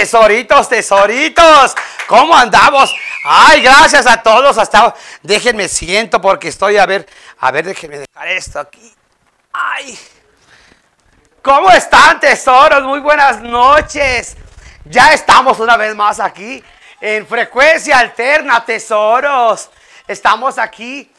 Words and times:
tesoritos, 0.00 0.66
tesoritos. 0.66 1.74
¿Cómo 2.06 2.34
andamos? 2.34 2.90
Ay, 3.22 3.60
gracias 3.60 4.06
a 4.06 4.22
todos. 4.22 4.56
Hasta 4.56 4.94
déjenme 5.22 5.68
siento 5.68 6.22
porque 6.22 6.48
estoy 6.48 6.78
a 6.78 6.86
ver, 6.86 7.06
a 7.38 7.50
ver, 7.50 7.66
déjenme 7.66 7.98
dejar 7.98 8.28
esto 8.28 8.60
aquí. 8.60 8.94
Ay. 9.52 9.98
¿Cómo 11.42 11.70
están, 11.70 12.18
tesoros? 12.18 12.82
Muy 12.82 13.00
buenas 13.00 13.42
noches. 13.42 14.38
Ya 14.86 15.12
estamos 15.12 15.60
una 15.60 15.76
vez 15.76 15.94
más 15.94 16.18
aquí 16.18 16.64
en 16.98 17.26
frecuencia 17.26 17.98
alterna, 17.98 18.64
tesoros. 18.64 19.68
Estamos 20.08 20.56
aquí. 20.56 21.12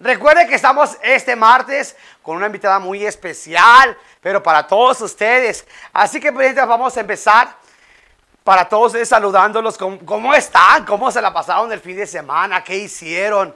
Recuerden 0.00 0.48
que 0.48 0.56
estamos 0.56 0.98
este 1.00 1.36
martes 1.36 1.94
con 2.24 2.36
una 2.36 2.46
invitada 2.46 2.80
muy 2.80 3.06
especial, 3.06 3.96
pero 4.20 4.42
para 4.42 4.66
todos 4.66 5.00
ustedes. 5.00 5.64
Así 5.92 6.18
que 6.18 6.32
pues, 6.32 6.56
vamos 6.56 6.96
a 6.96 7.00
empezar 7.00 7.67
para 8.48 8.66
todos 8.66 8.86
ustedes 8.86 9.10
saludándolos. 9.10 9.76
¿Cómo, 9.76 10.34
están? 10.34 10.86
¿Cómo 10.86 11.10
se 11.10 11.20
la 11.20 11.34
pasaron 11.34 11.70
el 11.70 11.80
fin 11.80 11.98
de 11.98 12.06
semana? 12.06 12.64
¿Qué 12.64 12.78
hicieron? 12.78 13.54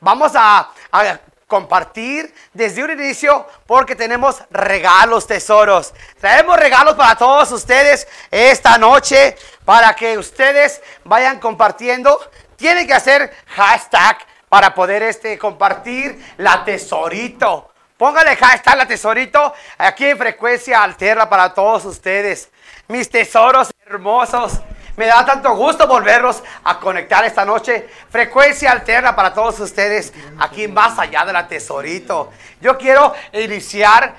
Vamos 0.00 0.32
a, 0.34 0.68
a 0.92 1.18
compartir 1.46 2.30
desde 2.52 2.84
un 2.84 2.90
inicio 2.90 3.46
porque 3.66 3.96
tenemos 3.96 4.42
regalos, 4.50 5.26
tesoros. 5.26 5.94
Traemos 6.20 6.58
regalos 6.58 6.94
para 6.94 7.16
todos 7.16 7.52
ustedes 7.52 8.06
esta 8.30 8.76
noche 8.76 9.34
para 9.64 9.96
que 9.96 10.18
ustedes 10.18 10.82
vayan 11.04 11.40
compartiendo. 11.40 12.20
Tienen 12.56 12.86
que 12.86 12.92
hacer 12.92 13.34
hashtag 13.46 14.18
para 14.50 14.74
poder 14.74 15.04
este, 15.04 15.38
compartir 15.38 16.22
la 16.36 16.66
tesorito. 16.66 17.72
Póngale 17.96 18.36
hashtag 18.36 18.76
la 18.76 18.86
tesorito 18.86 19.54
aquí 19.78 20.04
en 20.04 20.18
frecuencia 20.18 20.82
alterna 20.82 21.30
para 21.30 21.54
todos 21.54 21.86
ustedes. 21.86 22.50
Mis 22.88 23.08
tesoros 23.10 23.70
hermosos. 23.86 24.60
Me 24.96 25.06
da 25.06 25.24
tanto 25.24 25.54
gusto 25.56 25.88
volverlos 25.88 26.42
a 26.62 26.78
conectar 26.78 27.24
esta 27.24 27.44
noche. 27.44 27.88
Frecuencia 28.10 28.70
alterna 28.70 29.16
para 29.16 29.32
todos 29.34 29.58
ustedes 29.58 30.12
aquí 30.38 30.68
más 30.68 30.96
allá 30.98 31.24
de 31.24 31.32
la 31.32 31.48
tesorito. 31.48 32.30
Yo 32.60 32.78
quiero 32.78 33.12
iniciar 33.32 34.14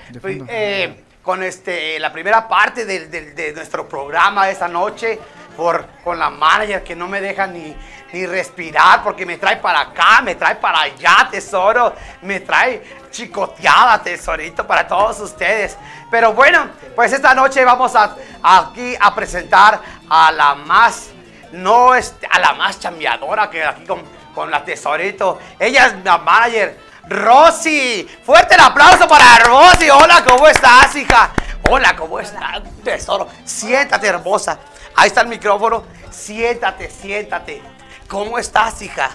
eh, 0.50 1.04
con 1.24 1.42
este, 1.44 1.98
la 2.00 2.12
primera 2.12 2.46
parte 2.48 2.86
de, 2.86 3.08
de- 3.08 3.32
de 3.32 3.54
nuestro 3.54 3.88
programa 3.88 4.50
esta 4.50 4.68
noche 4.68 5.18
por, 5.56 5.88
con 6.04 6.20
la 6.20 6.30
manager 6.30 6.84
que 6.84 6.96
no 6.96 7.08
me 7.08 7.22
deja 7.22 7.48
ni, 7.48 7.76
ni 8.14 8.26
respirar 8.26 9.04
porque 9.04 9.26
me 9.26 9.38
trae 9.38 9.58
para 9.58 9.82
acá, 9.82 10.22
me 10.22 10.36
trae 10.36 10.56
para 10.56 10.82
allá, 10.82 11.28
tesoro, 11.30 11.94
me 12.22 12.40
trae 12.40 12.84
chicoteada, 13.12 14.02
tesorito, 14.02 14.66
para 14.66 14.88
todos 14.88 15.20
ustedes. 15.20 15.78
Pero 16.12 16.34
bueno, 16.34 16.70
pues 16.96 17.14
esta 17.14 17.34
noche 17.34 17.64
vamos 17.64 17.96
a, 17.96 18.16
aquí 18.44 18.96
a 19.00 19.14
presentar 19.16 19.80
a 20.10 20.32
la 20.32 20.56
más, 20.56 21.10
no 21.52 21.96
este, 21.96 22.28
a 22.30 22.40
la 22.40 22.54
más 22.54 22.80
chambeadora 22.80 23.50
que 23.50 23.64
aquí 23.64 23.86
con, 23.86 24.02
con 24.34 24.52
la 24.52 24.64
tesorito. 24.64 25.40
Ella 25.60 25.88
es 25.88 26.04
la 26.04 26.18
manager. 26.18 26.86
Rosy, 27.08 28.10
fuerte 28.26 28.56
el 28.56 28.62
aplauso 28.62 29.08
para 29.08 29.38
Rosy. 29.40 29.90
Hola, 29.90 30.24
¿cómo 30.28 30.48
estás, 30.48 30.96
hija? 30.96 31.30
Hola, 31.70 31.96
¿cómo 31.96 32.20
estás, 32.20 32.62
tesoro? 32.84 33.28
Siéntate, 33.44 34.08
hermosa. 34.08 34.60
Ahí 34.96 35.08
está 35.08 35.22
el 35.22 35.28
micrófono. 35.28 35.84
Siéntate, 36.12 36.90
siéntate. 36.90 37.62
¿Cómo 38.08 38.38
estás, 38.38 38.82
hija? 38.82 39.10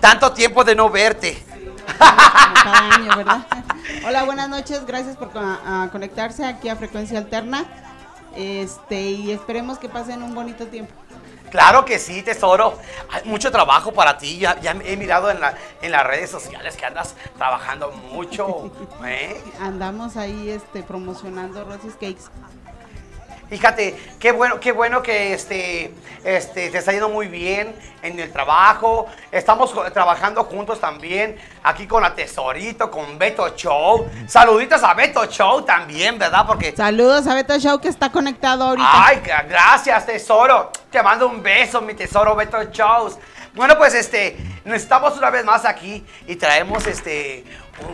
Tanto 0.00 0.32
tiempo 0.32 0.64
de 0.64 0.74
no 0.74 0.90
verte. 0.90 1.42
cada 1.98 2.94
año, 2.94 3.16
¿verdad? 3.16 3.46
Hola, 4.06 4.24
buenas 4.24 4.48
noches, 4.48 4.84
gracias 4.86 5.16
por 5.16 5.30
co- 5.30 5.38
a 5.38 5.88
conectarse 5.92 6.44
aquí 6.44 6.68
a 6.68 6.76
Frecuencia 6.76 7.18
Alterna. 7.18 7.64
Este, 8.34 9.00
y 9.00 9.30
esperemos 9.32 9.78
que 9.78 9.88
pasen 9.88 10.22
un 10.22 10.34
bonito 10.34 10.66
tiempo. 10.66 10.92
Claro 11.50 11.84
que 11.84 11.98
sí, 11.98 12.22
tesoro. 12.22 12.76
Hay 13.10 13.22
mucho 13.24 13.50
trabajo 13.52 13.92
para 13.92 14.18
ti. 14.18 14.38
Ya, 14.38 14.58
ya 14.60 14.72
he 14.84 14.96
mirado 14.96 15.30
en, 15.30 15.40
la- 15.40 15.54
en 15.80 15.92
las 15.92 16.04
redes 16.04 16.28
sociales 16.30 16.76
que 16.76 16.84
andas 16.84 17.14
trabajando 17.36 17.92
mucho. 18.12 18.70
¿eh? 19.04 19.40
Andamos 19.60 20.16
ahí 20.16 20.50
este 20.50 20.82
promocionando 20.82 21.64
Rosy's 21.64 21.94
Cakes. 21.94 22.24
Fíjate, 23.48 23.94
qué 24.18 24.32
bueno, 24.32 24.58
qué 24.58 24.72
bueno 24.72 25.02
que 25.02 25.32
este, 25.32 25.94
este, 26.24 26.68
te 26.70 26.78
está 26.78 26.90
yendo 26.90 27.08
muy 27.08 27.28
bien 27.28 27.74
en 28.02 28.18
el 28.18 28.32
trabajo. 28.32 29.06
Estamos 29.30 29.72
trabajando 29.92 30.42
juntos 30.44 30.80
también 30.80 31.36
aquí 31.62 31.86
con 31.86 32.02
la 32.02 32.14
Tesorito, 32.14 32.90
con 32.90 33.18
Beto 33.18 33.50
Show. 33.56 34.08
Saluditos 34.26 34.82
a 34.82 34.94
Beto 34.94 35.24
Show 35.26 35.62
también, 35.62 36.18
¿verdad? 36.18 36.44
Porque 36.46 36.74
Saludos 36.76 37.26
a 37.28 37.34
Beto 37.34 37.56
Show 37.58 37.80
que 37.80 37.88
está 37.88 38.10
conectado 38.10 38.64
ahorita. 38.64 39.06
Ay, 39.06 39.20
gra- 39.24 39.46
gracias, 39.48 40.06
tesoro. 40.06 40.72
Te 40.90 41.00
mando 41.02 41.28
un 41.28 41.40
beso, 41.42 41.80
mi 41.80 41.94
tesoro 41.94 42.34
Beto 42.34 42.64
Shows. 42.64 43.16
Bueno, 43.54 43.78
pues 43.78 43.94
este, 43.94 44.36
estamos 44.66 45.16
una 45.16 45.30
vez 45.30 45.44
más 45.44 45.64
aquí 45.64 46.04
y 46.26 46.36
traemos 46.36 46.86
este 46.86 47.42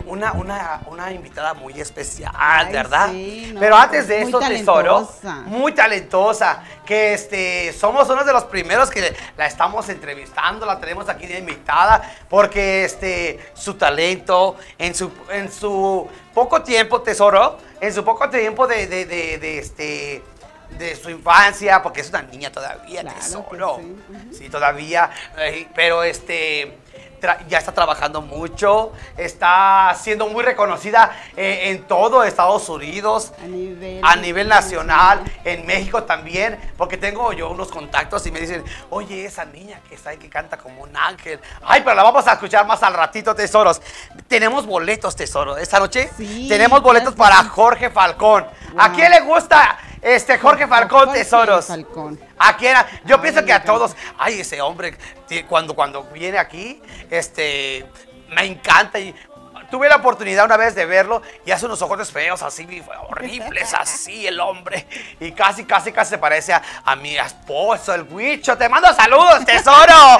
una, 0.05 0.31
una, 0.33 0.81
una 0.87 1.11
invitada 1.11 1.53
muy 1.53 1.79
especial, 1.79 2.31
Ay, 2.37 2.71
¿verdad? 2.71 3.09
sí, 3.11 3.51
no, 3.53 3.59
Pero 3.59 3.75
antes 3.75 4.07
de 4.07 4.21
esto, 4.21 4.39
tesoro, 4.39 5.09
muy 5.45 5.73
talentosa, 5.73 6.63
que 6.85 7.13
este, 7.13 7.73
somos 7.73 8.09
uno 8.09 8.23
de 8.23 8.33
los 8.33 8.45
primeros 8.45 8.89
que 8.89 9.15
la 9.37 9.45
estamos 9.45 9.89
entrevistando, 9.89 10.65
la 10.65 10.79
tenemos 10.79 11.09
aquí 11.09 11.27
de 11.27 11.39
invitada, 11.39 12.01
porque 12.29 12.85
este, 12.85 13.39
su 13.53 13.73
talento, 13.75 14.55
en 14.77 14.95
su, 14.95 15.11
en 15.31 15.51
su 15.51 16.07
poco 16.33 16.61
tiempo, 16.61 17.01
tesoro, 17.01 17.57
en 17.81 17.93
su 17.93 18.03
poco 18.03 18.29
tiempo 18.29 18.67
de, 18.67 18.87
de, 18.87 19.05
de, 19.05 19.37
de, 19.37 19.59
este, 19.59 20.23
de 20.77 20.95
su 20.95 21.09
infancia, 21.09 21.81
porque 21.83 22.01
es 22.01 22.09
una 22.09 22.21
niña 22.23 22.51
todavía, 22.51 23.01
Claro 23.01 23.17
tesoro. 23.19 23.81
sí, 24.31 24.49
todavía, 24.49 25.09
eh, 25.37 25.67
pero 25.75 26.03
este 26.03 26.79
ya 27.47 27.57
está 27.57 27.71
trabajando 27.71 28.21
mucho, 28.21 28.91
está 29.17 29.95
siendo 29.99 30.27
muy 30.27 30.43
reconocida 30.43 31.11
eh, 31.37 31.69
en 31.69 31.83
todo 31.83 32.23
Estados 32.23 32.67
Unidos, 32.69 33.33
A 33.41 33.47
nivel, 33.47 33.99
a 34.03 34.15
nivel 34.15 34.47
nacional, 34.47 35.23
en 35.43 35.65
México 35.65 36.03
también, 36.03 36.59
porque 36.77 36.97
tengo 36.97 37.31
yo 37.33 37.49
unos 37.49 37.69
contactos 37.69 38.25
y 38.27 38.31
me 38.31 38.39
dicen, 38.39 38.63
oye, 38.89 39.25
esa 39.25 39.45
niña 39.45 39.79
que 39.87 39.95
está 39.95 40.11
ahí 40.11 40.17
que 40.17 40.29
canta 40.29 40.57
como 40.57 40.83
un 40.83 40.95
ángel. 40.95 41.39
Ay, 41.63 41.81
pero 41.83 41.95
la 41.95 42.03
vamos 42.03 42.27
a 42.27 42.33
escuchar 42.33 42.65
más 42.65 42.83
al 42.83 42.93
ratito, 42.93 43.33
tesoros. 43.35 43.81
Tenemos 44.27 44.65
boletos, 44.65 45.15
tesoro. 45.15 45.57
Esta 45.57 45.79
noche 45.79 46.09
Sí, 46.17 46.47
tenemos 46.49 46.81
boletos 46.81 47.13
para. 47.15 47.43
Jorge 47.43 47.89
Falcón. 47.89 48.45
¿A 48.77 48.91
quién 48.93 49.11
le 49.11 49.21
gusta 49.21 49.77
este 50.01 50.37
Jorge 50.37 50.67
Falcón, 50.67 51.05
Jorge 51.07 51.19
tesoros? 51.19 51.65
Falcón. 51.67 52.19
¿A 52.37 52.57
quién? 52.57 52.75
Yo 53.05 53.15
Ay, 53.15 53.21
pienso 53.21 53.45
que 53.45 53.53
a 53.53 53.63
todos, 53.63 53.95
ay, 54.17 54.39
ese 54.41 54.61
hombre, 54.61 54.97
cuando, 55.47 55.75
cuando 55.75 56.03
viene 56.05 56.37
aquí, 56.37 56.81
este, 57.09 57.85
me 58.29 58.45
encanta 58.45 58.99
y 58.99 59.13
tuve 59.71 59.89
la 59.89 59.95
oportunidad 59.95 60.45
una 60.45 60.55
vez 60.57 60.75
de 60.75 60.85
verlo 60.85 61.21
y 61.45 61.51
hace 61.51 61.65
unos 61.65 61.81
ojos 61.81 62.11
feos, 62.11 62.43
así, 62.43 62.83
horribles, 63.09 63.73
así 63.79 64.27
el 64.27 64.39
hombre, 64.39 64.85
y 65.19 65.31
casi, 65.31 65.65
casi, 65.65 65.91
casi 65.91 66.11
se 66.11 66.17
parece 66.19 66.53
a, 66.53 66.61
a 66.85 66.95
mi 66.95 67.17
esposo, 67.17 67.93
el 67.95 68.03
Huicho. 68.03 68.55
Te 68.57 68.69
mando 68.69 68.93
saludos, 68.93 69.43
tesoro. 69.45 70.19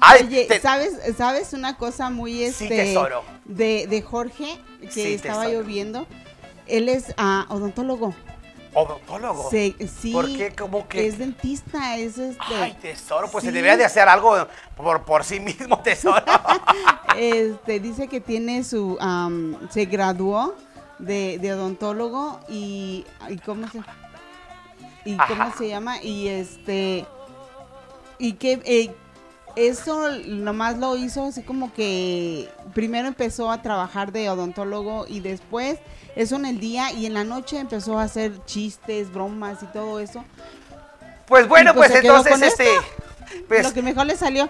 Ay, 0.00 0.24
Oye, 0.26 0.46
te- 0.46 0.60
¿sabes, 0.60 0.94
¿sabes 1.16 1.52
una 1.52 1.76
cosa 1.76 2.10
muy 2.10 2.42
este 2.42 2.66
tesoro. 2.68 3.24
de, 3.44 3.86
de 3.88 4.02
Jorge 4.02 4.58
que 4.80 4.90
Sí, 4.90 5.14
estaba 5.14 5.44
tesoro. 5.44 5.64
Él 6.68 6.88
es 6.88 7.14
ah, 7.16 7.46
odontólogo. 7.48 8.14
Odontólogo. 8.74 9.50
Se- 9.50 9.74
sí. 9.88 10.12
¿Por 10.12 10.26
qué? 10.26 10.54
¿Cómo 10.56 10.86
que? 10.86 11.06
Es 11.06 11.18
dentista, 11.18 11.96
es 11.96 12.18
este. 12.18 12.54
Ay, 12.54 12.76
tesoro, 12.80 13.28
pues 13.30 13.44
se 13.44 13.50
debería 13.52 13.76
de 13.76 13.84
hacer 13.84 14.08
algo 14.08 14.36
por, 14.76 15.04
por 15.04 15.24
sí 15.24 15.40
mismo, 15.40 15.78
tesoro. 15.82 16.22
Este, 17.16 17.80
dice 17.80 18.08
que 18.08 18.20
tiene 18.20 18.62
su, 18.64 18.96
am, 19.00 19.56
se 19.70 19.86
graduó 19.86 20.54
de, 20.98 21.38
de 21.38 21.54
odontólogo 21.54 22.40
y, 22.48 23.04
y 23.28 23.38
cómo 23.38 23.68
se, 23.68 23.80
y 25.04 25.16
cómo 25.16 25.52
se 25.56 25.68
llama 25.68 26.02
y 26.02 26.28
este, 26.28 27.06
y 28.18 28.34
que 28.34 28.60
eh, 28.64 28.94
eso 29.66 30.10
nomás 30.26 30.78
lo 30.78 30.96
hizo 30.96 31.24
así 31.24 31.42
como 31.42 31.72
que 31.72 32.48
primero 32.74 33.08
empezó 33.08 33.50
a 33.50 33.60
trabajar 33.60 34.12
de 34.12 34.30
odontólogo 34.30 35.06
y 35.08 35.20
después 35.20 35.78
eso 36.14 36.36
en 36.36 36.46
el 36.46 36.60
día 36.60 36.92
y 36.92 37.06
en 37.06 37.14
la 37.14 37.24
noche 37.24 37.58
empezó 37.58 37.98
a 37.98 38.04
hacer 38.04 38.44
chistes, 38.44 39.12
bromas 39.12 39.62
y 39.62 39.66
todo 39.66 40.00
eso. 40.00 40.24
Pues 41.26 41.46
bueno, 41.48 41.72
Y 41.72 41.74
pues 41.74 41.90
pues 41.90 42.04
entonces, 42.04 42.42
este. 42.42 42.68
Pues, 43.46 43.64
lo 43.64 43.72
que 43.72 43.82
mejor 43.82 44.06
le 44.06 44.16
salió. 44.16 44.48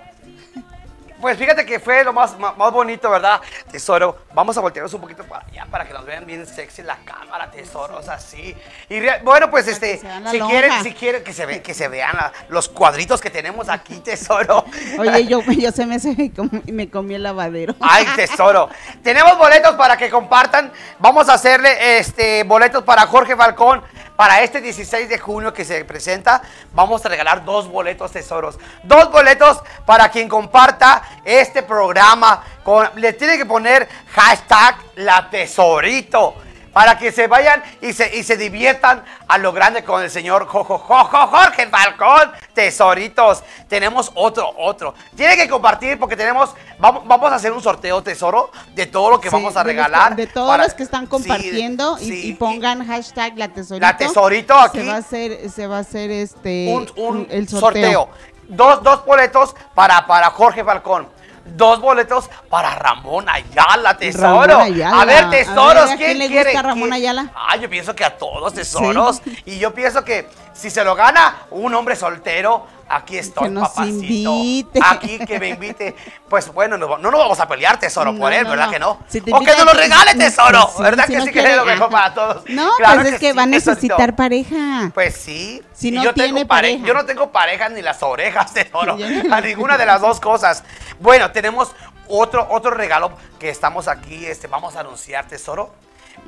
Pues 1.20 1.36
fíjate 1.36 1.66
que 1.66 1.80
fue 1.80 2.04
lo 2.04 2.12
más, 2.12 2.38
más 2.38 2.72
bonito, 2.72 3.10
¿verdad? 3.10 3.40
Tesoro, 3.72 4.18
vamos 4.34 4.56
a 4.56 4.60
voltearnos 4.60 4.94
un 4.94 5.00
poquito 5.00 5.24
para 5.24 5.44
allá 5.46 5.66
para 5.70 5.84
que 5.86 5.92
nos 5.92 6.04
vean 6.04 6.24
bien 6.24 6.46
sexy 6.46 6.82
la 6.82 6.96
cámara, 7.04 7.50
tesoros, 7.50 8.08
así. 8.08 8.54
Y 8.88 9.00
rea- 9.00 9.20
bueno, 9.24 9.50
pues 9.50 9.66
este, 9.66 9.98
si 10.30 10.38
quieren, 10.48 10.70
si 10.84 10.94
quieren 10.94 11.24
que 11.24 11.32
se, 11.32 11.44
ve, 11.44 11.60
que 11.60 11.74
se 11.74 11.88
vean 11.88 12.14
la- 12.16 12.32
los 12.48 12.68
cuadritos 12.68 13.20
que 13.20 13.30
tenemos 13.30 13.68
aquí, 13.68 13.96
tesoro. 14.00 14.64
Oye, 14.98 15.26
yo, 15.26 15.40
yo 15.42 15.72
se 15.72 15.86
me, 15.86 15.98
se 15.98 16.14
me 16.14 16.32
com- 16.32 16.50
me 16.66 16.88
comí 16.88 17.14
el 17.16 17.24
lavadero. 17.24 17.74
Ay, 17.80 18.06
tesoro. 18.14 18.68
Tenemos 19.02 19.36
boletos 19.38 19.74
para 19.74 19.96
que 19.96 20.10
compartan. 20.10 20.70
Vamos 21.00 21.28
a 21.28 21.34
hacerle 21.34 21.98
este 21.98 22.44
boletos 22.44 22.84
para 22.84 23.06
Jorge 23.06 23.34
Falcón 23.34 23.82
para 24.18 24.42
este 24.42 24.60
16 24.60 25.08
de 25.08 25.16
junio 25.16 25.54
que 25.54 25.64
se 25.64 25.84
presenta. 25.84 26.42
Vamos 26.72 27.06
a 27.06 27.08
regalar 27.08 27.44
dos 27.44 27.68
boletos, 27.68 28.10
tesoros. 28.10 28.58
Dos 28.82 29.12
boletos 29.12 29.60
para 29.86 30.08
quien 30.08 30.28
comparta 30.28 31.04
este 31.24 31.62
programa. 31.62 32.42
Con, 32.64 32.90
le 32.96 33.12
tiene 33.12 33.38
que 33.38 33.46
poner 33.46 33.88
hashtag 34.10 34.74
la 34.96 35.30
tesorito. 35.30 36.34
Para 36.78 36.96
que 36.96 37.10
se 37.10 37.26
vayan 37.26 37.60
y 37.80 37.92
se, 37.92 38.14
y 38.16 38.22
se 38.22 38.36
diviertan 38.36 39.02
a 39.26 39.36
lo 39.36 39.52
grande 39.52 39.82
con 39.82 40.00
el 40.00 40.08
señor 40.08 40.46
Jorge 40.46 41.66
Falcón. 41.66 42.30
Tesoritos. 42.54 43.42
Tenemos 43.68 44.12
otro, 44.14 44.48
otro. 44.56 44.94
Tiene 45.16 45.36
que 45.36 45.48
compartir 45.48 45.98
porque 45.98 46.14
tenemos, 46.14 46.54
vamos, 46.78 47.02
vamos 47.04 47.32
a 47.32 47.34
hacer 47.34 47.50
un 47.50 47.60
sorteo 47.60 48.00
tesoro 48.04 48.52
de 48.76 48.86
todo 48.86 49.10
lo 49.10 49.20
que 49.20 49.28
Sí, 49.28 49.34
vamos 49.34 49.56
a 49.56 49.64
regalar. 49.64 50.14
De, 50.14 50.28
todos 50.28 50.48
para- 50.48 50.62
los 50.62 50.74
que 50.74 50.84
están 50.84 51.06
Sí, 51.06 51.08
compartiendo 51.08 51.96
y- 51.98 52.04
sí, 52.04 52.28
y, 52.28 52.34
pongan 52.34 52.86
hashtag 52.86 53.36
la 53.36 53.48
tesorito. 53.48 53.84
La 53.84 53.96
tesorito 53.96 54.54
aquí. 54.56 54.78
Se 54.78 54.86
va 54.86 54.94
a 54.94 54.98
hacer, 54.98 55.50
se 55.50 55.66
va 55.66 55.76
a 55.78 55.80
hacer 55.80 56.12
este 56.12 56.68
un, 56.72 56.88
un 56.94 57.26
el 57.28 57.48
sorteo. 57.48 58.02
sorteo. 58.06 58.08
Dos, 58.50 58.84
dos 58.84 59.04
boletos 59.04 59.56
para, 59.74 60.06
para 60.06 60.30
Jorge 60.30 60.62
Falcón. 60.62 61.08
Dos 61.56 61.80
boletos 61.80 62.30
para 62.48 62.74
Ramón 62.74 63.26
Ayala, 63.28 63.96
tesoro. 63.96 64.46
Ramón 64.46 64.60
Ayala. 64.74 65.00
A 65.00 65.04
ver, 65.04 65.24
A 65.24 65.30
tesoros, 65.30 65.74
ver, 65.84 65.92
¿a 65.92 65.96
¿quién 65.96 65.98
quién 65.98 66.18
le 66.18 66.28
quiere? 66.28 66.50
gusta 66.50 66.62
Ramón 66.62 66.90
¿Quién? 66.90 66.92
Ayala? 66.94 67.32
Ah, 67.34 67.56
yo 67.56 67.68
pienso 67.70 67.94
que 67.94 68.04
a 68.04 68.16
todos, 68.16 68.54
tesoros. 68.54 69.20
Y 69.44 69.58
yo 69.58 69.74
pienso 69.74 70.04
que 70.04 70.28
si 70.58 70.70
se 70.70 70.82
lo 70.84 70.94
gana 70.94 71.42
un 71.50 71.72
hombre 71.74 71.94
soltero, 71.94 72.66
aquí 72.88 73.16
estoy, 73.18 73.44
Que 73.44 73.50
nos 73.50 73.68
papacito. 73.68 73.96
invite. 74.04 74.80
Aquí 74.82 75.18
que 75.20 75.38
me 75.38 75.48
invite. 75.50 75.94
Pues 76.28 76.52
bueno, 76.52 76.76
no, 76.76 76.98
no 76.98 77.10
nos 77.10 77.20
vamos 77.20 77.38
a 77.38 77.46
pelear, 77.46 77.78
tesoro, 77.78 78.14
por 78.16 78.32
él, 78.32 78.44
no, 78.44 78.50
¿verdad 78.50 78.70
que 78.70 78.78
no? 78.78 78.98
Si 79.08 79.18
o 79.20 79.24
que 79.24 79.30
nos 79.30 79.58
lo 79.60 79.64
pues, 79.66 79.76
regale, 79.76 80.12
sí, 80.12 80.18
tesoro. 80.18 80.70
sí, 80.76 80.82
¿Verdad 80.82 81.04
si 81.06 81.12
que 81.12 81.18
no 81.18 81.24
sí 81.26 81.30
que 81.32 81.40
es 81.50 81.56
lo 81.56 81.64
mejor 81.64 81.90
para 81.90 82.12
todos? 82.14 82.42
No, 82.48 82.72
Claro 82.76 83.00
pues 83.02 83.12
es 83.14 83.20
que 83.20 83.30
sí, 83.30 83.36
va 83.36 83.42
a 83.42 83.46
necesitar 83.46 84.16
pareja. 84.16 84.90
Pues 84.94 85.14
sí. 85.16 85.62
Si 85.72 85.90
no 85.92 86.02
yo 86.02 86.12
tengo 86.12 86.24
tiene 86.34 86.46
pare- 86.46 86.68
pareja. 86.72 86.86
Yo 86.86 86.94
no 86.94 87.04
tengo 87.06 87.30
pareja 87.30 87.68
ni 87.68 87.80
las 87.82 88.02
orejas, 88.02 88.52
tesoro. 88.54 88.96
A 89.30 89.40
ninguna 89.40 89.78
de 89.78 89.86
las 89.86 90.00
dos 90.00 90.18
cosas. 90.20 90.64
Bueno, 90.98 91.30
tenemos 91.30 91.70
otro, 92.08 92.46
otro 92.50 92.72
regalo 92.72 93.12
que 93.38 93.48
estamos 93.50 93.86
aquí. 93.86 94.26
Este, 94.26 94.48
vamos 94.48 94.74
a 94.76 94.80
anunciar, 94.80 95.26
tesoro. 95.28 95.72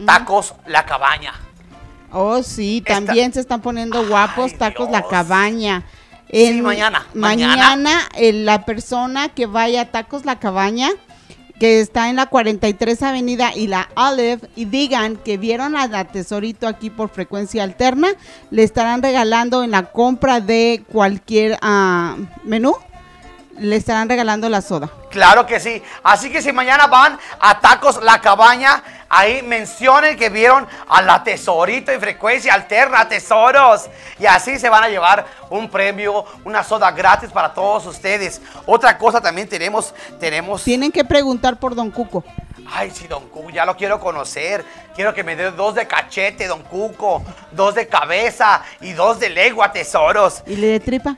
Tacos 0.06 0.54
La 0.66 0.86
Cabaña. 0.86 1.34
Oh, 2.12 2.42
sí, 2.42 2.78
Esta- 2.78 2.94
también 2.94 3.32
se 3.32 3.40
están 3.40 3.60
poniendo 3.60 4.06
guapos 4.06 4.52
Ay, 4.52 4.58
tacos 4.58 4.90
la 4.90 5.02
cabaña. 5.02 5.84
Sí, 6.32 6.62
mañana, 6.62 7.06
mañana. 7.12 7.56
Mañana, 7.56 8.08
eh, 8.14 8.32
la 8.32 8.64
persona 8.64 9.28
que 9.30 9.46
vaya 9.46 9.80
a 9.82 9.84
Tacos 9.86 10.24
La 10.24 10.38
Cabaña, 10.38 10.90
que 11.58 11.80
está 11.80 12.08
en 12.08 12.16
la 12.16 12.26
43 12.26 13.02
Avenida 13.02 13.52
y 13.54 13.66
la 13.66 13.88
Olive, 13.96 14.38
y 14.54 14.64
digan 14.66 15.16
que 15.16 15.38
vieron 15.38 15.76
a 15.76 15.88
la 15.88 16.04
Tesorito 16.04 16.68
aquí 16.68 16.88
por 16.88 17.08
frecuencia 17.08 17.64
alterna, 17.64 18.10
le 18.50 18.62
estarán 18.62 19.02
regalando 19.02 19.64
en 19.64 19.72
la 19.72 19.90
compra 19.90 20.40
de 20.40 20.84
cualquier 20.92 21.58
ah, 21.62 22.16
menú, 22.44 22.76
le 23.58 23.74
estarán 23.74 24.08
regalando 24.08 24.48
la 24.48 24.62
soda. 24.62 24.88
Claro 25.10 25.46
que 25.46 25.58
sí. 25.58 25.82
Así 26.04 26.30
que 26.30 26.40
si 26.42 26.52
mañana 26.52 26.86
van 26.86 27.18
a 27.40 27.58
Tacos 27.58 28.00
La 28.04 28.20
Cabaña, 28.20 28.82
ahí 29.10 29.42
mencionen 29.42 30.16
que 30.16 30.30
vieron 30.30 30.66
a 30.88 31.02
la 31.02 31.22
Tesorito 31.22 31.92
en 31.92 32.00
frecuencia 32.00 32.54
alterna, 32.54 33.06
tesoros. 33.08 33.90
Y 34.18 34.24
así 34.24 34.58
se 34.58 34.70
van 34.70 34.84
a 34.84 34.88
llevar 34.88 35.26
un 35.50 35.68
premio, 35.68 36.24
una 36.44 36.62
soda 36.62 36.90
gratis 36.92 37.30
para 37.30 37.52
todos 37.52 37.84
ustedes. 37.86 38.40
Otra 38.64 38.96
cosa 38.96 39.20
también 39.20 39.48
tenemos, 39.48 39.92
tenemos... 40.18 40.62
Tienen 40.62 40.92
que 40.92 41.04
preguntar 41.04 41.58
por 41.58 41.74
Don 41.74 41.90
Cuco. 41.90 42.24
Ay, 42.72 42.90
sí, 42.92 43.08
don 43.08 43.28
Cuco, 43.28 43.50
ya 43.50 43.64
lo 43.64 43.76
quiero 43.76 43.98
conocer. 43.98 44.64
Quiero 44.94 45.12
que 45.12 45.24
me 45.24 45.34
dé 45.34 45.50
dos 45.50 45.74
de 45.74 45.86
cachete, 45.86 46.46
don 46.46 46.62
Cuco, 46.62 47.22
dos 47.50 47.74
de 47.74 47.88
cabeza 47.88 48.62
y 48.80 48.92
dos 48.92 49.18
de 49.18 49.28
legua, 49.30 49.72
tesoros. 49.72 50.42
¿Y 50.46 50.56
le 50.56 50.68
de 50.68 50.80
tripa? 50.80 51.16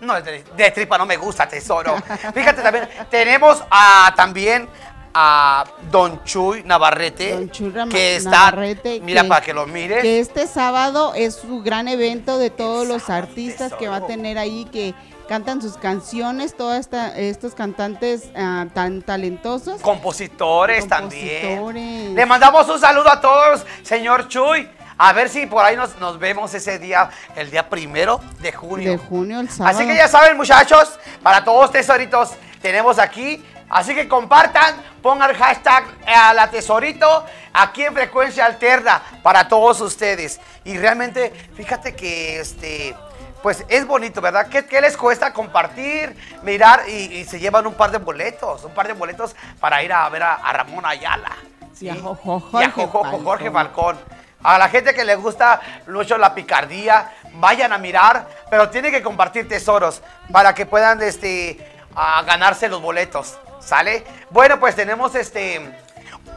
No, 0.00 0.20
de, 0.20 0.44
de 0.56 0.70
tripa 0.70 0.98
no 0.98 1.06
me 1.06 1.16
gusta, 1.16 1.48
tesoro. 1.48 1.96
Fíjate 2.34 2.62
también, 2.62 2.88
tenemos 3.10 3.64
a, 3.70 4.12
también 4.14 4.68
a 5.14 5.64
Don 5.90 6.22
Chuy 6.24 6.64
Navarrete, 6.64 7.32
Don 7.32 7.50
Chuy 7.50 7.72
que 7.88 8.16
está, 8.16 8.30
Navarrete, 8.30 9.00
mira 9.00 9.22
que- 9.22 9.28
para 9.28 9.44
que 9.44 9.54
lo 9.54 9.66
mires. 9.66 10.02
Que 10.02 10.18
este 10.18 10.46
sábado 10.48 11.12
es 11.14 11.36
su 11.36 11.62
gran 11.62 11.86
evento 11.86 12.38
de 12.38 12.50
todos 12.50 12.86
los 12.86 13.08
artistas 13.08 13.72
que 13.74 13.88
va 13.88 13.96
a 13.96 14.06
tener 14.06 14.38
ahí, 14.38 14.64
que 14.66 14.94
cantan 15.28 15.62
sus 15.62 15.76
canciones, 15.76 16.56
todos 16.56 16.88
estos 17.16 17.54
cantantes 17.54 18.30
ah, 18.36 18.66
tan 18.74 19.02
talentosos. 19.02 19.80
Compositores, 19.80 20.86
también. 20.88 21.58
Compositores. 21.58 22.10
Le 22.10 22.26
mandamos 22.26 22.68
un 22.68 22.80
saludo 22.80 23.08
a 23.10 23.20
todos, 23.20 23.64
señor 23.82 24.28
Chuy. 24.28 24.68
A 24.96 25.12
ver 25.12 25.28
si 25.28 25.46
por 25.46 25.64
ahí 25.64 25.76
nos, 25.76 25.98
nos 25.98 26.18
vemos 26.20 26.54
ese 26.54 26.78
día, 26.78 27.10
el 27.34 27.50
día 27.50 27.68
primero 27.68 28.20
de 28.40 28.52
junio. 28.52 28.92
De 28.92 28.96
junio, 28.96 29.40
el 29.40 29.50
sábado. 29.50 29.76
Así 29.76 29.88
que 29.88 29.96
ya 29.96 30.06
saben, 30.06 30.36
muchachos, 30.36 30.98
para 31.22 31.42
todos 31.42 31.72
tesoritos 31.72 32.30
tenemos 32.62 32.98
aquí. 32.98 33.44
Así 33.68 33.94
que 33.94 34.08
compartan, 34.08 34.76
pongan 35.02 35.30
el 35.30 35.36
hashtag 35.36 35.84
eh, 36.06 36.14
a 36.14 36.34
la 36.34 36.50
tesorito 36.50 37.24
aquí 37.52 37.84
en 37.84 37.94
frecuencia 37.94 38.46
alterna 38.46 39.02
para 39.22 39.48
todos 39.48 39.80
ustedes. 39.80 40.40
Y 40.64 40.76
realmente, 40.78 41.30
fíjate 41.54 41.94
que 41.94 42.40
este. 42.40 42.94
Pues 43.42 43.62
es 43.68 43.86
bonito, 43.86 44.22
¿verdad? 44.22 44.46
¿Qué, 44.48 44.64
qué 44.64 44.80
les 44.80 44.96
cuesta 44.96 45.34
compartir, 45.34 46.16
mirar 46.42 46.88
y, 46.88 46.92
y 46.92 47.24
se 47.26 47.38
llevan 47.38 47.66
un 47.66 47.74
par 47.74 47.90
de 47.90 47.98
boletos? 47.98 48.64
Un 48.64 48.72
par 48.72 48.86
de 48.86 48.94
boletos 48.94 49.36
para 49.60 49.82
ir 49.82 49.92
a 49.92 50.08
ver 50.08 50.22
a, 50.22 50.34
a 50.36 50.52
Ramón 50.54 50.86
Ayala. 50.86 51.36
Y 51.78 51.90
a 51.90 51.94
¿sí? 51.94 52.00
Jojo 52.00 52.42
Y 52.54 52.62
a 52.62 52.70
Jorge 52.70 52.86
Jojo 52.86 53.20
Jorge 53.22 53.50
Falcón. 53.50 53.96
Falcón. 53.96 54.24
A 54.42 54.58
la 54.58 54.68
gente 54.68 54.94
que 54.94 55.04
le 55.04 55.16
gusta 55.16 55.60
mucho 55.86 56.18
la 56.18 56.34
picardía, 56.34 57.12
vayan 57.34 57.72
a 57.72 57.78
mirar, 57.78 58.28
pero 58.50 58.68
tienen 58.68 58.92
que 58.92 59.02
compartir 59.02 59.48
tesoros 59.48 60.02
para 60.30 60.54
que 60.54 60.66
puedan 60.66 61.00
este, 61.02 61.58
a 61.96 62.22
ganarse 62.22 62.68
los 62.68 62.82
boletos. 62.82 63.38
¿Sale? 63.64 64.04
Bueno, 64.30 64.60
pues 64.60 64.74
tenemos 64.76 65.14
este 65.14 65.58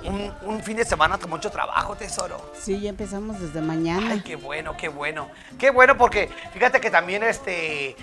un, 0.04 0.34
un 0.44 0.64
fin 0.64 0.78
de 0.78 0.86
semana 0.86 1.18
con 1.18 1.30
mucho 1.30 1.50
trabajo, 1.52 1.96
tesoro. 1.96 2.52
Sí, 2.58 2.80
ya 2.80 2.90
empezamos 2.90 3.40
desde 3.40 3.60
mañana. 3.62 4.12
Ay, 4.14 4.22
qué 4.22 4.36
bueno, 4.38 4.78
qué 4.78 4.88
bueno. 4.88 5.30
Qué 5.60 5.70
bueno 5.72 5.98
porque 5.98 6.30
fíjate 6.54 6.80
que 6.80 6.90
también 6.90 7.24
este 7.24 7.90
eh, 7.90 7.96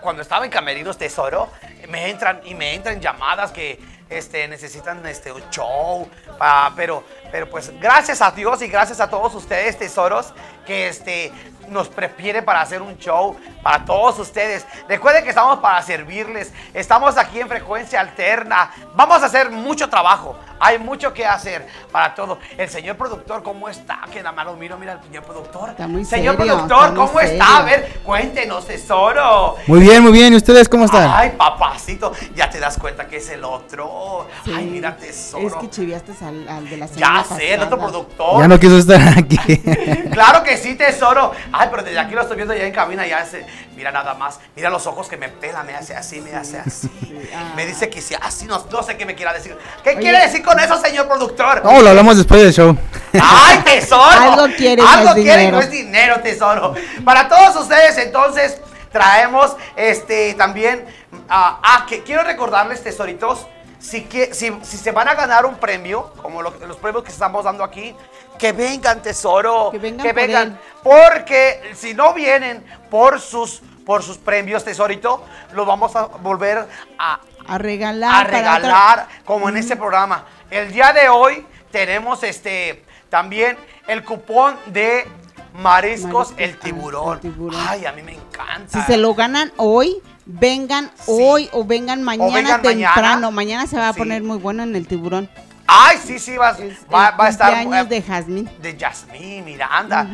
cuando 0.00 0.22
estaba 0.22 0.44
en 0.44 0.50
Camerinos 0.50 0.98
Tesoro, 0.98 1.50
me 1.88 2.08
entran 2.10 2.40
y 2.44 2.54
me 2.54 2.74
entran 2.74 3.00
llamadas 3.00 3.52
que 3.52 3.78
este 4.08 4.48
necesitan 4.48 5.06
este 5.06 5.30
un 5.30 5.48
show, 5.50 6.08
pa- 6.36 6.72
pero 6.74 7.04
pero 7.30 7.48
pues 7.48 7.70
gracias 7.78 8.20
a 8.22 8.32
Dios 8.32 8.60
y 8.62 8.66
gracias 8.66 8.98
a 9.00 9.08
todos 9.08 9.32
ustedes 9.36 9.78
tesoros 9.78 10.32
que 10.66 10.88
este 10.88 11.30
nos 11.70 11.88
prefiere 11.88 12.42
para 12.42 12.60
hacer 12.60 12.82
un 12.82 12.96
show 12.98 13.36
para 13.62 13.84
todos 13.84 14.18
ustedes. 14.18 14.66
Recuerden 14.88 15.24
que 15.24 15.30
estamos 15.30 15.58
para 15.60 15.80
servirles. 15.82 16.52
Estamos 16.74 17.16
aquí 17.16 17.40
en 17.40 17.48
frecuencia 17.48 18.00
alterna. 18.00 18.70
Vamos 18.94 19.22
a 19.22 19.26
hacer 19.26 19.50
mucho 19.50 19.88
trabajo. 19.88 20.36
Hay 20.62 20.78
mucho 20.78 21.14
que 21.14 21.24
hacer 21.24 21.66
para 21.90 22.14
todo. 22.14 22.38
El 22.58 22.68
señor 22.68 22.96
productor, 22.96 23.42
¿cómo 23.42 23.68
está? 23.68 24.00
Que 24.12 24.18
nada 24.18 24.32
más 24.32 24.44
lo 24.44 24.56
miro, 24.56 24.76
mira 24.76 24.92
el 24.92 25.02
señor 25.02 25.24
productor. 25.24 25.70
Está 25.70 25.88
muy 25.88 26.04
señor 26.04 26.36
serio, 26.36 26.54
productor, 26.54 26.88
está 26.88 26.90
muy 26.90 27.06
¿cómo 27.06 27.20
está? 27.20 27.56
A 27.56 27.62
ver, 27.62 28.00
cuéntenos, 28.04 28.66
tesoro. 28.66 29.56
Muy 29.66 29.80
bien, 29.80 30.02
muy 30.02 30.12
bien. 30.12 30.34
¿Y 30.34 30.36
ustedes 30.36 30.68
cómo 30.68 30.84
están? 30.84 31.10
Ay, 31.10 31.30
papacito, 31.30 32.12
ya 32.34 32.50
te 32.50 32.60
das 32.60 32.76
cuenta 32.76 33.08
que 33.08 33.16
es 33.16 33.30
el 33.30 33.42
otro. 33.42 34.28
Sí. 34.44 34.52
Ay, 34.54 34.66
mira, 34.66 34.94
tesoro. 34.96 35.46
Es 35.46 35.54
que 35.54 35.70
chiviaste 35.70 36.12
al, 36.22 36.46
al 36.46 36.68
de 36.68 36.76
la 36.76 36.86
ya 36.86 36.92
semana 36.92 37.24
sé, 37.24 37.54
el 37.54 37.62
otro 37.62 37.78
productor. 37.78 38.42
Ya 38.42 38.48
no 38.48 38.60
quiso 38.60 38.76
estar 38.76 39.00
aquí. 39.18 39.38
Claro 40.10 40.42
que 40.42 40.56
sí, 40.56 40.74
tesoro. 40.74 41.32
Ay, 41.60 41.68
pero 41.70 41.82
desde 41.82 41.98
aquí 41.98 42.14
lo 42.14 42.22
estoy 42.22 42.36
viendo 42.36 42.54
ya 42.54 42.64
en 42.64 42.72
cabina, 42.72 43.06
ya 43.06 43.22
se, 43.26 43.44
mira 43.76 43.92
nada 43.92 44.14
más. 44.14 44.40
Mira 44.56 44.70
los 44.70 44.86
ojos 44.86 45.10
que 45.10 45.18
me 45.18 45.28
pela, 45.28 45.62
me 45.62 45.74
hace 45.74 45.94
así, 45.94 46.18
me 46.22 46.34
hace 46.34 46.58
así. 46.58 46.88
ah. 47.36 47.52
Me 47.54 47.66
dice 47.66 47.90
que 47.90 48.00
sí, 48.00 48.14
así, 48.18 48.46
no, 48.46 48.64
no 48.72 48.82
sé 48.82 48.96
qué 48.96 49.04
me 49.04 49.14
quiera 49.14 49.34
decir. 49.34 49.54
¿Qué 49.84 49.90
Oye. 49.90 50.00
quiere 50.00 50.20
decir 50.22 50.42
con 50.42 50.58
eso, 50.58 50.80
señor 50.80 51.06
productor? 51.06 51.62
No, 51.62 51.82
lo 51.82 51.90
hablamos 51.90 52.16
después 52.16 52.40
del 52.40 52.54
show. 52.54 52.74
¡Ay, 53.12 53.58
tesoro! 53.64 54.02
Algo 54.02 54.56
quiere 54.56 54.82
Algo 54.82 55.12
quiere 55.12 55.44
y 55.44 55.50
no 55.50 55.60
es 55.60 55.70
dinero, 55.70 56.20
tesoro. 56.20 56.72
Para 57.04 57.28
todos 57.28 57.54
ustedes, 57.56 57.98
entonces, 57.98 58.58
traemos 58.90 59.54
este 59.76 60.32
también. 60.32 60.86
ah, 61.28 61.60
ah, 61.62 61.86
que 61.86 62.02
quiero 62.02 62.22
recordarles, 62.22 62.82
tesoritos, 62.82 63.46
si, 63.80 64.04
que, 64.04 64.32
si, 64.34 64.52
si 64.62 64.76
se 64.76 64.92
van 64.92 65.08
a 65.08 65.14
ganar 65.14 65.44
un 65.46 65.56
premio, 65.56 66.12
como 66.22 66.42
lo- 66.42 66.54
los 66.66 66.76
premios 66.76 67.02
que 67.02 67.10
estamos 67.10 67.44
dando 67.44 67.64
aquí, 67.64 67.94
que 68.38 68.52
vengan, 68.52 69.02
tesoro. 69.02 69.70
Que 69.70 69.78
vengan 69.78 70.06
por 70.14 70.18
él. 70.18 70.56
Porque 70.82 71.72
si 71.74 71.94
no 71.94 72.14
vienen 72.14 72.64
por 72.90 73.20
sus, 73.20 73.60
por 73.84 74.02
sus 74.02 74.16
premios, 74.18 74.64
tesorito, 74.64 75.24
los 75.52 75.66
vamos 75.66 75.94
a 75.96 76.04
volver 76.06 76.66
a, 76.98 77.20
A 77.48 77.58
regalar. 77.58 78.14
a 78.14 78.24
regalar 78.30 79.08
como 79.24 79.48
en 79.48 79.56
este 79.56 79.76
programa. 79.76 80.24
El 80.50 80.72
día 80.72 80.92
de 80.92 81.08
hoy 81.08 81.46
tenemos 81.70 82.22
este 82.22 82.84
también 83.08 83.56
el 83.88 84.04
cupón 84.04 84.56
de 84.66 85.06
mariscos, 85.54 86.30
Mariscos, 86.30 86.34
el, 86.38 86.58
tiburón. 86.58 87.14
el 87.14 87.20
tiburón. 87.20 87.60
Ay, 87.68 87.84
a 87.86 87.92
mí 87.92 88.02
me 88.02 88.12
encanta. 88.14 88.80
Si 88.80 88.92
se 88.92 88.96
lo 88.96 89.14
ganan 89.14 89.52
hoy, 89.56 90.00
vengan 90.32 90.90
Sí. 90.96 91.02
hoy 91.08 91.48
o 91.52 91.64
vengan 91.64 92.02
mañana 92.02 92.32
vengan 92.34 92.62
temprano. 92.62 93.30
Mañana. 93.30 93.66
se 93.66 93.76
va 93.76 93.88
a 93.88 93.92
Sí. 93.92 93.98
poner 93.98 94.22
muy 94.22 94.38
bueno 94.38 94.62
en 94.62 94.74
el 94.76 94.86
tiburón. 94.86 95.28
Ay, 95.66 95.98
sí, 96.04 96.18
sí, 96.18 96.36
va, 96.36 96.50
Es 96.50 96.78
va, 96.92 97.12
va 97.12 97.26
a 97.26 97.28
estar 97.28 97.52
cumpleaños 97.52 97.86
eh, 97.86 97.88
de 97.88 98.02
Jazmín. 98.02 98.50
de 98.60 98.76
Yasmín 98.76 99.44
Miranda. 99.44 100.06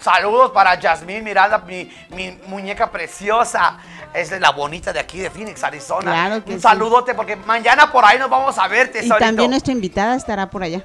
Saludos 0.00 0.50
para 0.52 0.78
Yasmín 0.80 1.22
Miranda, 1.24 1.58
mi, 1.58 1.90
mi 2.10 2.38
muñeca 2.46 2.90
preciosa. 2.90 3.78
Es 4.12 4.30
la 4.40 4.50
bonita 4.50 4.92
de 4.92 4.98
aquí 5.00 5.18
de 5.18 5.30
Phoenix, 5.30 5.62
Arizona. 5.62 6.10
Claro 6.12 6.44
que 6.44 6.50
Un 6.52 6.56
sí. 6.58 6.62
saludote 6.62 7.14
porque 7.14 7.36
mañana 7.36 7.92
por 7.92 8.04
ahí 8.04 8.18
nos 8.18 8.28
vamos 8.28 8.58
a 8.58 8.66
ver, 8.66 8.90
Y 9.02 9.08
también 9.08 9.50
nuestra 9.50 9.72
invitada 9.72 10.16
estará 10.16 10.50
por 10.50 10.62
allá. 10.62 10.82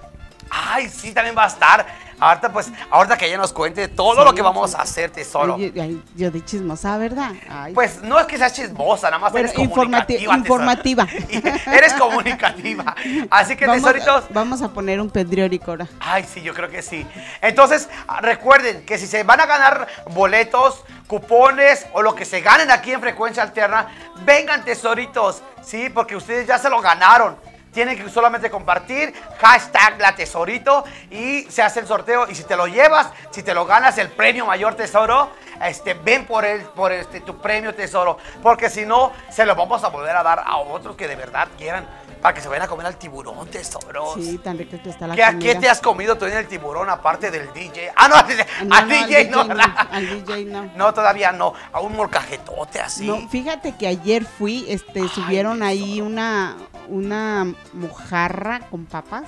Ay, 0.49 0.87
sí, 0.89 1.11
también 1.11 1.35
va 1.35 1.45
a 1.45 1.47
estar. 1.47 1.85
Ahorita, 2.19 2.51
pues, 2.51 2.71
ahorita 2.89 3.17
que 3.17 3.27
ella 3.27 3.37
nos 3.37 3.51
cuente 3.51 3.87
todo 3.87 4.23
lo 4.23 4.33
que 4.33 4.41
vamos 4.41 4.73
a 4.75 4.81
hacer, 4.81 5.11
tesoro. 5.11 5.55
Ay, 5.55 6.01
yo 6.15 6.31
de 6.31 6.43
chismosa, 6.43 6.97
¿verdad? 6.97 7.31
Ay. 7.49 7.73
Pues 7.73 8.01
no 8.01 8.19
es 8.19 8.25
que 8.25 8.37
seas 8.37 8.53
chismosa, 8.53 9.07
nada 9.07 9.19
más 9.19 9.31
Bueno, 9.31 9.49
eres 9.49 9.69
comunicativa. 9.69 10.35
informativa. 10.35 11.07
eres 11.67 11.93
comunicativa. 11.93 12.95
Así 13.29 13.55
que, 13.55 13.65
vamos, 13.67 13.83
tesoritos. 13.83 14.25
vamos 14.29 14.61
a 14.61 14.69
poner 14.69 15.01
un 15.01 15.09
pedriórico 15.09 15.71
ahora. 15.71 15.87
Ay, 15.99 16.25
sí, 16.31 16.41
yo 16.41 16.53
creo 16.53 16.69
que 16.69 16.81
sí. 16.81 17.05
Entonces, 17.41 17.89
ah, 18.07 18.21
recuerden 18.21 18.85
que 18.85 18.97
si 18.97 19.07
se 19.07 19.23
van 19.23 19.41
a 19.41 19.45
ganar 19.45 19.87
boletos, 20.11 20.83
cupones 21.07 21.85
o 21.93 22.01
lo 22.01 22.15
que 22.15 22.25
se 22.25 22.41
ganen 22.41 22.71
aquí 22.71 22.91
en 22.91 23.01
Frecuencia 23.01 23.43
Alterna, 23.43 23.87
vengan 24.25 24.63
tesoritos, 24.63 25.41
¿sí? 25.61 25.89
Porque 25.93 26.15
ustedes 26.15 26.47
ya 26.47 26.57
se 26.57 26.69
lo 26.69 26.81
ganaron. 26.81 27.35
Tienen 27.75 28.01
que 28.01 28.09
solamente 28.09 28.49
compartir 28.49 29.13
hashtag 29.37 29.99
la 29.99 30.15
tesorito 30.15 30.85
y 31.11 31.43
se 31.49 31.61
hace 31.61 31.81
el 31.81 31.87
sorteo. 31.87 32.25
Y 32.29 32.33
si 32.33 32.45
te 32.45 32.55
lo 32.55 32.67
llevas, 32.67 33.09
si 33.31 33.43
te 33.43 33.53
lo 33.53 33.65
ganas 33.65 33.97
el 33.97 34.07
premio 34.07 34.45
mayor 34.45 34.75
tesoro, 34.75 35.29
este, 35.61 35.93
ven 35.93 36.25
por 36.25 36.45
el, 36.45 36.61
por 36.61 36.93
este, 36.93 37.19
tu 37.19 37.37
premio 37.37 37.75
tesoro. 37.75 38.17
Porque 38.41 38.69
si 38.69 38.85
no, 38.85 39.11
se 39.29 39.45
lo 39.45 39.55
vamos 39.57 39.83
a 39.83 39.89
volver 39.89 40.15
a 40.15 40.23
dar 40.23 40.41
a 40.45 40.55
otros 40.55 40.95
que 40.95 41.05
de 41.09 41.17
verdad 41.17 41.49
quieran 41.57 41.85
para 42.21 42.33
que 42.33 42.39
se 42.41 42.47
vayan 42.47 42.63
a 42.63 42.67
comer 42.69 42.87
al 42.87 42.95
tiburón 42.95 43.47
tesoro. 43.49 44.15
Sí, 44.15 44.37
tan 44.37 44.57
rica 44.57 44.81
que 44.81 44.89
está 44.89 45.05
la 45.05 45.13
¿Qué, 45.15 45.23
a 45.23 45.33
comida. 45.33 45.53
qué 45.53 45.59
te 45.59 45.69
has 45.69 45.81
comido 45.81 46.17
tú 46.17 46.25
en 46.25 46.37
el 46.37 46.47
tiburón 46.47 46.89
aparte 46.89 47.29
del 47.29 47.51
DJ? 47.53 47.91
Ah, 47.97 48.07
no, 48.07 48.15
al, 48.15 48.27
No, 48.67 48.75
al 48.75 48.87
no, 48.87 48.95
al 48.95 49.07
DJ 49.07 49.29
no. 49.29 49.43
DJ 49.43 49.63
al 49.91 50.09
DJ 50.25 50.45
no. 50.45 50.71
No, 50.75 50.93
todavía 50.93 51.31
no. 51.33 51.53
A 51.73 51.81
un 51.81 51.93
molcajetote 51.95 52.79
así. 52.79 53.05
No, 53.05 53.27
fíjate 53.27 53.75
que 53.75 53.85
ayer 53.87 54.23
fui, 54.25 54.65
este, 54.69 55.01
Ay, 55.01 55.07
subieron 55.09 55.61
ahí 55.61 56.01
una, 56.01 56.55
una 56.87 57.53
mojarra 57.73 58.61
con 58.69 58.85
papas. 58.85 59.23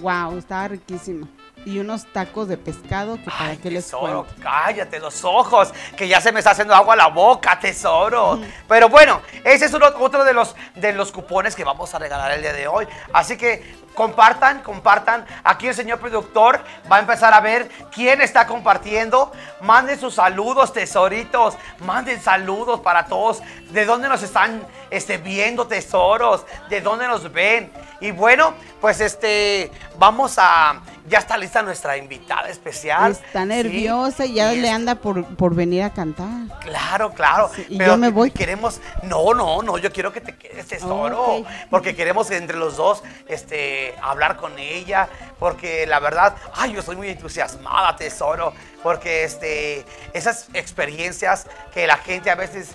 Wow, 0.00 0.36
estaba 0.38 0.68
riquísima. 0.68 1.26
Y 1.64 1.80
unos 1.80 2.10
tacos 2.12 2.46
de 2.48 2.56
pescado 2.56 3.16
que 3.16 3.24
para 3.24 3.46
Ay, 3.50 3.56
qué 3.58 3.70
les 3.70 3.84
tesoro, 3.84 4.24
cuento. 4.24 4.42
cállate 4.42 5.00
los 5.00 5.24
ojos, 5.24 5.72
que 5.96 6.06
ya 6.06 6.20
se 6.20 6.30
me 6.30 6.38
está 6.38 6.52
haciendo 6.52 6.74
agua 6.74 6.94
la 6.94 7.08
boca, 7.08 7.58
tesoro. 7.58 8.40
Pero 8.68 8.88
bueno, 8.88 9.20
ese 9.44 9.64
es 9.66 9.74
uno- 9.74 9.86
otro 9.98 10.24
de 10.24 10.32
los, 10.32 10.54
de 10.76 10.92
los 10.92 11.10
cupones 11.10 11.56
que 11.56 11.64
vamos 11.64 11.92
a 11.94 11.98
regalar 11.98 12.30
el 12.32 12.42
día 12.42 12.52
de 12.52 12.68
hoy. 12.68 12.86
Así 13.12 13.36
que 13.36 13.76
compartan, 13.98 14.62
compartan. 14.62 15.26
Aquí 15.42 15.66
el 15.66 15.74
señor 15.74 15.98
productor 15.98 16.60
va 16.90 16.96
a 16.96 17.00
empezar 17.00 17.34
a 17.34 17.40
ver 17.40 17.68
quién 17.92 18.20
está 18.20 18.46
compartiendo. 18.46 19.32
Manden 19.60 19.98
sus 19.98 20.14
saludos, 20.14 20.72
tesoritos. 20.72 21.56
Manden 21.80 22.22
saludos 22.22 22.78
para 22.78 23.06
todos. 23.06 23.40
¿De 23.72 23.84
dónde 23.84 24.08
nos 24.08 24.22
están 24.22 24.64
este, 24.90 25.18
viendo, 25.18 25.66
tesoros? 25.66 26.46
¿De 26.70 26.80
dónde 26.80 27.08
nos 27.08 27.32
ven? 27.32 27.72
Y 28.00 28.12
bueno, 28.12 28.54
pues 28.80 29.00
este, 29.00 29.72
vamos 29.98 30.36
a... 30.38 30.80
Ya 31.08 31.18
está 31.18 31.38
lista 31.38 31.62
nuestra 31.62 31.96
invitada 31.96 32.50
especial. 32.50 33.12
Está 33.12 33.40
Sí, 33.42 33.48
nerviosa 33.48 34.26
y 34.26 34.34
ya 34.34 34.52
y 34.52 34.60
le 34.60 34.68
anda 34.68 34.94
por, 34.94 35.24
por 35.36 35.54
venir 35.54 35.82
a 35.82 35.90
cantar. 35.90 36.28
Claro, 36.60 37.12
claro. 37.12 37.50
Sí, 37.54 37.64
y 37.66 37.78
pero 37.78 37.92
yo 37.92 37.96
me 37.96 38.10
voy. 38.10 38.30
Queremos. 38.30 38.78
No, 39.02 39.32
no, 39.32 39.62
no. 39.62 39.78
Yo 39.78 39.90
quiero 39.90 40.12
que 40.12 40.20
te 40.20 40.36
quedes, 40.36 40.66
tesoro. 40.66 41.44
Porque 41.70 41.96
queremos 41.96 42.30
entre 42.30 42.58
los 42.58 42.76
dos 42.76 43.02
este, 43.26 43.87
hablar 44.02 44.36
con 44.36 44.58
ella. 44.58 45.08
Porque 45.38 45.86
la 45.86 46.00
verdad, 46.00 46.34
ay, 46.54 46.72
yo 46.72 46.80
estoy 46.80 46.96
muy 46.96 47.08
entusiasmada, 47.10 47.94
tesoro. 47.96 48.52
Porque 48.82 49.24
este, 49.24 49.84
esas 50.12 50.48
experiencias 50.54 51.46
que 51.74 51.86
la 51.86 51.96
gente 51.96 52.30
a 52.30 52.36
veces 52.36 52.70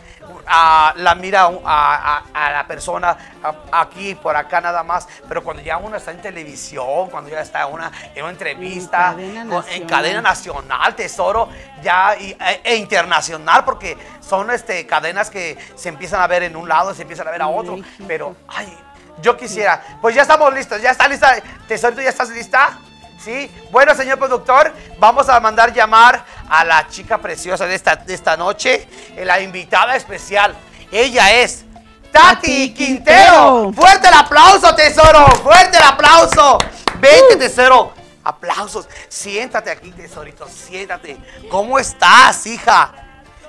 ah, 0.48 0.94
la 0.98 1.16
mira 1.16 1.44
a, 1.44 1.54
a- 1.64 2.24
a 2.48 2.52
la 2.52 2.68
persona 2.68 3.18
aquí, 3.72 4.14
por 4.16 4.36
acá 4.36 4.60
nada 4.62 4.84
más. 4.84 5.08
Pero 5.28 5.44
cuando 5.44 5.64
ya 5.64 5.78
uno 5.78 5.96
está 5.98 6.12
en 6.12 6.22
televisión, 6.22 7.10
cuando 7.10 7.30
ya 7.30 7.42
está 7.42 7.66
una, 7.68 7.92
en 8.16 8.24
una 8.24 8.32
entrevista, 8.32 9.12
cadena 9.16 9.46
con- 9.50 9.66
en 9.70 9.88
cadena 9.88 10.22
nacional, 10.22 10.96
tesoro, 10.96 11.50
ya 11.82 12.16
y- 12.20 12.32
e, 12.40 12.62
e 12.64 12.76
internacional, 12.76 13.64
porque 13.66 13.98
son 14.22 14.52
este, 14.52 14.86
cadenas 14.86 15.30
que 15.30 15.58
se 15.76 15.90
empiezan 15.90 16.22
a 16.22 16.28
ver 16.28 16.44
en 16.44 16.56
un 16.56 16.68
lado, 16.68 16.94
se 16.94 17.02
empiezan 17.04 17.28
a 17.28 17.32
ver 17.32 17.42
a 17.42 17.48
otro. 17.48 17.78
México. 17.78 18.06
Pero, 18.08 18.36
ay, 18.50 18.78
yo 19.22 19.38
quisiera. 19.38 19.82
Pues 20.02 20.16
ya 20.16 20.24
estamos 20.24 20.54
listos, 20.54 20.82
ya 20.82 20.92
está 20.92 21.08
lista. 21.08 21.36
Tesorito, 21.68 22.02
¿ya 22.02 22.10
estás 22.10 22.30
lista? 22.30 22.80
Sí. 23.24 23.50
Bueno, 23.72 23.96
señor 23.96 24.20
productor, 24.20 24.74
vamos 25.00 25.30
a 25.30 25.40
mandar 25.40 25.72
llamar 25.74 26.26
a 26.50 26.66
la 26.66 26.88
chica 26.88 27.18
preciosa 27.18 27.66
de 27.66 27.76
esta, 27.76 27.96
de 27.96 28.14
esta 28.14 28.36
noche, 28.36 28.88
eh, 29.16 29.24
la 29.24 29.40
invitada 29.40 29.96
especial. 29.96 30.56
Ella 30.92 31.32
es. 31.34 31.64
Tati 32.12 32.74
Quintero. 32.74 33.72
Quintero. 33.72 33.74
Fuerte 33.74 34.08
el 34.08 34.14
aplauso, 34.14 34.76
tesoro. 34.76 35.26
Fuerte 35.38 35.78
el 35.78 35.84
aplauso. 35.84 36.60
Vente, 37.00 37.38
tesoro. 37.38 37.94
Aplausos. 38.24 38.88
Siéntate 39.10 39.72
aquí, 39.72 39.92
tesorito. 39.92 40.48
Siéntate. 40.48 41.18
¿Cómo 41.50 41.80
estás, 41.80 42.46
hija? 42.46 43.03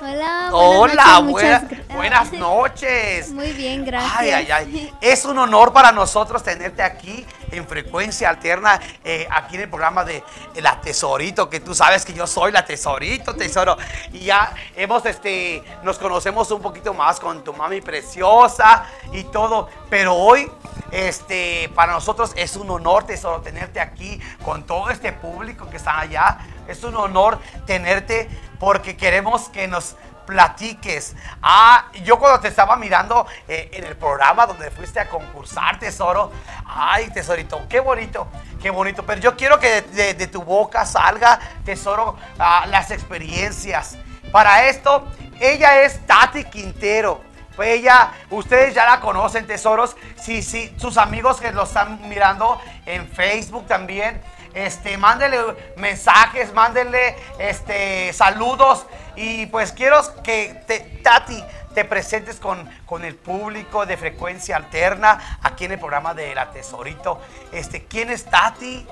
Hola, 0.09 0.51
buenas 0.51 0.53
Hola, 0.53 1.21
noches, 1.23 1.31
buena- 1.31 1.95
buenas 1.97 2.33
noches. 2.33 3.31
Muy 3.33 3.53
bien, 3.53 3.87
gracias. 3.87 4.13
Ay, 4.19 4.31
ay, 4.33 4.51
ay. 4.53 4.93
Es 5.01 5.25
un 5.25 5.39
honor 5.39 5.73
para 5.73 5.93
nosotros 5.93 6.43
tenerte 6.43 6.83
aquí 6.83 7.25
en 7.51 7.67
frecuencia 7.67 8.29
alterna, 8.29 8.79
eh, 9.03 9.27
aquí 9.31 9.55
en 9.57 9.63
el 9.63 9.71
programa 9.71 10.05
de 10.05 10.23
La 10.57 10.79
Tesorito, 10.79 11.49
que 11.49 11.61
tú 11.61 11.75
sabes 11.75 12.05
que 12.05 12.13
yo 12.13 12.27
soy 12.27 12.53
la 12.53 12.67
Tesorito, 12.67 13.35
Tesoro. 13.35 13.79
Y 14.13 14.21
ya 14.27 14.53
hemos, 14.77 15.07
este, 15.07 15.65
nos 15.83 15.97
conocemos 15.99 16.51
un 16.51 16.61
poquito 16.61 16.93
más 16.93 17.19
con 17.19 17.43
tu 17.43 17.55
mami 17.55 17.81
preciosa 17.81 18.85
y 19.11 19.25
todo. 19.25 19.71
Pero 19.89 20.15
hoy, 20.15 20.51
este, 20.91 21.71
para 21.75 21.93
nosotros 21.95 22.33
es 22.37 22.57
un 22.57 22.69
honor, 22.71 23.05
Tesoro, 23.07 23.41
tenerte 23.41 23.81
aquí 23.81 24.21
con 24.45 24.65
todo 24.67 24.91
este 24.91 25.13
público 25.15 25.71
que 25.71 25.79
está 25.79 25.99
allá. 26.01 26.37
Es 26.69 26.83
un 26.85 26.95
honor 26.97 27.39
tenerte 27.67 28.29
porque 28.59 28.97
queremos 28.97 29.49
que 29.49 29.67
nos 29.69 29.97
platiques. 30.27 31.15
Ah, 31.43 31.87
yo 32.03 32.19
cuando 32.19 32.41
te 32.41 32.49
estaba 32.49 32.77
mirando 32.77 33.27
eh, 33.47 33.69
en 33.75 33.85
el 33.85 33.97
programa 33.97 34.47
donde 34.47 34.71
fuiste 34.71 34.99
a 35.01 35.09
concursar, 35.09 35.79
tesoro. 35.79 36.33
Ay, 36.67 37.11
tesorito, 37.11 37.61
qué 37.69 37.81
bonito, 37.81 38.27
qué 38.63 38.71
bonito. 38.71 39.05
Pero 39.05 39.21
yo 39.21 39.37
quiero 39.37 39.59
que 39.61 39.83
de, 39.83 40.15
de- 40.15 40.27
tu 40.27 40.43
boca 40.43 40.87
salga, 40.87 41.39
tesoro, 41.65 42.17
ah, 42.39 42.65
las 42.69 42.91
experiencias. 42.91 43.97
Para 44.33 44.67
esto, 44.69 45.07
ella 45.41 45.83
es 45.83 46.05
Tati 46.07 46.45
Quintero. 46.45 47.21
Pues 47.55 47.69
ella, 47.69 48.11
ustedes 48.31 48.75
ya 48.75 48.85
la 48.85 49.01
conocen, 49.01 49.47
tesoros. 49.47 49.95
Sí, 50.21 50.43
sí, 50.43 50.75
sus 50.77 50.97
amigos 50.99 51.41
que 51.41 51.53
lo 51.53 51.63
están 51.65 52.09
mirando 52.09 52.61
en 52.85 53.07
Facebook 53.09 53.67
también. 53.69 54.21
Este, 54.55 54.97
mándenle 54.97 55.39
mensajes, 55.77 56.53
mándenle 56.53 57.17
este, 57.39 58.13
saludos. 58.13 58.87
Y 59.17 59.47
pues 59.47 59.73
quiero 59.73 60.01
que 60.23 60.61
te, 60.67 60.81
Tati 61.03 61.43
te 61.75 61.85
presentes 61.85 62.39
con, 62.39 62.69
con 62.87 63.05
el 63.05 63.17
público 63.17 63.85
de 63.85 63.97
frecuencia 63.97 64.57
alterna 64.57 65.39
aquí 65.43 65.65
en 65.65 65.73
el 65.73 65.79
programa 65.79 66.15
de 66.15 66.35
La 66.35 66.51
Tesorito. 66.51 67.21
Este, 67.53 67.85
¿Quién 67.85 68.11
es 68.11 68.25
Tati? 68.25 68.87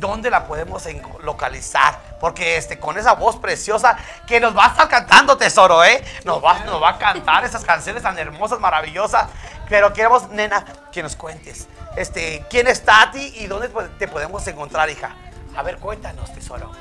¿Dónde 0.00 0.30
la 0.30 0.46
podemos 0.46 0.82
localizar? 1.22 2.00
Porque 2.18 2.56
este, 2.56 2.80
con 2.80 2.96
esa 2.96 3.12
voz 3.12 3.36
preciosa 3.36 3.96
que 4.26 4.40
nos 4.40 4.56
va 4.56 4.64
a 4.64 4.68
estar 4.68 4.88
cantando, 4.88 5.36
tesoro, 5.36 5.84
¿eh? 5.84 6.02
Nos 6.24 6.42
va, 6.42 6.64
nos 6.64 6.82
va 6.82 6.90
a 6.90 6.98
cantar 6.98 7.44
esas 7.44 7.64
canciones 7.64 8.02
tan 8.02 8.18
hermosas, 8.18 8.58
maravillosas. 8.58 9.28
Pero 9.68 9.92
queremos, 9.92 10.30
nena, 10.30 10.64
que 10.90 11.02
nos 11.02 11.16
cuentes. 11.16 11.68
Este, 11.96 12.44
¿Quién 12.48 12.66
es 12.66 12.82
Tati 12.82 13.34
y 13.36 13.46
dónde 13.46 13.68
te 13.98 14.08
podemos 14.08 14.46
encontrar, 14.46 14.88
hija? 14.88 15.14
A 15.54 15.62
ver, 15.62 15.76
cuéntanos, 15.76 16.32
tesoro. 16.32 16.72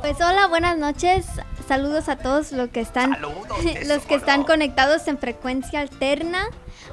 Pues 0.00 0.20
hola, 0.20 0.48
buenas 0.48 0.76
noches. 0.76 1.26
Saludos 1.68 2.08
a 2.08 2.16
todos 2.16 2.50
los 2.50 2.70
que 2.70 2.80
están 2.80 3.12
Saludos, 3.12 3.58
los 3.86 4.02
que 4.02 4.16
están 4.16 4.42
conectados 4.42 5.06
en 5.06 5.18
frecuencia 5.18 5.80
alterna. 5.80 6.48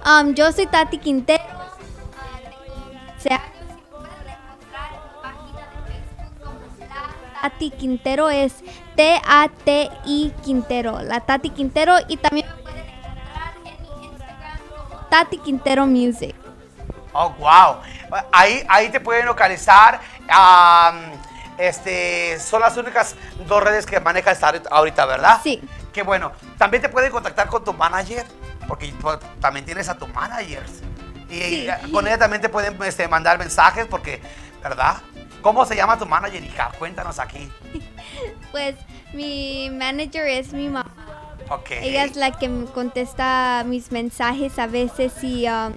Um, 0.06 0.36
yo 0.36 0.52
soy 0.52 0.68
Tati 0.68 1.00
Quintero. 1.00 1.44
Se 3.18 3.34
Tati 7.42 7.72
Quintero 7.72 8.30
es 8.30 8.54
T 8.96 9.22
A 9.28 9.48
T 9.64 9.90
I 10.06 10.34
Quintero, 10.44 11.02
la 11.02 11.20
Tati 11.20 11.50
Quintero 11.50 11.96
y 12.08 12.18
también 12.18 12.48
me 12.48 12.62
pueden 12.64 12.86
encontrar 12.88 13.54
en 13.66 13.84
mi 14.00 14.06
Instagram 14.08 14.58
como 14.70 15.00
Tati 15.10 15.38
Quintero 15.40 15.86
Music. 15.86 16.36
Oh, 17.14 17.30
wow. 17.40 17.78
Ahí, 18.32 18.64
ahí 18.70 18.90
te 18.90 19.00
pueden 19.00 19.26
localizar. 19.26 20.00
este, 21.58 22.40
son 22.40 22.62
las 22.62 22.78
únicas 22.78 23.16
dos 23.48 23.64
redes 23.64 23.86
que 23.86 24.00
maneja 24.00 24.32
esta 24.32 24.54
ahorita- 24.70 25.06
¿verdad? 25.06 25.40
Sí. 25.44 25.62
Qué 25.92 26.04
bueno. 26.04 26.32
También 26.60 26.84
te 26.84 26.90
pueden 26.90 27.12
contactar 27.12 27.48
con 27.48 27.64
tu 27.64 27.74
manager, 27.74 28.26
porque 28.68 28.94
también 29.42 29.66
tienes 29.66 29.90
a 29.90 29.98
tu 29.98 30.06
manager. 30.08 30.64
Y 31.30 31.40
Sí. 31.40 31.68
eh, 31.68 31.92
con 31.92 32.06
ella 32.08 32.18
también 32.20 32.42
te 32.42 32.50
pueden 32.50 32.82
este, 32.84 33.08
mandar 33.08 33.40
mensajes, 33.40 33.88
porque, 33.88 34.22
¿verdad? 34.62 34.98
¿Cómo 35.42 35.66
se 35.66 35.76
llama 35.76 35.98
tu 35.98 36.06
manager, 36.06 36.44
hija? 36.44 36.72
Cuéntanos 36.78 37.20
aquí. 37.20 37.50
Pues 38.52 38.76
mi 39.14 39.70
manager 39.70 40.26
es 40.26 40.52
mi 40.52 40.70
mamá. 40.70 40.90
Okay. 41.50 41.88
Ella 41.88 42.06
es 42.06 42.16
la 42.16 42.32
que 42.32 42.50
me 42.50 42.66
contesta 42.66 43.64
mis 43.66 43.92
mensajes 43.92 44.58
a 44.58 44.66
veces 44.66 45.24
y 45.24 45.48
um, 45.48 45.74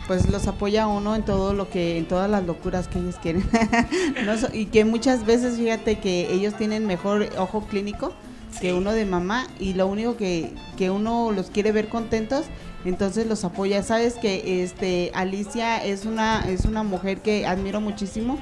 Pues 0.08 0.28
los 0.28 0.48
apoya 0.48 0.88
uno 0.88 1.14
en 1.14 1.24
todo 1.24 1.52
lo 1.52 1.70
que, 1.70 1.96
en 1.98 2.08
todas 2.08 2.28
las 2.28 2.42
locuras 2.42 2.88
que 2.88 2.98
ellos 2.98 3.14
quieren. 3.22 3.48
No 4.24 4.34
y 4.52 4.66
que 4.66 4.84
muchas 4.84 5.24
veces, 5.24 5.56
fíjate 5.56 6.00
que 6.00 6.32
ellos 6.32 6.54
tienen 6.56 6.86
mejor 6.86 7.28
ojo 7.38 7.64
clínico 7.68 8.12
Sí. 8.52 8.60
que 8.60 8.72
uno 8.74 8.92
de 8.92 9.04
mamá 9.04 9.46
y 9.58 9.74
lo 9.74 9.86
único 9.86 10.16
que, 10.16 10.52
que 10.76 10.90
uno 10.90 11.32
los 11.32 11.50
quiere 11.50 11.72
ver 11.72 11.88
contentos, 11.88 12.44
entonces 12.84 13.26
los 13.26 13.44
apoya. 13.44 13.82
Sabes 13.82 14.14
que 14.14 14.62
este 14.62 15.10
Alicia 15.14 15.84
es 15.84 16.04
una, 16.04 16.40
es 16.48 16.64
una 16.64 16.82
mujer 16.82 17.20
que 17.20 17.46
admiro 17.46 17.80
muchísimo 17.80 18.38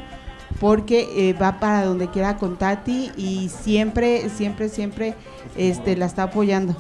porque 0.61 1.09
eh, 1.17 1.33
va 1.33 1.59
para 1.61 1.85
donde 1.85 2.11
quiera 2.11 2.37
con 2.37 2.59
Tati 2.59 3.13
y 3.17 3.49
siempre, 3.49 4.29
siempre, 4.31 4.69
siempre 4.69 5.15
este, 5.57 5.97
la 5.97 6.07
está 6.07 6.25
apoyando. 6.25 6.77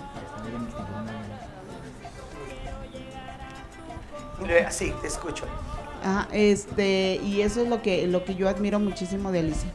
Sí, 4.70 4.92
te 5.00 5.06
escucho. 5.06 5.44
Ah, 6.02 6.26
este, 6.32 7.20
y 7.22 7.42
eso 7.42 7.62
es 7.62 7.68
lo 7.68 7.82
que, 7.82 8.06
lo 8.06 8.24
que 8.24 8.34
yo 8.34 8.48
admiro 8.48 8.80
muchísimo 8.80 9.30
de 9.32 9.40
Alicia. 9.40 9.70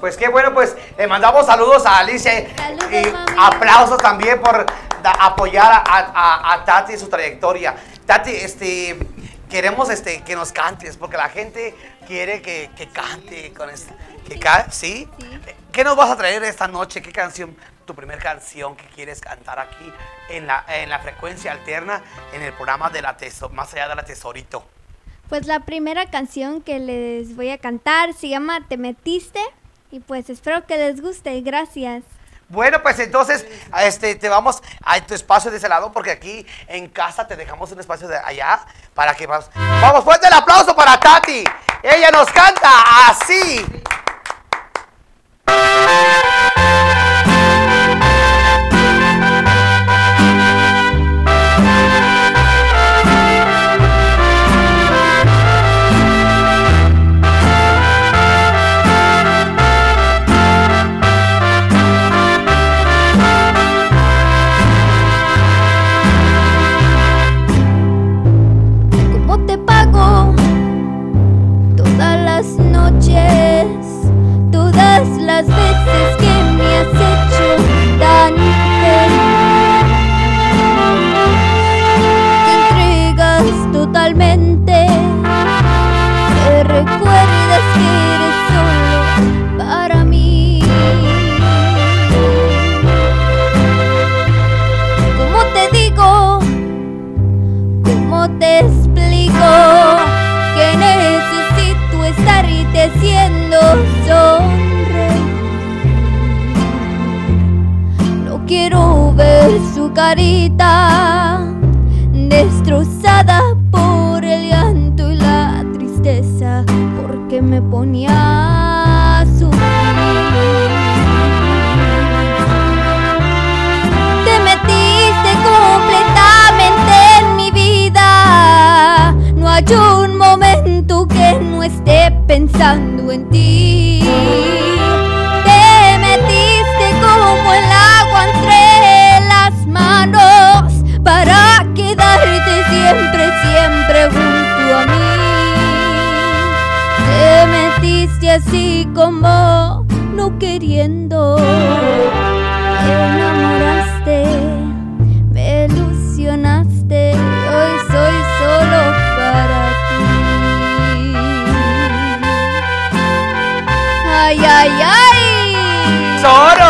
Pues 0.00 0.16
qué 0.16 0.28
bueno, 0.28 0.52
pues 0.54 0.74
le 0.96 1.06
mandamos 1.06 1.46
saludos 1.46 1.84
a 1.86 1.98
Alicia 1.98 2.48
Saludos, 2.56 2.86
y 2.90 3.10
mami. 3.12 3.32
aplausos 3.38 3.98
también 3.98 4.40
por 4.40 4.64
da- 5.02 5.12
apoyar 5.20 5.70
a, 5.72 5.82
a- 5.84 6.54
a 6.54 6.64
Tati 6.64 6.94
en 6.94 6.98
su 6.98 7.08
trayectoria. 7.08 7.74
Tati, 8.06 8.30
este, 8.30 8.98
queremos 9.50 9.90
este, 9.90 10.22
que 10.22 10.34
nos 10.34 10.52
cantes, 10.52 10.96
porque 10.96 11.16
la 11.16 11.28
gente 11.28 11.74
quiere 12.06 12.40
que, 12.42 12.70
que 12.76 12.88
cante 12.88 13.52
con 13.52 13.68
que 14.26 14.38
ca- 14.38 14.66
¿sí? 14.70 15.08
Sí. 15.18 15.38
¿Qué 15.72 15.84
nos 15.84 15.96
vas 15.96 16.10
a 16.10 16.16
traer 16.16 16.42
esta 16.44 16.66
noche? 16.66 17.02
¿Qué 17.02 17.12
canción, 17.12 17.56
tu 17.84 17.94
primer 17.94 18.18
canción 18.18 18.76
que 18.76 18.86
quieres 18.86 19.20
cantar 19.20 19.58
aquí 19.58 19.92
en 20.30 20.46
la, 20.46 20.64
en 20.68 20.88
la 20.88 20.98
frecuencia 21.00 21.52
alterna 21.52 22.02
en 22.32 22.42
el 22.42 22.52
programa 22.54 22.90
de 22.90 23.02
la 23.02 23.16
teso, 23.16 23.48
más 23.50 23.72
allá 23.74 23.88
de 23.88 23.94
la 23.96 24.04
tesorito? 24.04 24.64
Pues 25.28 25.46
la 25.46 25.60
primera 25.60 26.06
canción 26.10 26.60
que 26.62 26.80
les 26.80 27.36
voy 27.36 27.50
a 27.50 27.58
cantar 27.58 28.14
se 28.14 28.28
llama 28.28 28.66
Te 28.68 28.76
metiste 28.76 29.40
y 29.90 30.00
pues 30.00 30.30
espero 30.30 30.66
que 30.66 30.76
les 30.76 31.00
guste. 31.00 31.40
Gracias. 31.40 32.02
Bueno, 32.48 32.82
pues 32.82 32.98
entonces 32.98 33.46
este, 33.80 34.16
te 34.16 34.28
vamos 34.28 34.60
a 34.84 35.00
tu 35.00 35.14
espacio 35.14 35.52
de 35.52 35.58
ese 35.58 35.68
lado 35.68 35.92
porque 35.92 36.10
aquí 36.10 36.44
en 36.66 36.88
casa 36.88 37.26
te 37.26 37.36
dejamos 37.36 37.70
un 37.70 37.78
espacio 37.78 38.08
de 38.08 38.18
allá 38.18 38.60
para 38.92 39.14
que 39.14 39.26
vamos. 39.26 39.48
Vamos, 39.54 40.02
fuerte 40.02 40.26
el 40.26 40.34
aplauso 40.34 40.74
para 40.74 40.98
Tati. 40.98 41.44
Ella 41.82 42.10
nos 42.10 42.30
canta 42.32 43.08
así. 43.08 43.64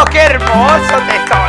Qué 0.07 0.19
hermoso, 0.21 0.97
tesorito. 1.07 1.40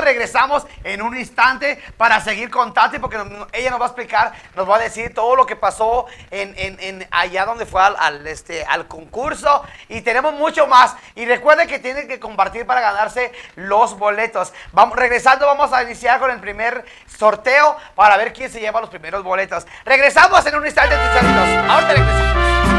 Regresamos 0.00 0.66
en 0.84 1.02
un 1.02 1.16
instante 1.16 1.82
para 1.96 2.20
seguir 2.20 2.50
con 2.50 2.72
Tati 2.74 2.98
porque 2.98 3.18
ella 3.52 3.70
nos 3.70 3.80
va 3.80 3.84
a 3.84 3.88
explicar, 3.88 4.32
nos 4.54 4.68
va 4.68 4.76
a 4.76 4.78
decir 4.78 5.14
todo 5.14 5.36
lo 5.36 5.46
que 5.46 5.56
pasó 5.56 6.06
en, 6.30 6.54
en- 6.56 6.78
en 6.80 7.08
allá 7.10 7.44
donde 7.46 7.66
fue 7.66 7.82
al, 7.82 8.26
este, 8.26 8.64
al 8.64 8.86
concurso 8.88 9.64
y 9.88 10.00
tenemos 10.02 10.34
mucho 10.34 10.66
más. 10.66 10.94
Y 11.14 11.24
recuerden 11.26 11.68
que 11.68 11.78
tienen 11.78 12.08
que 12.08 12.18
compartir 12.20 12.66
para 12.66 12.80
ganarse 12.80 13.32
los 13.56 13.98
boletos. 13.98 14.52
Vamos, 14.72 14.96
regresando 14.96 15.46
vamos 15.46 15.72
a 15.72 15.82
iniciar 15.82 16.20
con 16.20 16.30
el 16.30 16.40
primer 16.40 16.84
sorteo 17.06 17.76
para 17.94 18.16
ver 18.16 18.32
quién 18.32 18.50
se 18.50 18.60
lleva 18.60 18.80
los 18.80 18.90
primeros 18.90 19.22
boletos. 19.22 19.66
Regresamos 19.84 20.44
en 20.46 20.54
un 20.56 20.64
instante. 20.66 20.94
Ahorita 20.94 21.92
regresamos. 21.92 22.69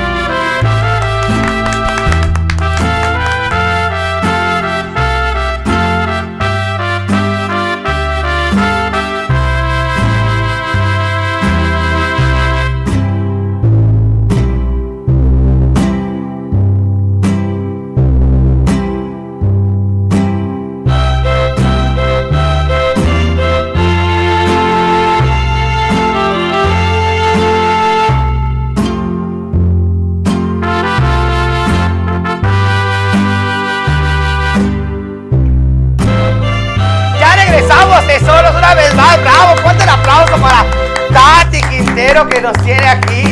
Que 42.12 42.42
nos 42.42 42.58
tiene 42.64 42.88
aquí. 42.88 43.24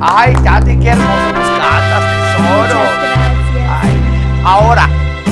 Ay, 0.00 0.32
Tati, 0.42 0.78
qué 0.78 0.90
hermoso 0.90 1.32
nos 1.32 1.58
cantas, 1.58 2.36
tesoro. 2.36 2.80
Ay, 3.68 4.42
ahora, 4.44 4.88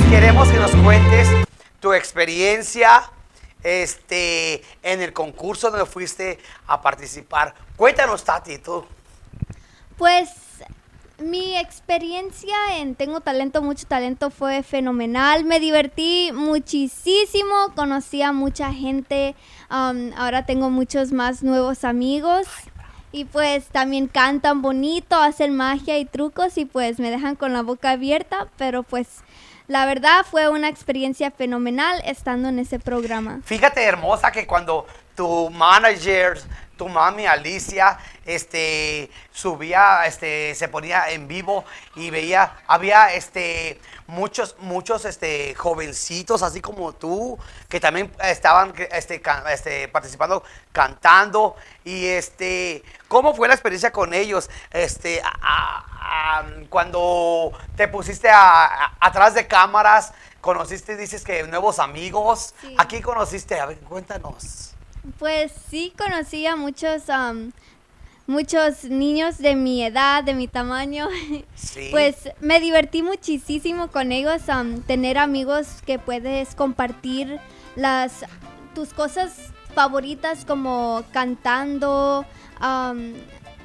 queremos 0.09 0.47
que 0.49 0.59
nos 0.59 0.71
cuentes 0.75 1.27
tu 1.79 1.93
experiencia 1.93 3.09
este, 3.63 4.61
en 4.83 5.01
el 5.01 5.13
concurso 5.13 5.71
donde 5.71 5.85
fuiste 5.85 6.37
a 6.67 6.81
participar. 6.81 7.55
Cuéntanos, 7.77 8.23
Tati, 8.23 8.59
tú. 8.59 8.85
Pues 9.97 10.29
mi 11.17 11.57
experiencia 11.57 12.55
en 12.77 12.93
Tengo 12.93 13.21
Talento, 13.21 13.61
Mucho 13.61 13.87
Talento 13.87 14.29
fue 14.29 14.63
fenomenal. 14.63 15.45
Me 15.45 15.59
divertí 15.61 16.31
muchísimo, 16.33 17.73
conocí 17.73 18.21
a 18.21 18.31
mucha 18.33 18.71
gente. 18.73 19.33
um, 19.71 20.11
ahora 20.17 20.45
tengo 20.45 20.69
muchos 20.69 21.13
más 21.13 21.41
nuevos 21.41 21.83
amigos. 21.83 22.47
Y 23.11 23.25
pues 23.25 23.67
también 23.67 24.07
cantan 24.07 24.61
bonito, 24.61 25.15
hacen 25.15 25.55
magia 25.55 25.97
y 25.97 26.05
trucos 26.05 26.57
y 26.57 26.65
pues 26.65 26.99
me 26.99 27.09
dejan 27.09 27.35
con 27.35 27.53
la 27.53 27.61
boca 27.61 27.91
abierta. 27.91 28.47
Pero 28.57 28.83
pues 28.83 29.23
la 29.67 29.85
verdad 29.85 30.25
fue 30.29 30.49
una 30.49 30.69
experiencia 30.69 31.31
fenomenal 31.31 32.01
estando 32.05 32.49
en 32.49 32.59
ese 32.59 32.79
programa. 32.79 33.41
Fíjate, 33.43 33.83
hermosa, 33.83 34.31
que 34.31 34.45
cuando 34.45 34.85
tu 35.15 35.49
manager, 35.49 36.39
tu 36.77 36.87
mami 36.87 37.25
Alicia, 37.25 37.97
este, 38.25 39.09
subía, 39.31 40.05
este, 40.05 40.53
se 40.55 40.67
ponía 40.67 41.09
en 41.09 41.27
vivo 41.27 41.65
y 41.95 42.09
veía, 42.09 42.57
había, 42.67 43.13
este, 43.13 43.79
muchos, 44.07 44.55
muchos, 44.59 45.03
este, 45.05 45.55
jovencitos, 45.55 46.43
así 46.43 46.61
como 46.61 46.93
tú, 46.93 47.37
que 47.67 47.79
también 47.79 48.13
estaban, 48.23 48.73
este, 48.91 49.21
can- 49.21 49.43
este, 49.49 49.87
participando, 49.87 50.43
cantando 50.71 51.55
y, 51.83 52.05
este, 52.05 52.83
¿cómo 53.07 53.33
fue 53.33 53.47
la 53.47 53.53
experiencia 53.55 53.91
con 53.91 54.13
ellos? 54.13 54.49
Este, 54.71 55.21
a- 55.21 55.33
a- 55.41 56.39
a- 56.39 56.45
cuando 56.69 57.51
te 57.75 57.87
pusiste 57.87 58.29
a- 58.29 58.65
a- 58.65 58.93
atrás 58.99 59.33
de 59.33 59.47
cámaras, 59.47 60.13
conociste, 60.41 60.95
dices 60.95 61.23
que 61.25 61.43
nuevos 61.43 61.79
amigos. 61.79 62.53
Sí. 62.61 62.75
Aquí 62.77 63.01
conociste, 63.01 63.59
a 63.59 63.65
ver, 63.65 63.79
cuéntanos. 63.79 64.73
Pues 65.19 65.51
sí, 65.69 65.93
conocí 65.97 66.45
a 66.45 66.55
muchos 66.55 67.09
am, 67.09 67.51
muchos 68.27 68.83
niños 68.83 69.37
de 69.37 69.55
mi 69.55 69.83
edad, 69.83 70.23
de 70.23 70.33
mi 70.33 70.47
tamaño. 70.47 71.07
Sí. 71.55 71.87
Pues 71.91 72.29
me 72.39 72.59
divertí 72.59 73.01
muchísimo 73.01 73.87
con 73.87 74.11
ellos, 74.11 74.47
am, 74.47 74.81
tener 74.81 75.17
amigos 75.17 75.67
que 75.85 75.97
puedes 75.97 76.55
compartir 76.55 77.39
las 77.75 78.25
tus 78.75 78.93
cosas 78.93 79.51
favoritas 79.73 80.45
como 80.45 81.03
cantando, 81.11 82.25
am, 82.59 83.13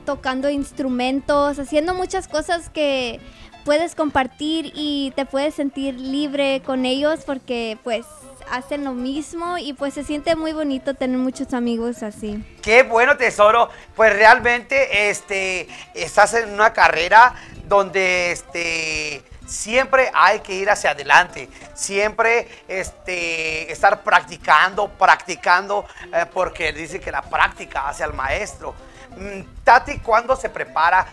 tocando 0.07 0.49
instrumentos, 0.49 1.59
haciendo 1.59 1.95
muchas 1.95 2.29
cosas 2.29 2.71
que 2.71 3.21
puedes 3.65 3.95
compartir 3.95 4.73
y 4.75 5.13
te 5.17 5.27
puedes 5.27 5.55
sentir 5.55 6.01
libre 6.01 6.63
con 6.65 6.87
ellos 6.87 7.21
porque 7.27 7.79
pues 7.85 8.07
hacen 8.53 8.85
lo 8.85 8.93
mismo 8.93 9.57
y 9.57 9.73
pues 9.73 9.95
se 9.95 10.05
siente 10.05 10.37
muy 10.37 10.53
bonito 10.53 10.93
tener 10.93 11.17
muchos 11.17 11.55
amigos 11.55 12.03
así. 12.03 12.45
Qué 12.61 12.83
bueno, 12.83 13.17
tesoro. 13.17 13.71
Pues 13.97 14.13
realmente 14.13 15.09
este, 15.09 15.67
estás 15.95 16.35
en 16.35 16.53
una 16.53 16.71
carrera 16.75 17.35
donde 17.65 18.31
este, 18.31 19.25
siempre 19.47 20.11
hay 20.13 20.41
que 20.41 20.53
ir 20.53 20.69
hacia 20.69 20.91
adelante. 20.91 21.49
Siempre 21.73 22.47
este, 22.69 23.73
estar 23.73 24.03
practicando, 24.03 24.91
practicando, 24.91 25.87
eh, 26.13 26.27
porque 26.31 26.75
dice 26.75 27.01
que 27.01 27.11
la 27.11 27.23
práctica 27.23 27.89
hace 27.89 28.05
al 28.05 28.13
maestro. 28.13 28.75
Mm, 29.17 29.65
Tati, 29.65 29.99
¿cuándo 30.01 30.37
se 30.37 30.51
prepara? 30.51 31.07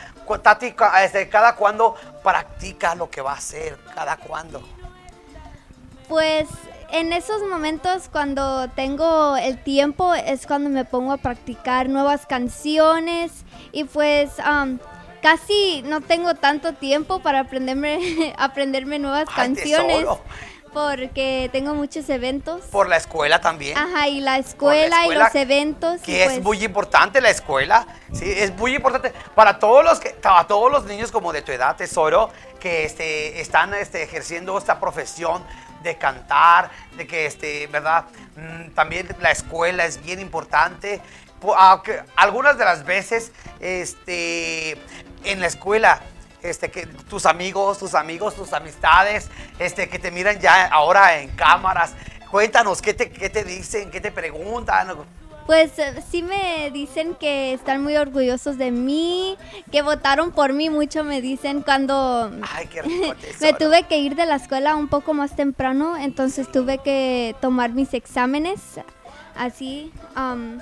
Tati, 0.44 0.76
este, 1.04 1.30
cada 1.30 1.56
cuándo 1.56 1.96
practica 2.22 2.96
lo 2.96 3.10
que 3.10 3.22
va 3.22 3.32
a 3.32 3.36
hacer, 3.36 3.80
cada 3.96 4.18
cuándo. 4.18 4.62
Pues 6.10 6.48
en 6.92 7.14
esos 7.14 7.42
momentos 7.44 8.10
cuando 8.12 8.68
tengo 8.70 9.38
el 9.38 9.62
tiempo 9.62 10.14
es 10.14 10.48
cuando 10.48 10.70
me 10.70 10.86
pongo 10.86 11.14
a 11.14 11.18
practicar 11.18 11.90
nuevas 11.90 12.26
canciones 12.26 13.32
y 13.72 13.84
pues 13.84 14.40
am, 14.40 14.80
casi 15.22 15.84
no 15.84 16.02
tengo 16.02 16.36
tanto 16.36 16.74
tiempo 16.74 17.20
para 17.20 17.42
aprenderme, 17.42 18.34
aprenderme 18.38 19.00
nuevas 19.00 19.26
Ay, 19.30 19.36
canciones 19.36 20.00
tesoro. 20.00 20.22
porque 20.74 21.50
tengo 21.52 21.74
muchos 21.76 22.10
eventos. 22.10 22.62
Por 22.66 22.90
la 22.90 22.98
escuela 22.98 23.40
también. 23.42 23.78
Ajá, 23.78 24.08
y 24.08 24.22
la 24.22 24.38
escuela, 24.38 24.98
y 24.98 25.02
escuela, 25.02 25.26
los 25.26 25.36
eventos. 25.36 26.02
que 26.02 26.24
es 26.24 26.32
pues, 26.34 26.44
muy 26.44 26.64
importante 26.64 27.22
la 27.22 27.30
escuela, 27.30 27.88
sí, 28.14 28.26
es 28.26 28.56
muy 28.56 28.76
importante 28.76 29.14
para 29.36 29.60
todos 29.60 29.84
los 29.84 30.00
que, 30.00 30.10
para 30.10 30.48
todos 30.48 30.72
los 30.72 30.86
niños 30.86 31.12
como 31.12 31.34
de 31.34 31.42
tu 31.42 31.52
edad, 31.52 31.76
tesoro, 31.76 32.30
que 32.60 32.86
este, 32.86 33.40
están 33.42 33.74
este, 33.74 34.04
ejerciendo 34.04 34.58
esta 34.58 34.80
profesión 34.80 35.44
de 35.84 35.98
cantar, 35.98 36.72
de 36.98 37.08
que 37.08 37.26
este, 37.26 37.68
verdad, 37.68 38.06
Mm, 38.40 38.70
también 38.72 39.08
la 39.20 39.32
escuela 39.32 39.86
es 39.86 40.02
bien 40.02 40.20
importante, 40.20 41.02
algunas 42.16 42.58
de 42.58 42.66
las 42.66 42.86
veces, 42.86 43.32
este, 43.60 44.72
en 45.24 45.40
la 45.40 45.48
escuela. 45.48 46.02
Este, 46.42 46.72
que 46.72 46.86
tus 46.86 47.26
amigos, 47.26 47.80
tus 47.80 47.96
amigos, 47.96 48.34
tus 48.34 48.54
amistades, 48.54 49.30
este, 49.60 49.90
que 49.90 50.00
te 50.00 50.10
miran 50.10 50.40
ya 50.40 50.68
ahora 50.68 51.18
en 51.18 51.32
cámaras. 51.32 51.92
Cuéntanos, 52.32 52.82
¿qué 52.82 52.94
te, 52.94 53.12
qué 53.12 53.30
te 53.30 53.44
dicen? 53.44 53.92
¿Qué 53.92 54.00
te 54.00 54.10
preguntan? 54.10 54.88
Pues 55.50 55.80
eh, 55.80 56.04
sí 56.12 56.22
me 56.22 56.70
dicen 56.72 57.16
que 57.16 57.54
están 57.54 57.82
muy 57.82 57.98
orgullosos 57.98 58.60
de 58.60 58.70
mí, 58.70 59.36
que 59.72 59.82
votaron 59.82 60.30
por 60.30 60.54
mí 60.54 60.70
mucho, 60.70 61.04
me 61.04 61.22
dicen 61.22 61.64
cuando 61.64 62.30
Ay, 62.54 62.68
qué 62.68 62.84
rico 62.84 63.16
me 63.42 63.54
tuve 63.54 63.82
que 63.88 63.98
ir 63.98 64.16
de 64.16 64.28
la 64.28 64.36
escuela 64.36 64.76
un 64.76 64.90
poco 64.90 65.16
más 65.16 65.36
temprano, 65.36 65.98
entonces 65.98 66.52
tuve 66.52 66.78
que 66.78 67.36
tomar 67.42 67.72
mis 67.72 67.96
exámenes 67.96 68.60
así 69.36 69.92
am, 70.14 70.60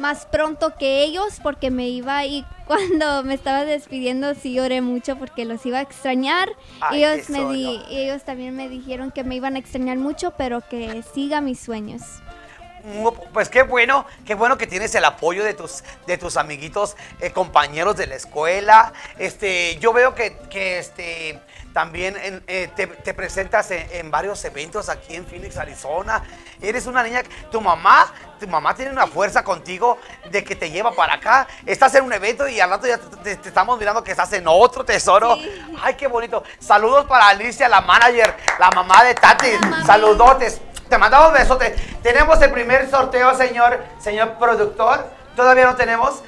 más 0.00 0.26
pronto 0.26 0.74
que 0.76 1.04
ellos 1.04 1.38
porque 1.40 1.70
me 1.70 1.88
iba 1.88 2.24
y 2.26 2.44
cuando 2.66 3.22
me 3.22 3.34
estaba 3.34 3.64
despidiendo 3.64 4.34
sí 4.34 4.54
lloré 4.54 4.80
mucho 4.80 5.18
porque 5.18 5.44
los 5.44 5.64
iba 5.64 5.78
a 5.78 5.82
extrañar. 5.82 6.48
Ay, 6.80 7.04
ellos, 7.04 7.30
me 7.30 7.44
di- 7.52 7.80
ellos 7.90 8.24
también 8.24 8.56
me 8.56 8.68
dijeron 8.68 9.12
que 9.12 9.22
me 9.22 9.36
iban 9.36 9.54
a 9.54 9.60
extrañar 9.60 9.98
mucho, 9.98 10.32
pero 10.36 10.62
que 10.68 11.04
siga 11.14 11.40
mis 11.40 11.60
sueños. 11.60 12.02
Mm, 12.84 13.08
Pues 13.32 13.48
qué 13.48 13.62
bueno, 13.62 14.06
qué 14.26 14.34
bueno 14.34 14.56
que 14.58 14.66
tienes 14.66 14.94
el 14.94 15.04
apoyo 15.04 15.44
de 15.44 15.54
tus, 15.54 15.82
de 16.06 16.16
tus 16.18 16.36
amiguitos, 16.36 16.96
eh, 17.20 17.30
compañeros 17.30 17.96
de 17.96 18.06
la 18.06 18.14
escuela. 18.14 18.92
Este, 19.18 19.76
yo 19.78 19.92
veo 19.92 20.14
que, 20.14 20.36
que 20.50 20.78
este, 20.78 21.38
también 21.74 22.16
en- 22.16 22.42
eh, 22.46 22.68
te, 22.74 22.86
te 22.86 23.14
presentas 23.14 23.70
en, 23.70 23.86
en 23.92 24.10
varios 24.10 24.44
eventos 24.44 24.88
aquí 24.88 25.14
en 25.14 25.26
Phoenix, 25.26 25.56
Arizona. 25.56 26.22
Eres 26.60 26.86
una 26.86 27.02
niña, 27.02 27.22
tu 27.52 27.60
mamá, 27.60 28.12
tu 28.40 28.48
mamá 28.48 28.74
tiene 28.74 28.90
una 28.92 29.06
fuerza 29.06 29.44
contigo 29.44 29.98
de 30.30 30.42
que 30.42 30.56
te 30.56 30.70
lleva 30.70 30.92
para 30.92 31.14
acá. 31.14 31.46
Estás 31.66 31.94
en 31.94 32.04
un 32.04 32.12
evento 32.12 32.48
y 32.48 32.60
al 32.60 32.70
rato 32.70 32.86
ya 32.86 32.98
te, 32.98 33.32
estamos 33.32 33.78
mirando 33.78 34.02
que 34.02 34.10
estás 34.12 34.32
en 34.32 34.44
otro 34.48 34.84
tesoro. 34.84 35.36
Ay, 35.82 35.94
qué 35.94 36.06
bonito. 36.06 36.42
Saludos 36.58 37.04
para 37.06 37.28
Alicia, 37.28 37.68
la 37.68 37.82
manager, 37.82 38.34
la 38.58 38.70
mamá 38.70 39.04
de 39.04 39.14
Tati. 39.14 39.48
Saludotes. 39.86 40.60
Te 40.90 40.98
mandamos 40.98 41.32
besotes. 41.32 41.80
Tenemos 42.02 42.42
el 42.42 42.50
primer 42.50 42.90
sorteo, 42.90 43.32
señor, 43.36 43.78
señor 44.00 44.32
productor. 44.40 45.06
Todavía 45.36 45.66
no 45.66 45.76
tenemos. 45.76 46.20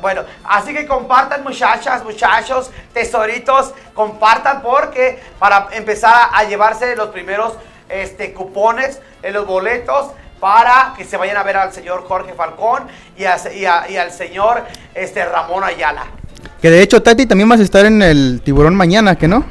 Bueno, 0.00 0.22
así 0.44 0.72
que 0.72 0.86
compartan 0.86 1.44
muchachas, 1.44 2.02
muchachos, 2.02 2.70
tesoritos, 2.94 3.74
compartan 3.92 4.62
porque 4.62 5.22
para 5.38 5.68
empezar 5.72 6.30
a, 6.32 6.42
llevarse 6.44 6.96
los 6.96 7.10
primeros 7.10 7.52
este, 7.90 8.32
cupones, 8.32 8.98
eh, 9.22 9.30
los 9.30 9.46
boletos 9.46 10.12
para 10.40 10.94
que 10.96 11.04
se 11.04 11.18
vayan 11.18 11.36
a 11.36 11.42
ver 11.42 11.58
al 11.58 11.74
señor 11.74 12.08
Jorge 12.08 12.32
Falcón 12.32 12.88
y 13.14 13.26
al 13.26 14.10
señor 14.10 14.64
este, 14.94 15.22
Ramón 15.26 15.64
Ayala. 15.64 16.06
Que 16.62 16.70
de 16.70 16.80
hecho, 16.80 17.02
Tati, 17.02 17.26
también 17.26 17.48
vas 17.50 17.60
a 17.60 17.64
estar 17.64 17.84
en 17.84 18.00
el 18.00 18.40
tiburón 18.42 18.74
mañana, 18.74 19.16
¿que 19.16 19.28
no? 19.28 19.44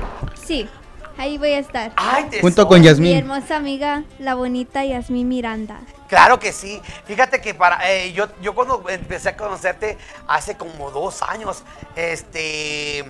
Ahí 1.18 1.38
voy 1.38 1.52
a 1.54 1.60
estar. 1.60 1.92
Ay. 1.96 2.30
Junto 2.42 2.68
con 2.68 2.80
Mi 2.80 2.86
Yasmín. 2.86 3.18
hermosa 3.18 3.56
amiga, 3.58 4.04
la 4.20 4.36
bonita 4.36 4.86
Yasmín 4.86 5.28
Miranda. 5.28 5.80
Claro 6.08 6.40
que 6.40 6.54
sí. 6.54 6.82
Fíjate 7.06 7.42
que 7.42 7.54
para 7.54 7.92
eh, 7.92 8.14
yo, 8.14 8.28
yo 8.42 8.54
cuando 8.56 8.84
empecé 8.88 9.30
a 9.30 9.36
conocerte 9.36 9.98
hace 10.28 10.56
como 10.56 10.90
dos 10.92 11.22
años, 11.22 11.64
este, 11.96 13.04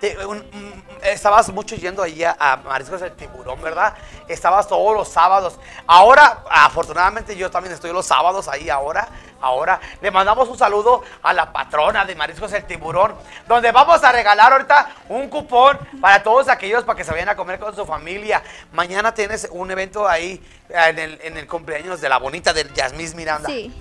te- 0.00 0.26
un- 0.26 0.38
mm, 0.38 0.82
estabas 1.04 1.50
mucho 1.52 1.76
yendo 1.76 2.02
allí 2.02 2.24
a, 2.24 2.36
a 2.38 2.56
Mariscos 2.58 3.00
del 3.00 3.12
Tiburón, 3.12 3.60
¿verdad? 3.62 3.94
Estabas 4.28 4.68
todos 4.68 4.94
los 4.94 5.08
sábados. 5.08 5.58
Ahora, 5.86 6.44
afortunadamente, 6.50 7.36
yo 7.36 7.50
también 7.50 7.72
estoy 7.74 7.92
los 7.92 8.06
sábados 8.06 8.48
ahí 8.48 8.68
ahora. 8.68 9.08
Ahora 9.42 9.80
le 10.00 10.10
mandamos 10.10 10.48
un 10.48 10.56
saludo 10.56 11.02
a 11.22 11.32
la 11.32 11.52
patrona 11.52 12.04
de 12.04 12.14
Mariscos 12.14 12.52
del 12.52 12.64
Tiburón, 12.64 13.14
donde 13.48 13.72
vamos 13.72 14.02
a 14.02 14.12
regalar 14.12 14.52
ahorita 14.52 14.88
un 15.08 15.28
cupón 15.28 15.78
para 16.00 16.22
todos 16.22 16.48
aquellos 16.48 16.84
para 16.84 16.96
que 16.96 17.04
se 17.04 17.10
vayan 17.10 17.28
a 17.28 17.36
comer 17.36 17.58
con 17.58 17.74
su 17.74 17.84
familia. 17.84 18.42
Mañana 18.72 19.12
tienes 19.12 19.48
un 19.50 19.70
evento 19.70 20.08
ahí 20.08 20.40
en 20.68 20.98
el, 20.98 21.20
en 21.22 21.36
el 21.36 21.46
cumpleaños 21.46 22.00
de 22.00 22.08
la 22.08 22.18
bonita 22.18 22.52
de 22.52 22.66
Yasmín 22.72 23.14
Miranda. 23.16 23.48
Sí. 23.48 23.72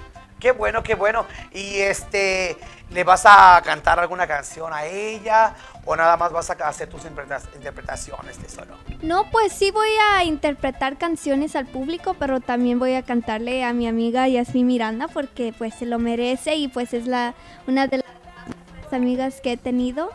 Qué 0.41 0.51
bueno, 0.51 0.81
qué 0.83 0.95
bueno. 0.95 1.25
Y 1.53 1.77
este, 1.77 2.57
¿le 2.89 3.03
vas 3.03 3.23
a 3.25 3.61
cantar 3.63 3.99
alguna 3.99 4.25
canción 4.27 4.73
a 4.73 4.85
ella 4.85 5.55
o 5.85 5.95
nada 5.95 6.17
más 6.17 6.31
vas 6.31 6.49
a 6.49 6.53
hacer 6.67 6.89
tus 6.89 7.05
interpreta- 7.05 7.47
interpretaciones, 7.55 8.37
tesoro? 8.39 8.75
No, 9.03 9.29
pues 9.29 9.53
sí 9.53 9.69
voy 9.71 9.89
a 10.11 10.23
interpretar 10.23 10.97
canciones 10.97 11.55
al 11.55 11.67
público, 11.67 12.15
pero 12.15 12.39
también 12.39 12.79
voy 12.79 12.95
a 12.95 13.03
cantarle 13.03 13.63
a 13.63 13.71
mi 13.71 13.87
amiga 13.87 14.27
Yasmín 14.27 14.65
Miranda 14.67 15.07
porque 15.07 15.53
pues 15.57 15.75
se 15.75 15.85
lo 15.85 15.99
merece 15.99 16.55
y 16.55 16.67
pues 16.67 16.93
es 16.93 17.05
la 17.05 17.35
una 17.67 17.85
de 17.85 17.97
las 17.97 18.93
amigas 18.93 19.41
que 19.41 19.53
he 19.53 19.57
tenido 19.57 20.09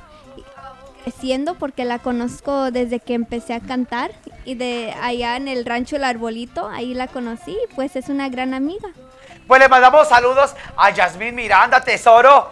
creciendo 1.05 1.55
porque 1.55 1.85
la 1.85 2.01
conozco 2.01 2.73
desde 2.73 2.99
que 2.99 3.15
empecé 3.15 3.55
a 3.55 3.61
cantar 3.61 4.11
y 4.45 4.57
de 4.57 4.93
allá 5.01 5.37
en 5.37 5.47
el 5.47 5.65
rancho 5.65 5.95
El 5.95 6.03
Arbolito, 6.03 6.69
ahí 6.69 6.95
la 6.95 7.07
conocí 7.07 7.57
pues 7.77 7.95
es 7.95 8.09
una 8.09 8.29
gran 8.29 8.55
amiga. 8.55 8.89
Pues 9.47 9.61
le 9.61 9.69
mandamos 9.69 10.09
saludos 10.09 10.57
a 10.77 10.91
Yasmín 10.91 11.33
Miranda, 11.37 11.81
tesoro. 11.81 12.51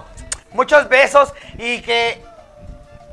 Muchos 0.52 0.88
besos 0.88 1.34
y 1.58 1.80
que, 1.82 2.24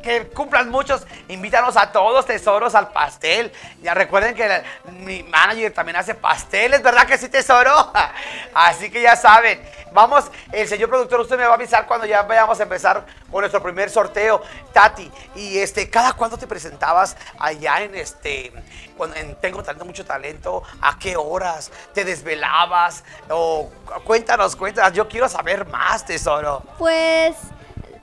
que 0.02 0.28
cumplan 0.28 0.70
muchos. 0.70 1.06
Invítanos 1.28 1.78
a 1.78 1.92
todos, 1.92 2.26
tesoros, 2.26 2.76
al 2.76 2.90
pastel. 2.92 3.52
Ya 3.82 3.94
recuerden 3.94 4.36
que 4.36 4.64
mi 4.86 5.24
manager 5.24 5.74
también 5.74 5.98
hace 5.98 6.16
pasteles, 6.16 6.82
¿verdad 6.82 7.06
que 7.06 7.18
sí, 7.18 7.30
tesoro? 7.30 7.92
Así 8.54 8.90
que 8.90 9.02
ya 9.02 9.16
saben. 9.16 9.62
Vamos, 9.94 10.32
el 10.54 10.68
señor 10.68 10.90
productor, 10.90 11.20
usted 11.20 11.38
me 11.38 11.44
va 11.44 11.52
a 11.52 11.56
avisar 11.56 11.86
cuando 11.86 12.06
ya 12.06 12.22
vayamos 12.22 12.58
a 12.60 12.64
empezar 12.64 13.06
con 13.30 13.42
nuestro 13.42 13.62
primer 13.62 13.90
sorteo. 13.90 14.42
Tati, 14.72 15.12
y 15.36 15.58
este, 15.58 15.90
¿cada 15.90 16.14
cuándo 16.14 16.38
te 16.38 16.48
presentabas 16.48 17.18
allá 17.38 17.82
en 17.82 17.96
este, 17.96 18.54
cuando, 18.96 19.18
en 19.18 19.36
Tengo 19.36 19.62
Talento, 19.62 19.84
Mucho 19.84 20.06
Talento? 20.06 20.64
¿A 20.82 20.98
qué 20.98 21.18
horas? 21.18 21.72
¿Te 21.94 22.06
desvelabas? 22.06 23.04
O 23.30 23.70
cuéntanos, 24.06 24.56
cuéntanos. 24.56 24.94
Yo 24.94 25.10
quiero 25.10 25.28
saber 25.28 25.68
más, 25.68 26.06
tesoro. 26.06 26.64
Pues 26.78 27.36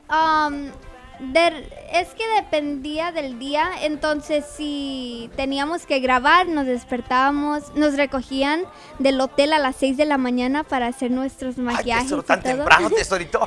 am, 0.09 0.71
de- 1.21 1.69
es 1.93 2.09
que 2.11 2.23
dependía 2.37 3.13
del 3.13 3.39
día, 3.39 3.71
entonces 3.83 4.45
si 4.57 5.31
teníamos 5.37 5.87
que 5.87 6.01
grabar, 6.01 6.47
nos 6.49 6.67
despertábamos, 6.67 7.75
nos 7.75 7.97
recogían 7.97 8.63
del 8.99 9.21
hotel 9.21 9.53
a 9.53 9.59
las 9.59 9.77
6 9.77 9.97
de 9.97 10.05
la 10.05 10.19
mañana 10.19 10.65
para 10.65 10.87
hacer 10.87 11.11
nuestros 11.11 11.57
Ay, 11.59 11.65
maquillajes. 11.65 12.05
tesoro, 12.05 12.23
y 12.23 12.25
tan 12.27 12.43
todo. 12.43 12.53
temprano, 12.57 12.91
tesorito. 12.97 13.41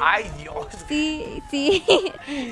Ay, 0.00 0.30
Dios. 0.38 0.66
Sí, 0.88 1.42
sí, 1.50 1.82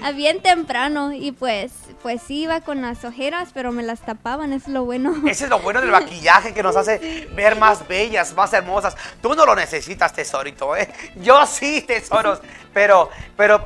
a 0.03 0.11
bien 0.13 0.41
temprano 0.41 1.13
y 1.13 1.33
pues, 1.33 1.73
pues 2.03 2.23
sí 2.23 2.43
iba 2.43 2.61
con 2.63 2.81
las 2.83 3.05
ojeras, 3.05 3.51
pero 3.55 3.71
me 3.73 3.83
las 3.83 4.01
tapaban, 4.01 4.53
es 4.53 4.67
lo 4.69 4.85
bueno. 4.85 5.15
Ese 5.29 5.45
es 5.45 5.51
lo 5.51 5.59
bueno 5.61 5.81
del 5.81 5.91
maquillaje 5.91 6.53
que 6.55 6.63
nos 6.63 6.77
hace 6.77 7.29
ver 7.35 7.57
más 7.57 7.87
bellas, 7.87 8.35
más 8.35 8.53
hermosas. 8.53 8.97
Tú 9.23 9.35
no 9.35 9.45
lo 9.47 9.55
necesitas, 9.55 10.13
tesorito, 10.13 10.77
¿eh? 10.77 10.89
Yo 11.17 11.47
sí, 11.47 11.83
tesoros. 11.83 12.41
Pero, 12.73 13.09
pero 13.37 13.65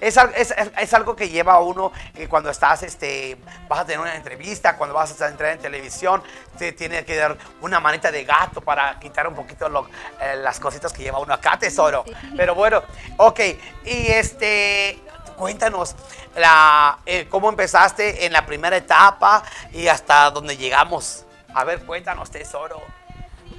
es, 0.00 0.16
es- 0.36 0.54
es- 0.78 0.94
algo 0.94 1.14
que 1.14 1.28
lleva 1.28 1.54
a 1.54 1.60
uno 1.60 1.92
que 2.14 2.28
cuando 2.28 2.50
estás, 2.50 2.82
este, 2.82 3.36
vas 3.68 3.80
a 3.80 3.84
tener 3.84 4.00
una 4.00 4.14
entrevista, 4.14 4.76
cuando 4.76 4.94
vas 4.94 5.20
a 5.20 5.28
entrar 5.28 5.52
en 5.52 5.58
televisión, 5.58 6.22
te 6.58 6.72
tiene 6.72 7.04
que 7.04 7.16
dar 7.16 7.36
una 7.60 7.80
manita 7.80 8.10
de 8.10 8.24
gato 8.24 8.60
para 8.60 8.98
quitar 8.98 9.26
un 9.28 9.34
poquito 9.34 9.68
lo- 9.68 9.88
eh, 10.20 10.36
las 10.36 10.58
cositas 10.58 10.92
que 10.92 11.02
lleva 11.02 11.18
uno 11.18 11.34
acá, 11.34 11.58
tesoro. 11.58 12.04
Pero 12.36 12.54
bueno, 12.54 12.82
ok. 13.18 13.40
Y 13.84 14.06
este, 14.08 14.98
cuéntanos 15.36 15.94
la, 16.36 16.98
eh, 17.06 17.26
cómo 17.30 17.48
empezaste 17.48 18.24
en 18.26 18.32
la 18.32 18.44
primera 18.46 18.76
etapa 18.76 19.42
y 19.72 19.88
hasta 19.88 20.30
dónde 20.30 20.56
llegamos. 20.56 21.24
A 21.54 21.64
ver, 21.64 21.84
cuéntanos, 21.84 22.30
tesoro. 22.30 22.80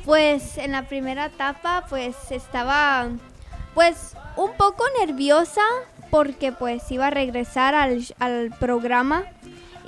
Pues 0.06 0.58
en 0.58 0.72
la 0.72 0.84
primera 0.84 1.26
etapa 1.26 1.86
pues 1.90 2.16
estaba 2.32 3.08
pues 3.76 4.14
un 4.36 4.54
poco 4.58 4.84
nerviosa 5.00 5.62
porque 6.12 6.52
pues 6.52 6.84
iba 6.92 7.08
a 7.08 7.10
regresar 7.10 7.74
al, 7.74 8.04
al 8.20 8.52
programa 8.60 9.24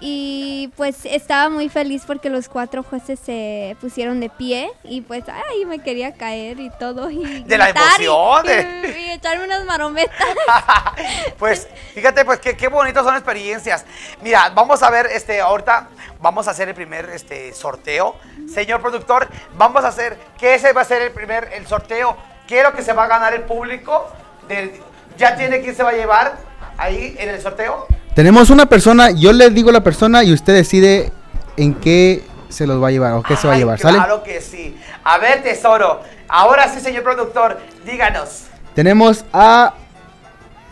y 0.06 0.70
pues 0.76 1.06
estaba 1.06 1.50
muy 1.50 1.70
feliz 1.70 2.04
porque 2.06 2.30
los 2.30 2.50
cuatro 2.50 2.84
jueces 2.84 3.20
se 3.24 3.78
pusieron 3.80 4.20
de 4.20 4.30
pie 4.30 4.70
y 4.84 5.00
pues 5.02 5.24
ay 5.30 5.66
me 5.66 5.80
quería 5.80 6.14
caer 6.14 6.60
y 6.60 6.70
todo 6.78 7.10
y 7.10 7.44
De 7.44 7.58
la 7.58 7.70
y- 7.70 7.72
emoción, 7.72 8.46
y, 8.46 8.88
y 9.00 9.12
echarme 9.12 9.46
unas 9.46 9.64
marometas 9.66 10.16
pues 11.40 11.68
fíjate, 11.94 12.26
pues 12.26 12.40
qué, 12.40 12.58
qué 12.58 12.68
bonitas 12.68 13.04
son 13.06 13.16
experiencias. 13.16 13.86
Mira, 14.22 14.50
vamos 14.50 14.82
a 14.84 14.90
ver, 14.90 15.06
este, 15.08 15.40
ahorita 15.42 15.88
vamos 16.20 16.48
a 16.48 16.52
hacer 16.52 16.68
el 16.70 16.76
primer 16.76 17.10
este, 17.10 17.54
sorteo. 17.54 18.16
Señor 18.52 18.82
productor, 18.82 19.28
vamos 19.56 19.84
a 19.86 19.90
hacer, 19.90 20.18
que 20.38 20.56
ese 20.56 20.74
va 20.74 20.82
a 20.82 20.86
ser 20.86 21.02
el 21.02 21.12
primer, 21.12 21.50
el 21.54 21.66
sorteo. 21.68 22.18
¿Qué 22.48 22.58
es 22.60 22.64
lo 22.64 22.74
que 22.74 22.82
se 22.82 22.92
va 22.94 23.06
a 23.06 23.08
ganar 23.08 23.34
el 23.34 23.44
público? 23.44 24.08
Del- 24.48 24.82
¿Ya 25.18 25.36
tiene 25.36 25.62
quién 25.62 25.76
se 25.76 25.84
va 25.84 25.92
a 25.92 25.94
llevar 25.94 26.38
ahí 26.78 27.16
en 27.20 27.30
el 27.30 27.42
sorteo? 27.42 27.88
Tenemos 28.16 28.50
una 28.50 28.68
persona, 28.68 29.12
yo 29.12 29.34
le 29.34 29.50
digo 29.50 29.72
la 29.72 29.82
persona 29.82 30.24
y 30.24 30.34
usted 30.34 30.54
decide 30.54 31.12
en 31.58 31.74
qué 31.76 32.24
se 32.50 32.68
los 32.68 32.82
va 32.82 32.90
a 32.90 32.92
llevar 32.92 33.14
o 33.14 33.24
qué 33.24 33.36
se 33.36 33.48
va 33.48 33.54
a 33.54 33.58
llevar, 33.58 33.80
¿sale? 33.80 33.98
Claro 33.98 34.24
que 34.24 34.42
sí. 34.42 34.78
A 35.04 35.18
ver, 35.18 35.42
tesoro. 35.42 36.02
Ahora 36.28 36.68
sí, 36.70 36.80
señor 36.80 37.04
productor, 37.04 37.60
díganos. 37.86 38.44
Tenemos 38.76 39.26
a 39.34 39.74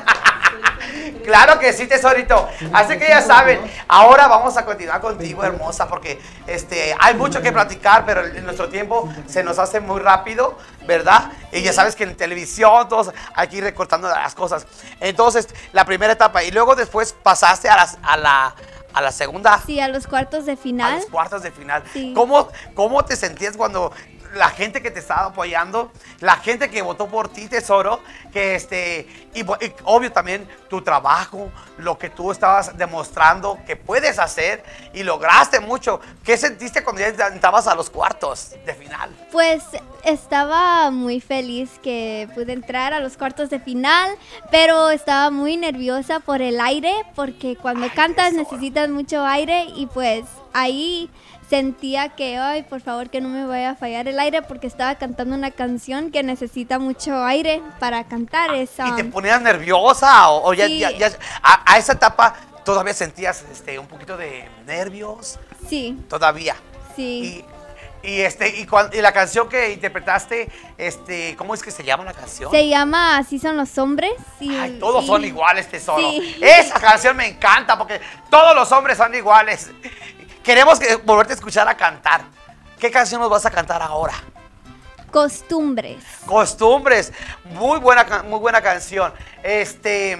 Claro 1.23 1.57
que 1.59 1.73
sí, 1.73 1.87
tesorito. 1.87 2.47
Así 2.73 2.97
que 2.97 3.07
ya 3.07 3.21
saben, 3.21 3.59
ahora 3.87 4.27
vamos 4.27 4.57
a 4.57 4.65
continuar 4.65 4.99
contigo, 5.01 5.43
hermosa, 5.43 5.87
porque 5.87 6.21
este, 6.45 6.95
hay 6.99 7.15
mucho 7.15 7.41
que 7.41 7.51
platicar, 7.51 8.05
pero 8.05 8.27
nuestro 8.41 8.69
tiempo 8.69 9.09
se 9.25 9.43
nos 9.43 9.57
hace 9.57 9.79
muy 9.79 10.01
rápido, 10.01 10.57
¿verdad? 10.85 11.31
Y 11.51 11.61
ya 11.61 11.71
sabes 11.73 11.95
que 11.95 12.03
en 12.03 12.15
televisión, 12.15 12.89
todos 12.89 13.11
aquí 13.33 13.61
recortando 13.61 14.09
las 14.09 14.35
cosas. 14.35 14.67
Entonces, 14.99 15.47
la 15.71 15.85
primera 15.85 16.13
etapa, 16.13 16.43
y 16.43 16.51
luego 16.51 16.75
después 16.75 17.13
pasaste 17.13 17.69
a, 17.69 17.77
las, 17.77 17.97
a 18.03 18.17
la 18.17 18.53
a 18.93 19.01
la 19.01 19.11
segunda 19.11 19.61
sí 19.65 19.79
a 19.79 19.87
los 19.87 20.07
cuartos 20.07 20.45
de 20.45 20.53
a 20.53 20.55
final 20.55 20.95
los 20.95 21.05
cuartos 21.07 21.43
de 21.43 21.51
final. 21.51 21.83
Sí. 21.91 22.13
¿Cómo, 22.15 22.49
¿Cómo 22.73 23.03
te 23.05 23.15
sentías 23.15 23.57
cuando 23.57 23.91
la 24.33 24.49
gente 24.49 24.81
que 24.81 24.91
te 24.91 24.99
estaba 24.99 25.25
apoyando, 25.27 25.91
la 26.19 26.35
gente 26.37 26.69
que 26.69 26.81
votó 26.81 27.07
por 27.07 27.29
ti, 27.29 27.47
tesoro, 27.47 28.01
que 28.31 28.55
este, 28.55 29.07
y, 29.33 29.43
obvio 29.83 30.11
también 30.11 30.47
tu 30.69 30.81
trabajo, 30.81 31.51
lo 31.77 31.97
que 31.97 32.09
tú 32.09 32.31
estabas 32.31 32.77
demostrando 32.77 33.59
que 33.65 33.75
puedes 33.75 34.19
hacer 34.19 34.63
y 34.93 35.03
lograste 35.03 35.59
mucho. 35.59 35.99
¿Qué 36.23 36.37
sentiste 36.37 36.83
cuando 36.83 37.01
ya 37.01 37.27
entrabas 37.27 37.67
a 37.67 37.75
los 37.75 37.89
cuartos 37.89 38.51
de 38.65 38.73
final? 38.73 39.09
Pues 39.31 39.63
estaba 40.03 40.91
muy 40.91 41.21
feliz 41.21 41.69
que 41.81 42.27
pude 42.33 42.53
entrar 42.53 42.93
a 42.93 42.99
los 42.99 43.17
cuartos 43.17 43.49
de 43.49 43.59
final, 43.59 44.17
pero 44.51 44.89
estaba 44.89 45.29
muy 45.29 45.57
nerviosa 45.57 46.19
por 46.19 46.41
el 46.41 46.59
aire, 46.59 46.93
porque 47.15 47.55
cuando 47.55 47.87
cantas 47.93 48.33
tesoro. 48.33 48.37
necesitas 48.37 48.89
mucho 48.89 49.25
aire 49.25 49.65
y 49.75 49.87
pues 49.87 50.25
ahí 50.53 51.09
sentía 51.53 52.09
que, 52.09 52.37
ay, 52.39 52.63
por 52.63 52.81
favor 52.81 53.11
que 53.11 53.21
no 53.21 53.29
me 53.29 53.45
vaya 53.45 53.69
a 53.71 53.75
fallar 53.75 54.07
el 54.07 54.19
aire, 54.19 54.41
porque 54.41 54.65
estaba 54.65 54.95
cantando 54.95 55.35
una 55.35 55.51
canción 55.51 56.09
que 56.09 56.23
necesita 56.23 56.79
mucho 56.79 57.23
aire 57.23 57.61
para 57.79 58.03
cantar. 58.05 58.55
Es, 58.55 58.71
¿Y 58.83 58.91
te 58.95 59.03
ponías 59.03 59.39
nerviosa 59.39 60.29
o, 60.29 60.49
o 60.49 60.53
ya, 60.55 60.65
Sí. 60.65 60.79
ya- 60.79 60.89
ya- 60.97 61.11
a, 61.43 61.73
a 61.73 61.77
esa 61.77 61.93
etapa 61.93 62.33
todavía 62.65 62.95
sentías 62.95 63.45
este, 63.51 63.77
un 63.77 63.85
poquito 63.85 64.17
de 64.17 64.49
nervios? 64.65 65.37
sí, 65.69 65.95
Todavía. 66.09 66.55
sí. 66.95 67.45
Y, 68.03 68.09
y, 68.15 68.21
este, 68.21 68.49
y, 68.59 68.65
cuan- 68.65 68.89
y 68.91 68.99
la 69.01 69.11
canción 69.13 69.47
que 69.47 69.71
interpretaste, 69.73 70.49
este, 70.79 71.35
¿cómo 71.37 71.53
es 71.53 71.61
que 71.61 71.69
se 71.69 71.83
llama 71.83 72.03
la 72.03 72.13
canción? 72.13 72.49
Se 72.49 72.67
llama 72.67 73.17
Así 73.17 73.37
son 73.37 73.57
los 73.57 73.77
hombres. 73.77 74.11
Y, 74.39 74.55
Ay, 74.55 74.77
todos 74.79 75.03
y- 75.03 75.07
son 75.07 75.23
iguales, 75.23 75.69
tesoro. 75.69 76.01
Sí. 76.09 76.35
Esa 76.41 76.79
canción 76.79 77.15
me 77.15 77.27
encanta 77.27 77.77
porque 77.77 78.01
todos 78.31 78.55
los 78.55 78.71
hombres 78.71 78.97
son 78.97 79.13
iguales. 79.13 79.69
Queremos 80.43 80.79
que, 80.79 80.95
volverte 80.97 81.33
a 81.33 81.35
escuchar 81.35 81.67
a 81.67 81.75
cantar. 81.77 82.21
¿Qué 82.79 82.91
canción 82.91 83.21
nos 83.21 83.29
vas 83.29 83.45
a 83.45 83.51
cantar 83.51 83.81
ahora? 83.81 84.13
Costumbres. 85.11 86.03
Costumbres. 86.25 87.13
Muy 87.45 87.79
buena, 87.79 88.23
muy 88.23 88.39
buena 88.39 88.61
canción. 88.61 89.13
Este. 89.41 90.17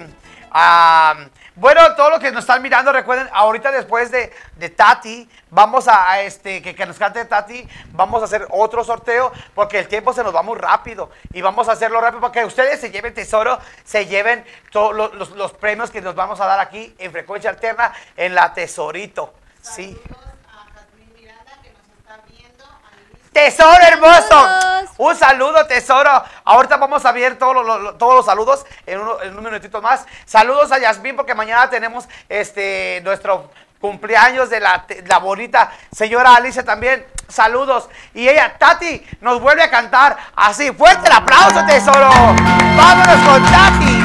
bueno, 1.56 1.94
todos 1.96 2.10
los 2.10 2.20
que 2.20 2.30
nos 2.30 2.40
están 2.44 2.62
mirando, 2.62 2.92
recuerden, 2.92 3.28
ahorita 3.34 3.70
después 3.72 4.10
de, 4.10 4.32
de 4.56 4.70
Tati, 4.70 5.28
vamos 5.50 5.88
a, 5.88 6.10
a 6.10 6.20
este, 6.22 6.62
que, 6.62 6.74
que 6.74 6.86
nos 6.86 6.96
cante 6.96 7.24
Tati, 7.24 7.68
vamos 7.92 8.22
a 8.22 8.26
hacer 8.26 8.46
otro 8.50 8.82
sorteo, 8.84 9.32
porque 9.54 9.80
el 9.80 9.88
tiempo 9.88 10.12
se 10.12 10.22
nos 10.24 10.34
va 10.34 10.42
muy 10.42 10.56
rápido. 10.56 11.10
Y 11.32 11.42
vamos 11.42 11.68
a 11.68 11.72
hacerlo 11.72 12.00
rápido 12.00 12.20
para 12.20 12.32
que 12.32 12.44
ustedes 12.44 12.80
se 12.80 12.90
lleven 12.90 13.12
tesoro, 13.12 13.58
se 13.84 14.06
lleven 14.06 14.44
todos 14.70 14.94
los, 14.94 15.12
los- 15.14 15.30
los 15.32 15.52
premios 15.52 15.90
que 15.90 16.00
nos 16.00 16.14
vamos 16.14 16.40
a 16.40 16.46
dar 16.46 16.60
aquí 16.60 16.94
en 16.98 17.12
frecuencia 17.12 17.50
alterna 17.50 17.92
en 18.16 18.34
la 18.34 18.54
Tesorito. 18.54 19.34
Sí. 19.64 19.98
Tesoro 23.32 23.82
hermoso. 23.82 24.48
Un 24.98 25.16
saludo, 25.16 25.66
tesoro. 25.66 26.22
Ahorita 26.44 26.76
vamos 26.76 27.04
a 27.04 27.10
ver 27.10 27.36
todos 27.36 27.66
los, 27.66 27.98
todos 27.98 28.14
los 28.16 28.26
saludos 28.26 28.64
en, 28.86 29.00
uno- 29.00 29.20
en 29.22 29.36
un 29.36 29.42
minutito 29.42 29.82
más. 29.82 30.06
Saludos 30.24 30.70
a 30.70 30.78
Yasmín 30.78 31.16
porque 31.16 31.34
mañana 31.34 31.68
tenemos 31.68 32.04
este 32.28 33.00
nuestro 33.02 33.50
cumpleaños 33.80 34.50
de 34.50 34.60
la, 34.60 34.86
la 35.06 35.18
bonita 35.18 35.72
señora 35.92 36.36
Alicia 36.36 36.64
también. 36.64 37.04
Saludos. 37.28 37.88
Y 38.14 38.28
ella, 38.28 38.56
Tati, 38.56 39.04
nos 39.20 39.40
vuelve 39.40 39.62
a 39.64 39.70
cantar 39.70 40.16
así. 40.36 40.70
Fuerte 40.72 41.08
el 41.08 41.12
aplauso, 41.14 41.64
tesoro. 41.66 42.08
Vámonos 42.08 43.28
con 43.28 43.42
Tati. 43.50 44.03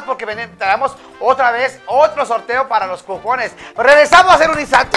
porque 0.00 0.26
tenemos 0.26 0.96
otra 1.20 1.50
vez 1.50 1.80
otro 1.86 2.24
sorteo 2.24 2.68
para 2.68 2.86
los 2.86 3.02
cupones. 3.02 3.52
Regresamos 3.76 4.32
a 4.32 4.34
hacer 4.36 4.50
un 4.50 4.60
instante. 4.60 4.91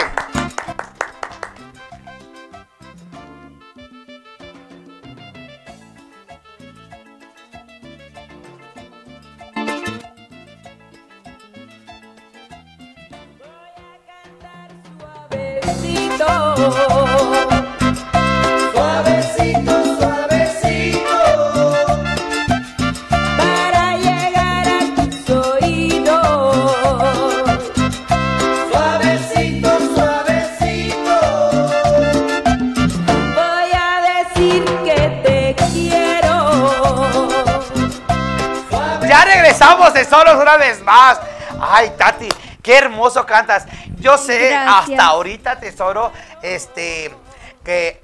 tesoros 39.96 40.36
una 40.36 40.58
vez 40.58 40.82
más. 40.84 41.20
Ay, 41.60 41.94
Tati, 41.98 42.28
qué 42.62 42.78
hermoso 42.78 43.26
cantas. 43.26 43.66
Yo 43.98 44.18
sé 44.18 44.54
hasta 44.54 45.06
ahorita, 45.06 45.58
tesoro, 45.58 46.12
este, 46.42 47.16
que 47.64 48.04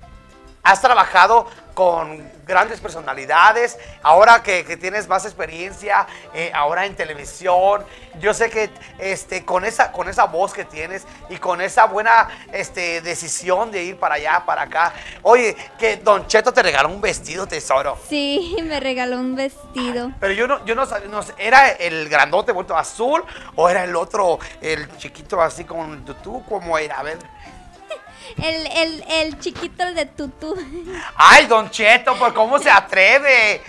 has 0.64 0.82
trabajado 0.82 1.48
con 1.74 2.32
grandes 2.52 2.82
personalidades, 2.82 3.80
ahora 4.04 4.44
que, 4.44 4.66
que 4.66 4.76
tienes 4.76 5.08
más 5.08 5.24
experiencia, 5.24 6.06
eh, 6.34 6.52
ahora 6.54 6.86
en 6.86 6.96
televisión, 6.96 7.86
yo 8.20 8.34
sé 8.34 8.50
que 8.50 8.70
este, 9.00 9.46
con, 9.46 9.64
esa, 9.64 9.94
con 9.94 10.10
esa 10.10 10.26
voz 10.26 10.54
que 10.54 10.66
tienes 10.66 11.06
y 11.30 11.38
con 11.38 11.62
esa 11.62 11.86
buena 11.86 12.28
este, 12.52 13.00
decisión 13.00 13.72
de 13.72 13.86
ir 13.86 13.98
para 13.98 14.16
allá, 14.16 14.44
para 14.46 14.64
acá, 14.64 14.94
oye, 15.22 15.56
que 15.80 15.96
Don 15.96 16.28
Cheto 16.28 16.52
te 16.52 16.62
regaló 16.62 16.90
un 16.90 17.00
vestido, 17.00 17.48
tesoro. 17.48 17.98
Sí, 18.10 18.58
me 18.64 18.82
regaló 18.82 19.18
un 19.18 19.36
vestido. 19.36 20.12
Pero 20.20 20.34
yo 20.34 20.46
no, 20.46 20.66
yo 20.66 20.76
no 20.76 20.86
sabía, 20.86 21.08
no 21.08 21.22
¿era 21.38 21.70
el 21.70 22.10
grandote 22.10 22.52
vuelto 22.52 22.76
azul 22.76 23.24
o 23.56 23.70
era 23.70 23.86
el 23.86 23.96
otro, 23.96 24.40
el 24.60 24.98
chiquito 24.98 25.42
así 25.42 25.64
con 25.64 26.04
tutú? 26.04 26.44
¿Cómo 26.50 26.78
era? 26.78 27.00
A 27.00 27.04
ver. 27.04 27.18
El, 28.38 28.68
el, 28.68 29.04
el 29.10 29.40
chiquito 29.40 29.84
el 29.84 29.96
de 29.96 30.06
tutú. 30.06 30.56
Ay, 31.16 31.46
Don 31.48 31.70
Cheto, 31.70 32.16
¿por 32.18 32.34
cómo 32.34 32.60
se 32.60 32.70
atreve? 32.70 33.62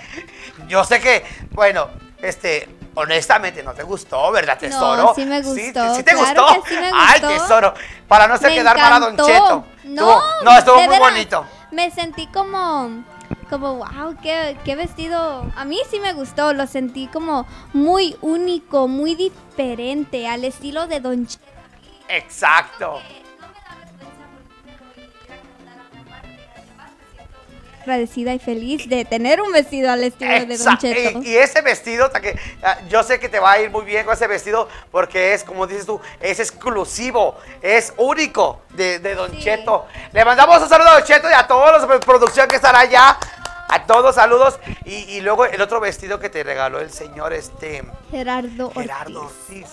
Yo 0.69 0.85
sé 0.85 1.01
que, 1.01 1.25
bueno, 1.51 1.89
este, 2.21 2.69
honestamente 2.95 3.63
no 3.63 3.73
te 3.75 3.83
gustó, 3.83 4.31
¿verdad, 4.33 4.59
tesoro? 4.59 5.13
sí 5.15 5.25
me 5.25 5.43
Sí, 5.43 5.49
gustó, 5.49 5.95
sí 5.95 6.03
te 6.03 6.13
claro 6.13 6.47
gustó. 6.47 6.65
sí 6.69 6.75
me 6.77 6.91
Ay, 6.95 7.21
gustó. 7.21 7.29
tesoro, 7.29 7.75
para 8.09 8.27
no 8.29 8.39
Me 8.41 8.55
quedar 8.55 8.77
mal 8.77 8.93
a 8.93 8.99
Don. 9.01 9.17
Cheto. 9.17 9.65
No, 9.85 10.03
Estuvo- 10.19 10.23
no, 10.45 10.59
estuvo 10.59 10.83
muy 10.83 10.99
bonito. 10.99 11.47
Me 11.73 11.91
sentí 11.91 12.27
como, 12.29 13.03
como, 13.51 13.77
wow, 13.77 14.17
qué, 14.23 14.57
qué 14.65 14.77
vestido. 14.77 15.51
A 15.57 15.65
mí 15.65 15.79
sí 15.91 15.99
me 16.01 16.13
gustó, 16.13 16.53
lo 16.53 16.67
sentí 16.67 17.07
como 17.09 17.47
muy 17.73 18.17
único, 18.21 18.89
muy 18.89 19.15
diferente, 19.15 20.29
al 20.29 20.45
estilo 20.45 20.87
de 20.87 21.01
Don 21.01 21.27
Cheto. 21.27 21.45
Exacto. 22.09 23.01
Agradecida 27.83 28.33
y 28.35 28.39
feliz 28.39 28.89
de 28.89 29.05
tener 29.05 29.41
un 29.41 29.53
vestido 29.53 29.91
al 29.91 30.03
estilo 30.05 30.33
de 30.47 30.57
Don 30.57 30.79
Cheto. 30.79 31.21
Y, 31.23 31.29
y 31.31 31.37
ese 31.37 31.61
vestido, 31.63 32.11
que, 32.11 32.39
ah, 32.63 32.79
yo 32.89 33.03
sé 33.03 33.19
que 33.21 33.29
te 33.29 33.39
va 33.41 33.53
a 33.53 33.61
ir 33.61 33.71
muy 33.71 33.85
bien 33.85 34.05
con 34.05 34.15
ese 34.15 34.27
vestido 34.27 34.69
porque 34.91 35.35
es, 35.35 35.45
como 35.45 35.67
dices 35.67 35.87
tú, 35.87 36.01
es 36.21 36.39
exclusivo, 36.41 37.37
es 37.61 37.93
único 37.97 38.61
de, 38.71 38.99
de 38.99 39.15
Don 39.15 39.31
Sí. 39.33 39.41
Cheto. 39.41 39.87
Le 40.13 40.25
mandamos 40.25 40.63
un 40.63 40.69
saludo 40.69 40.89
a 40.91 40.95
Don 40.95 41.05
Cheto 41.05 41.29
y 41.29 41.33
a 41.33 41.47
todos 41.47 41.73
los 41.73 41.89
de 41.89 41.99
producción 41.99 42.49
que 42.49 42.57
están 42.57 42.77
allá. 42.77 43.19
A 43.69 43.87
todos 43.87 44.15
saludos. 44.17 44.59
Y, 44.85 44.95
y 45.17 45.21
luego 45.23 45.47
el 45.47 45.61
otro 45.63 45.81
vestido 45.81 46.21
que 46.21 46.29
te 46.29 46.43
regaló 46.45 46.81
el 46.81 46.93
señor 46.93 47.33
este 47.33 47.83
Gerardo 48.11 48.67
Ortiz. 48.67 48.83
Gerardo 48.83 49.21
Ortiz. 49.23 49.67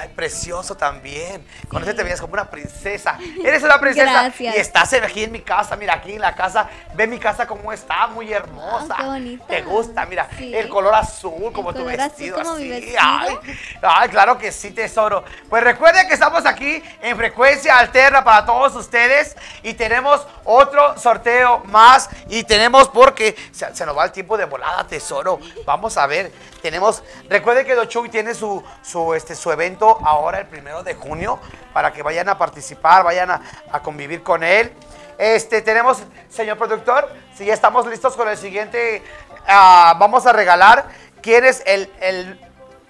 Ay, 0.00 0.08
precioso 0.08 0.76
también. 0.76 1.44
Con 1.68 1.82
ese 1.82 1.92
te 1.92 2.02
veías 2.02 2.20
como 2.20 2.32
una 2.32 2.48
princesa. 2.48 3.18
Eres 3.44 3.62
una 3.62 3.78
princesa. 3.78 4.10
Gracias. 4.10 4.56
Y 4.56 4.58
estás 4.58 4.92
aquí 4.94 5.24
en 5.24 5.32
mi 5.32 5.42
casa, 5.42 5.76
mira, 5.76 5.94
aquí 5.94 6.14
en 6.14 6.20
la 6.22 6.34
casa. 6.34 6.68
Ve 6.94 7.06
mi 7.06 7.18
casa 7.18 7.46
como 7.46 7.70
está, 7.70 8.06
muy 8.06 8.32
hermosa. 8.32 8.94
Ah, 8.94 8.96
qué 8.98 9.04
bonita. 9.06 9.46
Te 9.46 9.62
gusta, 9.62 10.06
mira, 10.06 10.26
Sí. 10.38 10.54
el 10.54 10.68
color 10.70 10.94
azul, 10.94 11.52
como 11.52 11.70
El 11.70 11.76
tu 11.76 11.82
color 11.82 12.00
azul 12.00 12.08
vestido. 12.08 12.36
como 12.38 12.52
así. 12.54 12.62
mi 12.62 12.68
vestido. 12.70 12.98
Ay, 13.02 13.38
ay, 13.82 14.08
claro 14.08 14.38
que 14.38 14.52
sí, 14.52 14.70
tesoro. 14.70 15.22
Pues 15.50 15.62
recuerden 15.62 16.08
que 16.08 16.14
estamos 16.14 16.46
aquí 16.46 16.82
en 17.02 17.16
frecuencia 17.18 17.78
alterna 17.78 18.24
para 18.24 18.46
todos 18.46 18.74
ustedes. 18.76 19.36
Y 19.62 19.74
tenemos 19.74 20.26
otro 20.44 20.96
sorteo 20.98 21.62
más. 21.66 22.08
Y 22.28 22.44
tenemos 22.44 22.88
porque 22.88 23.36
se, 23.52 23.74
se 23.76 23.84
nos 23.84 23.96
va 23.96 24.04
el 24.06 24.12
tiempo 24.12 24.38
de 24.38 24.46
volada, 24.46 24.86
tesoro. 24.86 25.38
Vamos 25.66 25.96
a 25.98 26.06
ver. 26.06 26.32
Tenemos, 26.62 27.02
recuerden 27.30 27.64
que 27.64 27.74
Dochuy 27.74 28.10
tiene 28.10 28.34
su, 28.34 28.62
su, 28.82 29.14
este, 29.14 29.34
su 29.34 29.50
evento 29.50 29.89
ahora 30.04 30.38
el 30.38 30.46
primero 30.46 30.82
de 30.82 30.94
junio 30.94 31.38
para 31.72 31.92
que 31.92 32.02
vayan 32.02 32.28
a 32.28 32.38
participar, 32.38 33.04
vayan 33.04 33.30
a, 33.30 33.40
a 33.72 33.80
convivir 33.80 34.22
con 34.22 34.42
él. 34.42 34.72
Este, 35.18 35.60
tenemos, 35.60 36.02
señor 36.28 36.56
productor, 36.56 37.12
si 37.34 37.44
ya 37.44 37.54
estamos 37.54 37.86
listos 37.86 38.16
con 38.16 38.28
el 38.28 38.38
siguiente, 38.38 39.02
ah, 39.46 39.94
vamos 39.98 40.26
a 40.26 40.32
regalar. 40.32 40.86
¿Quién 41.22 41.44
es 41.44 41.62
el, 41.66 41.92
el, 42.00 42.40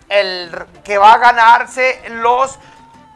el 0.09 0.67
que 0.85 0.99
va 0.99 1.15
a 1.15 1.19
ganarse 1.19 2.01
los 2.11 2.59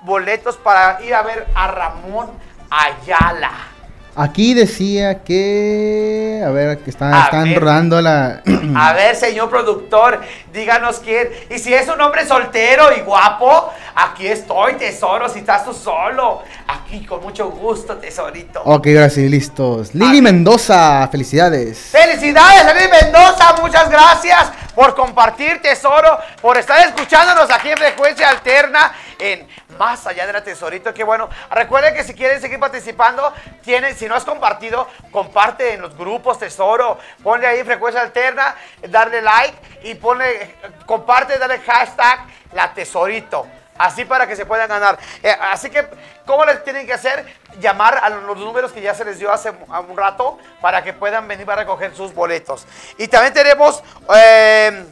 boletos 0.02 0.56
para 0.56 1.00
ir 1.02 1.14
a 1.14 1.22
ver 1.22 1.46
a 1.54 1.68
Ramón 1.68 2.32
Ayala? 2.70 3.73
Aquí 4.16 4.54
decía 4.54 5.24
que. 5.24 6.42
A 6.46 6.50
ver, 6.50 6.78
que 6.78 6.90
están, 6.90 7.12
A 7.12 7.24
están 7.24 7.44
ver. 7.44 7.60
rodando 7.60 8.00
la. 8.00 8.42
A 8.76 8.92
ver, 8.92 9.16
señor 9.16 9.50
productor, 9.50 10.20
díganos 10.52 11.00
quién. 11.00 11.28
Y 11.50 11.58
si 11.58 11.74
es 11.74 11.88
un 11.88 12.00
hombre 12.00 12.24
soltero 12.26 12.94
y 12.96 13.00
guapo, 13.00 13.72
aquí 13.96 14.26
estoy, 14.28 14.74
tesoro, 14.74 15.28
si 15.28 15.40
estás 15.40 15.64
tú 15.64 15.74
solo. 15.74 16.42
Aquí 16.68 17.04
con 17.04 17.22
mucho 17.22 17.50
gusto, 17.50 17.96
tesorito. 17.96 18.62
ok, 18.64 18.86
ahora 18.88 19.10
sí, 19.10 19.28
listos. 19.28 19.94
Lili. 19.94 20.22
Mendoza, 20.22 21.08
felicidades. 21.10 21.78
Felicidades, 21.90 22.72
Luis 22.72 22.90
Mendoza, 23.02 23.54
muchas 23.60 23.90
gracias 23.90 24.52
por 24.74 24.94
compartir, 24.94 25.60
tesoro, 25.60 26.18
por 26.40 26.56
estar 26.56 26.86
escuchándonos 26.88 27.50
aquí 27.50 27.68
en 27.70 27.76
Frecuencia 27.76 28.28
Alterna, 28.28 28.92
en 29.20 29.46
Más 29.78 30.04
Allá 30.06 30.26
de 30.26 30.32
la 30.32 30.42
Tesorito, 30.42 30.92
qué 30.92 31.04
bueno. 31.04 31.28
Recuerden 31.50 31.94
que 31.94 32.02
si 32.02 32.12
quieren 32.14 32.40
seguir 32.40 32.58
participando, 32.58 33.32
tienen, 33.62 33.94
si 34.04 34.08
no 34.08 34.16
has 34.16 34.24
compartido, 34.26 34.86
comparte 35.10 35.72
en 35.72 35.80
los 35.80 35.96
grupos, 35.96 36.38
tesoro, 36.38 36.98
ponle 37.22 37.46
ahí 37.46 37.64
Frecuencia 37.64 38.02
Alterna, 38.02 38.54
darle 38.90 39.22
like 39.22 39.56
y 39.84 39.94
ponle, 39.94 40.56
comparte, 40.84 41.38
dale 41.38 41.58
hashtag 41.60 42.26
la 42.52 42.74
Tesorito. 42.74 43.46
Así 43.78 44.04
para 44.04 44.26
que 44.26 44.36
se 44.36 44.44
puedan 44.44 44.68
ganar. 44.68 44.98
Eh, 45.22 45.34
así 45.50 45.70
que, 45.70 45.88
¿cómo 46.26 46.44
les 46.44 46.62
tienen 46.64 46.86
que 46.86 46.92
hacer? 46.92 47.24
Llamar 47.60 47.96
a 47.96 48.10
los 48.10 48.36
números 48.36 48.72
que 48.72 48.82
ya 48.82 48.94
se 48.94 49.06
les 49.06 49.18
dio 49.18 49.32
hace 49.32 49.50
un 49.88 49.96
rato 49.96 50.38
para 50.60 50.84
que 50.84 50.92
puedan 50.92 51.26
venir 51.26 51.50
a 51.50 51.56
recoger 51.56 51.96
sus 51.96 52.12
boletos. 52.12 52.66
Y 52.98 53.08
también 53.08 53.32
tenemos 53.32 53.82
eh, 54.14 54.84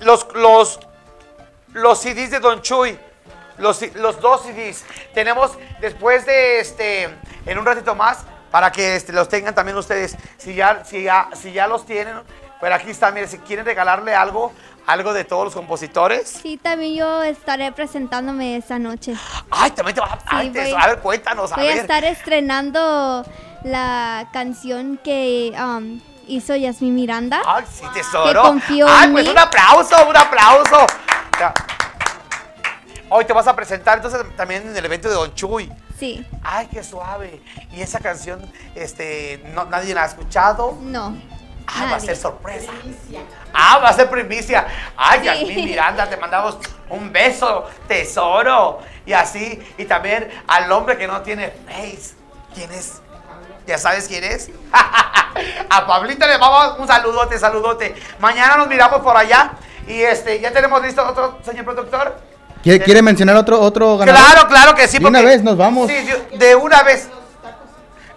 los, 0.00 0.28
los, 0.34 0.80
los 1.72 1.98
CDs 1.98 2.30
de 2.30 2.40
Don 2.40 2.60
Chuy. 2.60 3.00
Los, 3.56 3.82
los 3.94 4.20
dos 4.20 4.42
CDs. 4.42 4.84
Tenemos 5.12 5.52
después 5.80 6.24
de 6.24 6.60
este, 6.60 7.08
en 7.44 7.58
un 7.58 7.66
ratito 7.66 7.94
más, 7.94 8.24
para 8.50 8.72
que 8.72 8.96
este, 8.96 9.12
los 9.12 9.28
tengan 9.28 9.54
también 9.54 9.76
ustedes. 9.76 10.16
Si 10.38 10.54
ya, 10.54 10.82
si 10.84 11.02
ya, 11.02 11.28
si 11.34 11.52
ya 11.52 11.66
los 11.66 11.86
tienen, 11.86 12.16
pues 12.58 12.72
aquí 12.72 12.90
está. 12.90 13.10
Mire, 13.10 13.26
si 13.28 13.38
quieren 13.38 13.64
regalarle 13.64 14.14
algo, 14.14 14.52
algo 14.86 15.12
de 15.12 15.24
todos 15.24 15.44
los 15.44 15.54
compositores. 15.54 16.28
Sí, 16.42 16.56
también 16.56 16.94
yo 16.96 17.22
estaré 17.22 17.70
presentándome 17.72 18.56
esta 18.56 18.78
noche. 18.78 19.14
Ay, 19.50 19.70
también 19.70 19.94
te 19.94 20.00
vas 20.00 20.12
a. 20.26 20.40
Sí, 20.40 20.50
voy- 20.50 20.74
a 20.78 20.86
ver, 20.88 20.98
cuéntanos, 20.98 21.50
Voy 21.54 21.64
a 21.64 21.68
ver. 21.68 21.78
estar 21.78 22.04
estrenando 22.04 23.24
la 23.62 24.28
canción 24.32 24.98
que 25.04 25.54
um, 25.58 26.00
hizo 26.26 26.56
Yasmín 26.56 26.94
Miranda. 26.94 27.42
Ay, 27.46 27.64
sí, 27.70 27.84
tesoro. 27.94 28.42
Que 28.42 28.48
confío 28.48 28.86
Ay, 28.88 29.06
en 29.06 29.12
pues 29.12 29.24
mí. 29.24 29.30
un 29.30 29.38
aplauso, 29.38 30.08
un 30.08 30.16
aplauso. 30.16 30.86
Hoy 33.12 33.24
te 33.24 33.32
vas 33.32 33.46
a 33.48 33.56
presentar 33.56 33.96
entonces 33.98 34.20
también 34.36 34.66
en 34.68 34.76
el 34.76 34.84
evento 34.84 35.08
de 35.08 35.14
Don 35.14 35.34
Chuy. 35.34 35.70
Sí, 36.00 36.26
Ay, 36.42 36.66
qué 36.72 36.82
suave. 36.82 37.40
Y 37.72 37.82
esa 37.82 38.00
canción, 38.00 38.40
este, 38.74 39.42
no, 39.54 39.66
nadie 39.66 39.94
la 39.94 40.02
ha 40.02 40.06
escuchado. 40.06 40.76
no. 40.82 41.16
Ah, 41.72 41.86
va 41.88 41.96
a 41.96 42.00
ser 42.00 42.16
sorpresa. 42.16 42.72
Ah, 43.54 43.78
va 43.78 43.90
a 43.90 43.92
ser 43.92 44.10
primicia. 44.10 44.66
Ay, 44.96 45.20
Sí. 45.20 45.24
Yasmín 45.26 45.64
Miranda, 45.66 46.08
te 46.10 46.16
mandamos 46.16 46.58
un 46.88 47.12
beso, 47.12 47.64
tesoro. 47.86 48.80
Y 49.06 49.12
así, 49.12 49.62
y 49.78 49.84
también 49.84 50.28
al 50.48 50.72
hombre 50.72 50.98
que 50.98 51.06
no 51.06 51.20
tiene 51.22 51.50
face. 51.68 52.14
¿Quién 52.54 52.72
es? 52.72 53.00
¿Ya 53.68 53.78
sabes 53.78 54.08
quién 54.08 54.24
es? 54.24 54.50
A 55.70 55.86
Pablito 55.86 56.26
le 56.26 56.38
vamos 56.38 56.76
un 56.80 56.88
saludote, 56.88 57.38
saludote. 57.38 57.94
Mañana 58.18 58.56
nos 58.56 58.66
miramos 58.66 59.00
por 59.02 59.16
allá. 59.16 59.52
Y 59.86 60.00
este, 60.00 60.40
¿ya 60.40 60.50
tenemos 60.52 60.82
listo 60.82 61.06
otro, 61.06 61.38
señor 61.44 61.66
productor? 61.66 62.18
¿Quiere, 62.62 62.84
quiere 62.84 63.02
mencionar 63.02 63.36
otro, 63.36 63.60
otro 63.60 63.96
ganador? 63.98 64.20
Claro, 64.22 64.48
claro 64.48 64.74
que 64.74 64.86
sí. 64.88 64.98
De 64.98 65.06
una 65.06 65.22
vez 65.22 65.42
nos 65.42 65.56
vamos. 65.56 65.88
Sí, 65.90 66.06
de, 66.36 66.54
una 66.56 66.82
vez. 66.82 67.08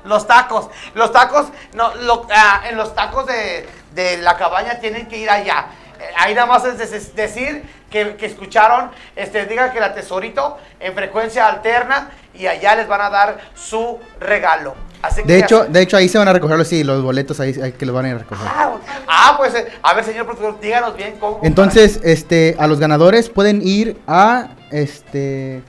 Los 0.06 0.28
tacos. 0.28 0.70
Los 0.96 1.12
tacos, 1.14 1.48
no, 1.74 1.96
lo- 1.96 2.28
ah, 2.36 2.62
en 2.70 2.76
los 2.76 2.94
tacos 2.94 3.26
de, 3.26 3.68
de 3.94 4.18
la 4.18 4.36
cabaña 4.36 4.80
tienen 4.80 5.08
que 5.08 5.18
ir 5.18 5.30
allá. 5.30 5.68
Eh, 6.00 6.04
Ahí 6.18 6.34
nada 6.34 6.46
más 6.48 6.66
es 6.66 7.16
decir 7.16 7.64
que, 7.90 8.18
que 8.18 8.26
escucharon, 8.26 8.92
este, 9.16 9.46
digan 9.46 9.72
que 9.72 9.80
la 9.80 9.94
tesorito 9.94 10.58
en 10.82 10.94
frecuencia 10.94 11.48
alterna 11.48 12.10
y 12.34 12.48
allá 12.48 12.76
les 12.76 12.88
van 12.88 13.00
a 13.02 13.10
dar 13.10 13.40
su 13.56 13.98
regalo. 14.20 14.76
Así 15.04 15.22
De 15.24 15.38
hecho, 15.38 15.66
de 15.66 15.82
hecho, 15.82 15.98
ahí 15.98 16.08
se 16.10 16.18
van 16.18 16.28
a 16.30 16.34
recoger 16.34 16.58
los, 16.58 16.68
sí, 16.68 16.84
los 16.84 17.04
boletos, 17.04 17.40
ahí, 17.40 17.54
ahí 17.62 17.74
que 17.74 17.86
los 17.86 17.94
van 17.94 18.06
a 18.06 18.10
ir 18.10 18.16
a 18.16 18.20
recoger. 18.20 18.48
Ah, 18.50 18.72
ah, 19.08 19.36
pues 19.38 19.54
eh, 19.54 19.68
a 19.84 19.94
ver, 19.94 20.04
señor 20.06 20.26
productor, 20.26 20.60
díganos 20.62 20.96
bien 20.98 21.16
cómo. 21.20 21.40
Entonces, 21.44 22.00
este, 22.04 22.56
a 22.58 22.66
los 22.68 22.80
ganadores 22.80 23.30
pueden 23.30 23.62
ir 23.62 23.98
a, 24.08 24.52
este, 24.72 25.62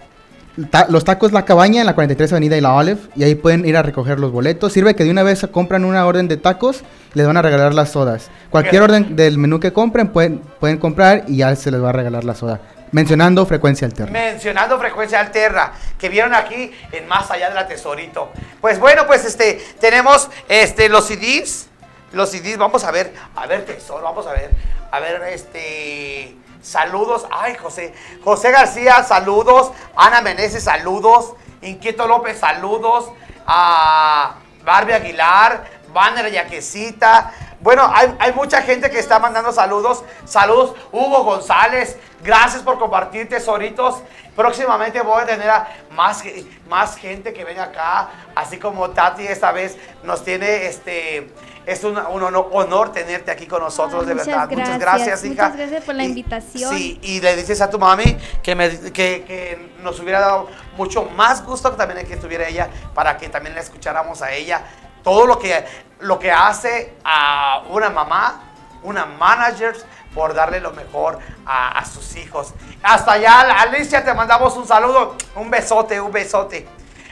ta- 0.70 0.86
los 0.88 1.04
tacos 1.04 1.32
La 1.32 1.44
Cabaña 1.44 1.80
en 1.80 1.86
la 1.86 1.94
43 1.94 2.32
Avenida 2.32 2.56
y 2.56 2.60
la 2.60 2.72
Olive 2.74 3.00
y 3.16 3.24
ahí 3.24 3.34
pueden 3.34 3.66
ir 3.66 3.76
a 3.76 3.82
recoger 3.82 4.20
los 4.20 4.30
boletos. 4.30 4.72
Sirve 4.72 4.94
que 4.94 5.02
de 5.04 5.10
una 5.10 5.24
vez 5.24 5.46
compran 5.50 5.84
una 5.84 6.06
orden 6.06 6.28
de 6.28 6.36
tacos, 6.36 6.84
les 7.14 7.26
van 7.26 7.36
a 7.36 7.42
regalar 7.42 7.74
las 7.74 7.90
sodas. 7.90 8.30
Cualquier 8.50 8.82
orden 8.82 9.16
del 9.16 9.36
menú 9.38 9.58
que 9.58 9.72
compren 9.72 10.08
pueden, 10.08 10.38
pueden 10.60 10.78
comprar 10.78 11.24
y 11.26 11.38
ya 11.38 11.54
se 11.56 11.70
les 11.72 11.82
va 11.82 11.88
a 11.88 11.92
regalar 11.92 12.22
la 12.24 12.34
soda. 12.36 12.60
Mencionando 12.94 13.44
frecuencia 13.44 13.88
alterna. 13.88 14.12
mencionando 14.12 14.78
frecuencia 14.78 15.18
alterna 15.18 15.72
que 15.98 16.08
vieron 16.08 16.32
aquí 16.32 16.70
en 16.92 17.08
más 17.08 17.28
allá 17.28 17.48
de 17.48 17.56
la 17.56 17.66
tesorito. 17.66 18.30
Pues 18.60 18.78
bueno, 18.78 19.04
pues 19.08 19.24
este 19.24 19.54
tenemos 19.80 20.30
este 20.48 20.88
los 20.88 21.08
CDs, 21.08 21.66
los 22.12 22.30
CDs, 22.30 22.56
vamos 22.56 22.84
a 22.84 22.92
ver, 22.92 23.12
a 23.34 23.46
ver, 23.46 23.64
tesoro, 23.64 24.04
vamos 24.04 24.28
a 24.28 24.32
ver, 24.32 24.50
a 24.92 25.00
ver, 25.00 25.22
este, 25.24 26.36
saludos, 26.62 27.26
ay, 27.32 27.56
José, 27.56 27.92
José 28.22 28.52
García, 28.52 29.02
saludos, 29.02 29.72
Ana 29.96 30.20
Meneses, 30.20 30.62
saludos, 30.62 31.34
Inquieto 31.62 32.06
López, 32.06 32.38
saludos, 32.38 33.10
a 33.44 34.36
Barbie 34.64 34.94
Aguilar, 34.94 35.64
Banner 35.92 36.30
Yaquecita, 36.30 37.32
bueno, 37.60 37.90
hay, 37.94 38.14
hay 38.18 38.32
mucha 38.32 38.60
gente 38.60 38.90
que 38.90 38.98
está 38.98 39.18
mandando 39.18 39.50
saludos, 39.50 40.04
saludos, 40.26 40.74
Hugo 40.92 41.24
González, 41.24 41.96
gracias 42.22 42.62
por 42.62 42.78
compartir, 42.78 43.26
tesoritos, 43.26 44.02
próximamente 44.36 45.00
voy 45.00 45.22
a 45.22 45.26
tener 45.26 45.50
más, 45.92 46.22
más 46.68 46.96
gente 46.96 47.32
que 47.32 47.42
venga 47.42 47.64
acá, 47.64 48.10
así 48.34 48.58
como 48.58 48.90
Tati 48.90 49.26
esta 49.26 49.50
vez 49.52 49.78
nos 50.02 50.22
tiene, 50.22 50.66
este, 50.66 51.32
es 51.66 51.82
un, 51.84 51.96
un 51.96 52.22
honor, 52.22 52.48
honor 52.52 52.92
tenerte 52.92 53.30
aquí 53.30 53.46
con 53.46 53.62
nosotros, 53.62 54.02
Ay, 54.02 54.08
de 54.08 54.14
muchas 54.14 54.26
verdad. 54.26 54.48
Muchas 54.50 54.78
gracias, 54.78 55.24
hija. 55.24 55.44
muchas 55.44 55.56
gracias 55.56 55.84
por 55.84 55.94
la 55.94 56.02
Y- 56.04 56.06
invitación. 56.06 56.76
Sí, 56.76 56.98
y 57.02 57.20
le 57.20 57.36
dices 57.36 57.60
a 57.60 57.70
tu 57.70 57.78
mami 57.78 58.16
que, 58.42 58.54
me, 58.54 58.70
que, 58.92 59.24
que 59.24 59.72
nos 59.82 59.98
hubiera 60.00 60.20
dado 60.20 60.48
mucho 60.76 61.04
más 61.16 61.44
gusto 61.44 61.72
también 61.72 62.06
que 62.06 62.14
estuviera 62.14 62.46
ella 62.48 62.68
para 62.94 63.16
que 63.16 63.28
también 63.28 63.54
la 63.54 63.60
escucháramos 63.62 64.20
a 64.22 64.32
ella. 64.32 64.62
Todo 65.02 65.26
lo 65.26 65.38
que, 65.38 65.64
lo 66.00 66.18
que 66.18 66.30
hace 66.32 66.94
a 67.04 67.62
una 67.68 67.90
mamá, 67.90 68.42
una 68.82 69.04
manager, 69.06 69.74
por 70.14 70.32
darle 70.32 70.60
lo 70.60 70.70
mejor 70.72 71.18
a, 71.44 71.78
a 71.78 71.84
sus 71.84 72.14
hijos. 72.16 72.54
Hasta 72.82 73.12
allá, 73.12 73.40
Alicia, 73.62 74.04
te 74.04 74.14
mandamos 74.14 74.56
un 74.56 74.66
saludo, 74.66 75.16
un 75.34 75.50
besote, 75.50 76.00
un 76.00 76.12
besote. 76.12 76.66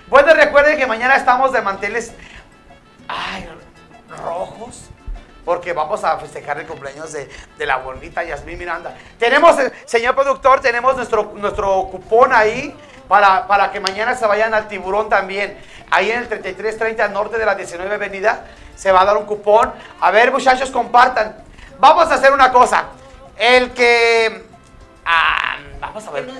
Bueno, 0.09 0.32
recuerden 0.34 0.76
que 0.78 0.86
mañana 0.86 1.16
estamos 1.16 1.53
de 1.53 1.62
manteles 1.62 2.12
ay, 3.09 3.48
rojos. 4.19 4.91
Porque 5.45 5.73
vamos 5.73 6.05
a 6.05 6.19
festejar 6.19 6.61
el 6.61 6.67
cumpleaños 6.67 7.13
de, 7.13 7.29
de 7.59 7.67
la 7.67 7.79
bonita 7.79 8.23
Yasmín 8.23 8.59
Miranda. 8.59 8.97
Tenemos, 9.19 9.59
eh, 9.59 9.73
señor 9.87 10.15
productor, 10.15 10.61
tenemos 10.61 10.95
nuestro, 10.97 11.33
nuestro 11.35 11.89
cupón 11.91 12.33
ahí 12.33 12.77
para, 13.09 13.49
para 13.49 13.73
que 13.73 13.81
mañana 13.81 14.15
se 14.15 14.25
vayan 14.25 14.55
al 14.55 14.69
tiburón 14.69 15.09
también. 15.09 15.59
Ahí 15.91 16.13
en 16.13 16.21
el 16.21 16.29
3330 16.29 17.09
norte 17.09 17.39
de 17.39 17.45
la 17.45 17.57
19 17.57 17.93
avenida 17.93 18.47
se 18.77 18.93
va 18.93 19.03
a 19.03 19.05
dar 19.05 19.17
un 19.17 19.27
cupón. 19.27 19.73
A 20.01 20.11
ver, 20.13 20.31
muchachos, 20.31 20.71
compartan. 20.71 21.37
Vamos 21.81 22.09
a 22.11 22.15
hacer 22.15 22.33
una 22.33 22.53
cosa. 22.53 22.85
El 23.37 23.73
que... 23.73 24.47
ah, 25.05 25.57
vamos 25.81 26.07
a 26.07 26.11
ver. 26.13 26.31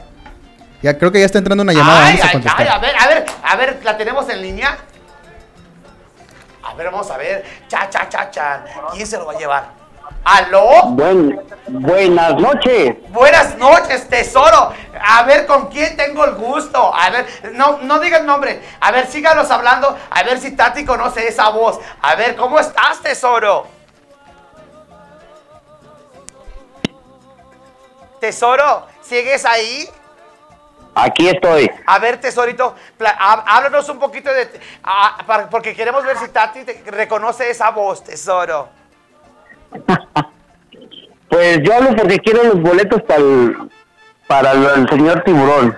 Ya 0.82 0.96
creo 0.96 1.10
que 1.10 1.20
ya 1.20 1.26
está 1.26 1.38
entrando 1.38 1.62
una 1.62 1.72
llamada. 1.72 2.06
Ay, 2.06 2.18
vamos 2.18 2.46
a 2.46 2.56
ay, 2.56 2.68
a 2.68 2.78
ver, 2.78 2.96
a 2.96 3.08
ver, 3.08 3.26
a 3.42 3.56
ver, 3.56 3.80
¿la 3.82 3.96
tenemos 3.96 4.28
en 4.28 4.42
línea? 4.42 4.78
A 6.62 6.74
ver, 6.74 6.86
vamos 6.86 7.10
a 7.10 7.16
ver. 7.16 7.44
Cha, 7.66 7.88
cha, 7.90 8.08
cha, 8.08 8.30
cha. 8.30 8.64
¿Quién 8.92 9.06
se 9.06 9.16
lo 9.16 9.26
va 9.26 9.32
a 9.32 9.38
llevar? 9.38 9.77
¿Aló? 10.24 10.82
Buen- 10.88 11.40
buenas 11.68 12.34
noches. 12.36 12.96
Buenas 13.08 13.56
noches, 13.56 14.08
tesoro. 14.08 14.72
A 15.00 15.22
ver, 15.24 15.46
¿con 15.46 15.68
quién 15.68 15.96
tengo 15.96 16.24
el 16.24 16.34
gusto? 16.34 16.94
A 16.94 17.10
ver, 17.10 17.26
no, 17.54 17.78
no 17.82 17.98
diga 17.98 18.18
el 18.18 18.26
nombre. 18.26 18.62
A 18.80 18.90
ver, 18.90 19.06
síganos 19.06 19.50
hablando. 19.50 19.96
A 20.10 20.22
ver 20.22 20.38
si 20.38 20.54
Tati 20.56 20.84
conoce 20.84 21.26
esa 21.28 21.48
voz. 21.50 21.78
A 22.02 22.14
ver, 22.14 22.36
¿cómo 22.36 22.58
estás, 22.58 23.00
tesoro? 23.02 23.66
Tesoro, 28.20 28.86
¿sigues 29.02 29.44
ahí? 29.44 29.88
Aquí 30.94 31.28
estoy. 31.28 31.70
A 31.86 31.98
ver, 32.00 32.20
tesorito, 32.20 32.74
háblanos 33.20 33.88
un 33.88 34.00
poquito 34.00 34.32
de... 34.32 34.60
ah, 34.82 35.18
para- 35.26 35.48
porque 35.48 35.74
queremos 35.76 36.04
ver 36.04 36.16
si 36.18 36.28
Tati 36.28 36.64
te- 36.64 36.82
reconoce 36.86 37.48
esa 37.50 37.70
voz, 37.70 38.02
tesoro. 38.02 38.68
Pues 41.28 41.60
yo 41.62 41.74
hablo 41.74 41.94
porque 41.94 42.18
quiero 42.18 42.42
los 42.42 42.60
boletos 42.62 43.02
para 43.02 43.20
el, 43.20 43.70
para 44.26 44.52
el, 44.52 44.88
señor 44.88 45.22
tiburón. 45.24 45.76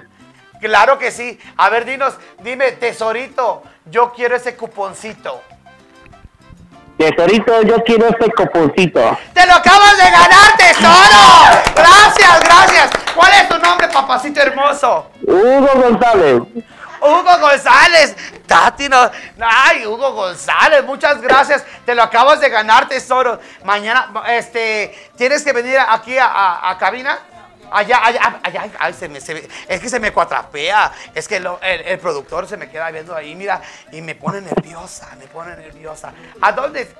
Claro 0.60 0.98
que 0.98 1.10
sí. 1.10 1.38
A 1.56 1.68
ver, 1.70 1.84
dinos, 1.84 2.14
dime, 2.42 2.72
tesorito, 2.72 3.62
yo 3.86 4.12
quiero 4.12 4.36
ese 4.36 4.56
cuponcito. 4.56 5.42
Tesorito, 6.98 7.62
yo 7.62 7.82
quiero 7.82 8.08
este 8.08 8.30
coponcito. 8.30 9.18
¡Te 9.32 9.46
lo 9.46 9.54
acabas 9.54 9.96
de 9.96 10.04
ganar, 10.04 10.56
tesoro! 10.56 11.62
Gracias, 11.74 12.40
gracias. 12.44 12.90
¿Cuál 13.14 13.32
es 13.32 13.48
tu 13.48 13.58
nombre, 13.58 13.88
papacito 13.88 14.40
hermoso? 14.40 15.10
Hugo 15.26 15.68
González. 15.76 16.42
Hugo 17.00 17.38
González. 17.38 18.16
Tati, 18.46 18.88
no. 18.88 19.10
Ay, 19.40 19.86
Hugo 19.86 20.12
González, 20.12 20.84
muchas 20.84 21.20
gracias. 21.20 21.64
Te 21.84 21.94
lo 21.94 22.02
acabas 22.02 22.40
de 22.40 22.48
ganar, 22.48 22.88
tesoro. 22.88 23.40
Mañana, 23.64 24.10
este, 24.28 25.10
tienes 25.16 25.42
que 25.44 25.52
venir 25.52 25.78
aquí 25.78 26.16
a, 26.20 26.76
cabina. 26.78 27.18
Allá, 27.72 28.00
allá, 28.04 28.40
allá, 28.42 28.68
ay, 28.80 28.92
se 28.92 29.08
me- 29.08 29.18
es 29.18 29.80
que 29.80 29.88
se 29.88 30.00
me 30.00 30.12
cuatrapea. 30.12 30.90
Es 31.14 31.28
que 31.28 31.36
el 31.36 31.98
productor 32.00 32.48
se 32.48 32.56
me 32.56 32.68
queda 32.68 32.90
viendo 32.90 33.14
ahí, 33.14 33.34
mira, 33.36 33.60
y 33.92 34.02
me 34.02 34.16
pone 34.16 34.40
nerviosa, 34.40 35.08
me 35.18 35.26
pone 35.28 35.54
nerviosa. 35.56 36.12
¿A 36.40 36.50
dónde? 36.52 36.92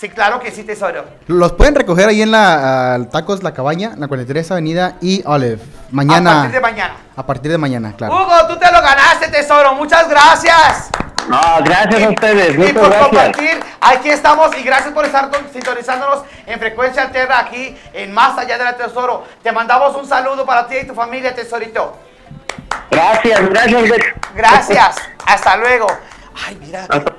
Sí, 0.00 0.08
claro 0.08 0.40
que 0.40 0.50
sí, 0.50 0.62
tesoro. 0.64 1.04
Los 1.26 1.52
pueden 1.52 1.74
recoger 1.74 2.08
ahí 2.08 2.22
en 2.22 2.30
la 2.30 3.06
Tacos 3.12 3.42
La 3.42 3.52
Cabaña, 3.52 3.92
la 3.98 4.08
43 4.08 4.50
Avenida 4.50 4.96
y 5.02 5.22
Olive. 5.26 5.58
Mañana. 5.90 6.30
A 6.30 6.34
partir 6.40 6.52
de 6.52 6.60
mañana. 6.60 6.94
A 7.16 7.26
partir 7.26 7.50
de 7.52 7.58
mañana, 7.58 7.94
claro. 7.94 8.14
Hugo, 8.14 8.46
tú 8.48 8.56
te 8.58 8.72
lo 8.72 8.80
ganaste, 8.80 9.28
tesoro. 9.28 9.74
Muchas 9.74 10.08
gracias. 10.08 10.88
No, 11.28 11.38
gracias 11.62 12.02
a 12.02 12.08
ustedes. 12.08 12.54
Y 12.54 12.72
por 12.72 12.88
gracias. 12.88 13.02
compartir, 13.02 13.60
aquí 13.82 14.08
estamos 14.08 14.56
y 14.56 14.62
gracias 14.62 14.94
por 14.94 15.04
estar 15.04 15.30
sintonizándonos 15.52 16.24
en 16.46 16.58
frecuencia 16.58 17.02
alterna 17.02 17.40
aquí 17.40 17.76
en 17.92 18.10
Más 18.14 18.38
Allá 18.38 18.56
del 18.56 18.74
Tesoro. 18.76 19.26
Te 19.42 19.52
mandamos 19.52 19.94
un 19.96 20.08
saludo 20.08 20.46
para 20.46 20.66
ti 20.66 20.76
y 20.78 20.86
tu 20.86 20.94
familia, 20.94 21.34
tesorito. 21.34 21.94
Gracias, 22.90 23.50
gracias. 23.50 24.00
Gracias. 24.34 24.96
Hasta 25.26 25.56
luego. 25.58 25.88
Ay, 26.46 26.56
mira. 26.58 26.86
Hasta- 26.88 27.12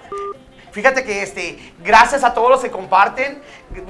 Fíjate 0.72 1.04
que 1.04 1.22
este, 1.22 1.74
gracias 1.80 2.24
a 2.24 2.34
todos 2.34 2.50
los 2.50 2.62
que 2.62 2.72
comparten. 2.72 3.42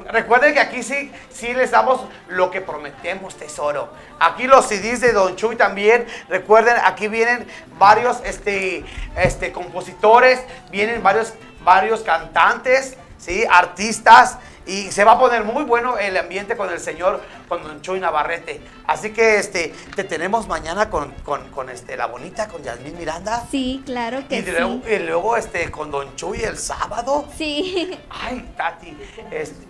Recuerden 0.09 0.53
que 0.53 0.59
aquí 0.59 0.81
sí, 0.81 1.11
sí 1.29 1.53
les 1.53 1.71
damos 1.71 2.01
lo 2.27 2.49
que 2.49 2.59
prometemos, 2.61 3.35
tesoro. 3.35 3.89
Aquí 4.19 4.47
los 4.47 4.67
CDs 4.67 4.99
de 4.99 5.13
Don 5.13 5.35
Chuy 5.35 5.55
también. 5.55 6.07
Recuerden, 6.27 6.75
aquí 6.83 7.07
vienen 7.07 7.47
varios 7.77 8.19
este, 8.25 8.83
este, 9.15 9.51
compositores, 9.51 10.39
vienen 10.71 11.03
varios, 11.03 11.33
varios 11.63 12.01
cantantes, 12.01 12.97
¿sí? 13.19 13.45
artistas. 13.49 14.37
Y 14.65 14.91
se 14.91 15.03
va 15.03 15.13
a 15.13 15.19
poner 15.19 15.43
muy 15.43 15.63
bueno 15.63 15.97
el 15.97 16.15
ambiente 16.17 16.55
con 16.55 16.69
el 16.69 16.79
señor, 16.79 17.19
con 17.49 17.63
Don 17.63 17.81
Chuy 17.81 17.99
Navarrete. 17.99 18.61
Así 18.85 19.11
que 19.11 19.37
este, 19.37 19.73
te 19.95 20.03
tenemos 20.03 20.47
mañana 20.47 20.89
con, 20.89 21.11
con, 21.25 21.49
con, 21.49 21.69
este, 21.69 21.97
la 21.97 22.05
bonita, 22.05 22.47
con 22.47 22.61
Yasmín 22.63 22.97
Miranda. 22.97 23.43
Sí, 23.49 23.81
claro 23.85 24.19
que 24.29 24.37
Y 24.37 24.41
luego, 24.43 24.81
sí. 24.85 24.93
y 24.93 24.99
luego, 24.99 25.35
este, 25.37 25.71
con 25.71 25.89
Don 25.89 26.15
Chuy 26.15 26.41
el 26.43 26.57
sábado. 26.57 27.25
Sí. 27.37 27.97
Ay, 28.09 28.53
Tati. 28.55 28.95
este- 29.31 29.65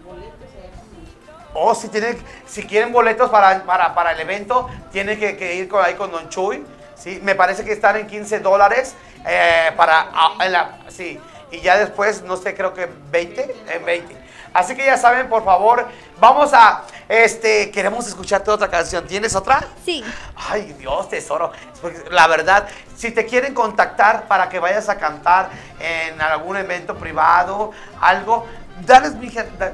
oh, 1.54 1.74
si, 1.76 1.88
tienen, 1.90 2.18
si 2.46 2.64
quieren 2.64 2.92
boletos 2.92 3.30
para, 3.30 3.64
para, 3.64 3.94
para 3.94 4.12
el 4.12 4.20
evento, 4.20 4.70
tienen 4.92 5.20
que, 5.20 5.38
que 5.38 5.56
ir 5.56 5.68
con, 5.68 5.84
ahí 5.84 5.94
con 5.96 6.12
Don 6.12 6.30
Chuy. 6.30 6.64
¿sí? 6.96 7.20
Me 7.24 7.36
parece 7.36 7.64
que 7.64 7.72
están 7.74 7.96
en 7.98 8.08
15 8.08 8.40
dólares. 8.40 8.96
eh, 9.26 9.72
para, 9.78 10.10
ah, 10.14 10.34
en 10.46 10.52
la- 10.52 10.80
sí. 10.90 11.20
Y 11.52 11.60
ya 11.60 11.78
después, 11.78 12.24
no 12.24 12.38
sé, 12.38 12.56
creo 12.56 12.74
que 12.74 12.88
20. 13.12 13.56
En 13.74 13.86
20. 13.86 14.16
Así 14.54 14.76
que 14.76 14.86
ya 14.86 14.98
saben, 14.98 15.30
por 15.30 15.46
favor, 15.46 15.88
vamos 16.20 16.52
a, 16.54 16.84
este, 17.08 17.72
queremos 17.72 18.08
escucharte 18.08 18.52
otra 18.52 18.70
canción. 18.70 19.06
¿Tienes 19.08 19.36
otra? 19.36 19.64
Sí. 19.86 20.04
Ay, 20.36 20.74
Dios, 20.78 21.08
tesoro. 21.10 21.52
Porque 21.82 22.04
La 22.10 22.28
verdad, 22.28 22.68
si 22.96 23.12
te 23.12 23.26
quieren 23.26 23.54
contactar 23.54 24.28
para 24.28 24.50
que 24.50 24.60
vayas 24.60 24.90
a 24.90 24.98
cantar 24.98 25.50
en 25.80 26.22
algún 26.22 26.58
evento 26.58 26.96
privado, 26.96 27.72
algo, 28.02 28.46
dales 28.86 29.16
mi, 29.16 29.30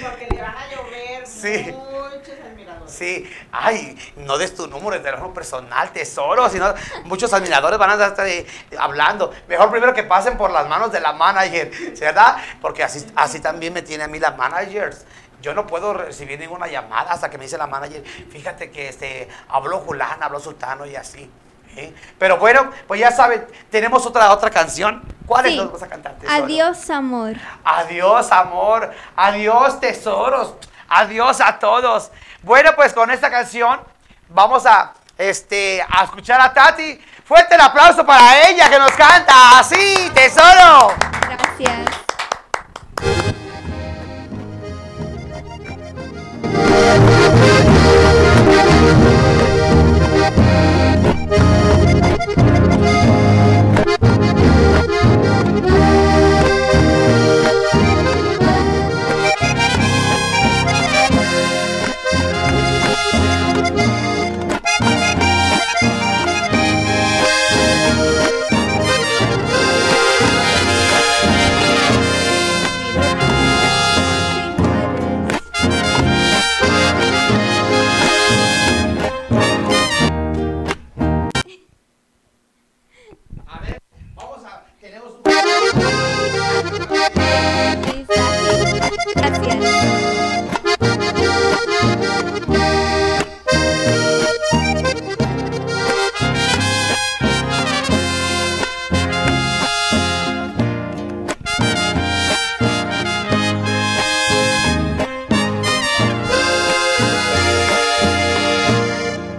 Porque 0.00 0.28
le 0.30 0.40
van 0.40 0.54
a 0.56 0.70
llover 0.70 0.85
Sí. 1.26 1.72
muchos 1.72 2.34
admiradores. 2.44 2.92
Sí, 2.92 3.30
ay, 3.52 3.98
no 4.16 4.38
des 4.38 4.54
tu 4.54 4.66
número 4.66 4.92
de 4.92 5.00
teléfono 5.00 5.32
personal, 5.34 5.90
tesoro, 5.92 6.48
si 6.48 6.58
no, 6.58 6.72
muchos 7.04 7.32
admiradores 7.32 7.78
van 7.78 8.00
a 8.00 8.06
estar 8.06 8.26
eh, 8.26 8.46
hablando. 8.78 9.32
Mejor 9.48 9.70
primero 9.70 9.92
que 9.92 10.02
pasen 10.02 10.36
por 10.36 10.50
las 10.50 10.68
manos 10.68 10.92
de 10.92 11.00
la 11.00 11.12
manager, 11.12 11.70
¿verdad? 11.98 12.36
Porque 12.60 12.82
así, 12.82 13.04
así 13.16 13.40
también 13.40 13.72
me 13.72 13.82
tiene 13.82 14.04
a 14.04 14.08
mí 14.08 14.18
la 14.18 14.32
managers. 14.32 15.04
Yo 15.42 15.54
no 15.54 15.66
puedo 15.66 15.94
recibir 15.94 16.38
ninguna 16.38 16.66
llamada 16.66 17.12
hasta 17.12 17.28
que 17.28 17.38
me 17.38 17.44
dice 17.44 17.58
la 17.58 17.66
manager, 17.66 18.02
fíjate 18.04 18.70
que 18.70 18.88
este, 18.88 19.28
habló 19.48 19.78
Julán, 19.78 20.22
habló 20.22 20.40
Sultano 20.40 20.86
y 20.86 20.96
así. 20.96 21.30
¿eh? 21.76 21.94
Pero 22.18 22.38
bueno, 22.38 22.70
pues 22.86 23.00
ya 23.00 23.12
saben, 23.12 23.46
tenemos 23.70 24.04
otra, 24.06 24.32
otra 24.32 24.50
canción. 24.50 25.02
¿Cuál 25.26 25.46
es 25.46 25.56
la 25.56 25.66
que 25.66 25.72
vas 25.72 25.82
a 25.82 25.88
cantar, 25.88 26.14
tesoro? 26.16 26.44
Adiós, 26.44 26.90
amor. 26.90 27.34
Adiós, 27.64 28.32
amor. 28.32 28.92
Adiós, 29.16 29.80
tesoros. 29.80 30.54
Adiós 30.88 31.40
a 31.40 31.58
todos. 31.58 32.10
Bueno, 32.42 32.74
pues 32.76 32.92
con 32.92 33.10
esta 33.10 33.30
canción 33.30 33.80
vamos 34.28 34.66
a, 34.66 34.92
este, 35.18 35.84
a 35.88 36.04
escuchar 36.04 36.40
a 36.40 36.52
Tati. 36.52 37.00
Fuerte 37.24 37.54
el 37.56 37.60
aplauso 37.60 38.06
para 38.06 38.48
ella 38.48 38.70
que 38.70 38.78
nos 38.78 38.92
canta. 38.92 39.58
Así, 39.58 40.10
tesoro. 40.14 40.94
Gracias. 41.28 42.06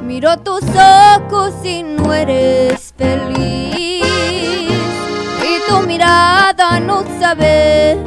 Miro 0.03 0.36
tus 0.38 0.64
ojos 0.64 1.53
y 1.64 1.84
no 1.84 2.12
eres 2.12 2.91
feliz. 2.97 4.03
Y 4.03 5.70
tu 5.70 5.82
mirada 5.86 6.80
no 6.80 7.03
sabe 7.20 7.97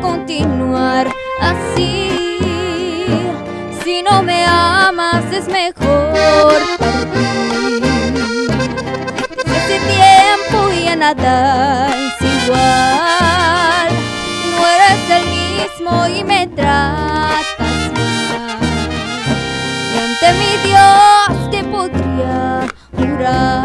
continuar 0.00 1.08
así. 1.40 2.38
Si 3.84 4.02
no 4.02 4.22
me 4.22 4.44
amas 4.46 5.24
es 5.32 5.46
mejor. 5.48 6.54
Ese 9.46 9.78
tiempo 9.94 10.70
ya 10.84 10.96
nada 10.96 11.88
es 11.88 12.44
igual. 12.44 13.90
No 14.50 14.66
eres 14.74 15.02
el 15.18 15.24
mismo 15.38 16.06
y 16.06 16.24
me 16.24 16.46
tratas 16.48 17.46
mal. 17.94 18.58
Y 19.92 19.98
ante 19.98 20.28
mi 20.40 20.52
Dios 20.68 21.50
te 21.50 21.64
podría 21.64 22.66
jurar 22.96 23.64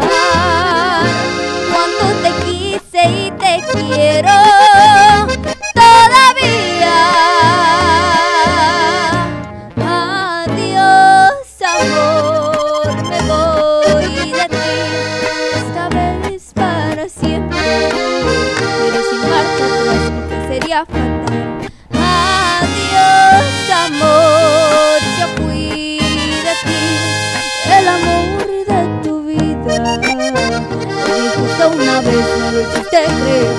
cuánto 1.70 2.04
te 2.22 2.30
quise 2.44 3.02
y 3.08 3.30
te 3.32 3.52
quiero 3.72 4.36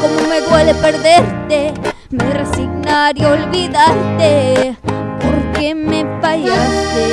como 0.01 0.27
me 0.27 0.41
duele 0.41 0.73
perderte. 0.75 1.73
Me 2.09 2.33
resignaré 2.33 3.25
a 3.25 3.31
olvidarte, 3.31 4.75
porque 5.21 5.75
me 5.75 6.05
fallaste. 6.21 7.03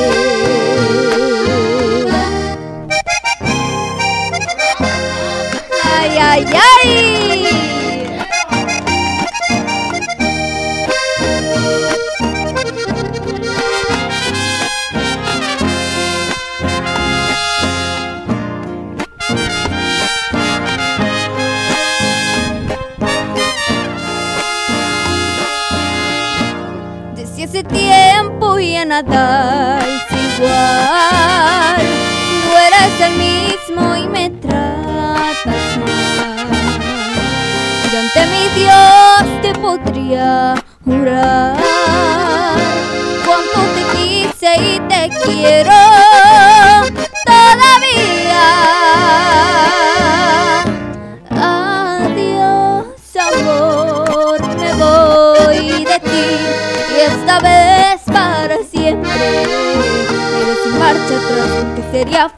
Ay, 5.84 6.18
ay, 6.18 6.46
ay. 6.84 7.03
Nada 28.84 29.78
es 29.80 30.36
igual. 30.36 31.82
No 32.44 32.58
eres 32.58 33.00
el 33.00 33.14
mismo 33.16 33.96
y 33.96 34.08
me 34.08 34.30
tratas 34.30 35.76
mal. 35.78 36.48
Y 37.92 37.96
ante 37.96 38.26
mi 38.26 38.44
Dios 38.60 39.24
te 39.42 39.54
podría 39.58 40.54
jurar 40.84 41.56
cuánto 43.24 43.60
te 43.74 43.82
quise 43.96 44.50
y 44.60 44.80
te 44.88 45.10
quiero 45.24 45.83
area 62.04 62.28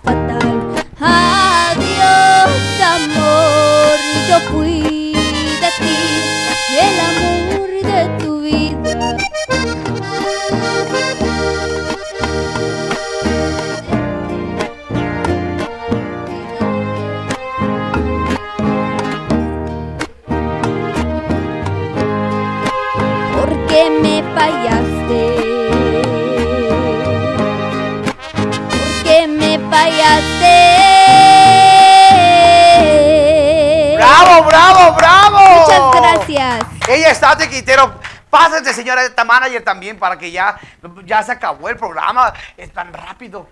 Quintero. 37.57 37.99
Pásense, 38.29 38.75
señora 38.75 39.03
esta 39.05 39.25
manager 39.25 39.65
también 39.65 39.99
para 39.99 40.19
que 40.19 40.31
ya, 40.31 40.59
ya 41.05 41.23
se 41.23 41.33
acabó 41.33 41.69
el 41.69 41.77
programa. 41.77 42.33
Es 42.57 42.71
tan 42.73 42.93
rápido. 42.93 43.49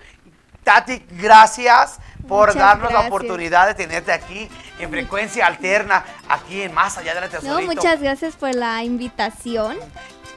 Tati, 0.62 1.05
gracias 1.11 1.98
por 2.26 2.48
Muchas 2.48 2.57
darnos 2.57 2.92
la 2.92 3.00
oportunidad 3.00 3.66
de 3.66 3.74
tenerte 3.74 4.12
aquí 4.12 4.48
en 4.78 4.90
frecuencia 4.90 5.46
alterna, 5.46 6.05
aquí 6.28 6.62
en 6.62 6.72
Más 6.72 6.96
Allá 6.96 7.14
de 7.14 7.20
la 7.20 7.26
No, 7.26 7.32
Tesorito. 7.32 7.72
muchas 7.74 8.00
gracias 8.00 8.34
por 8.34 8.55
la 8.55 8.82
invitación. 8.82 9.76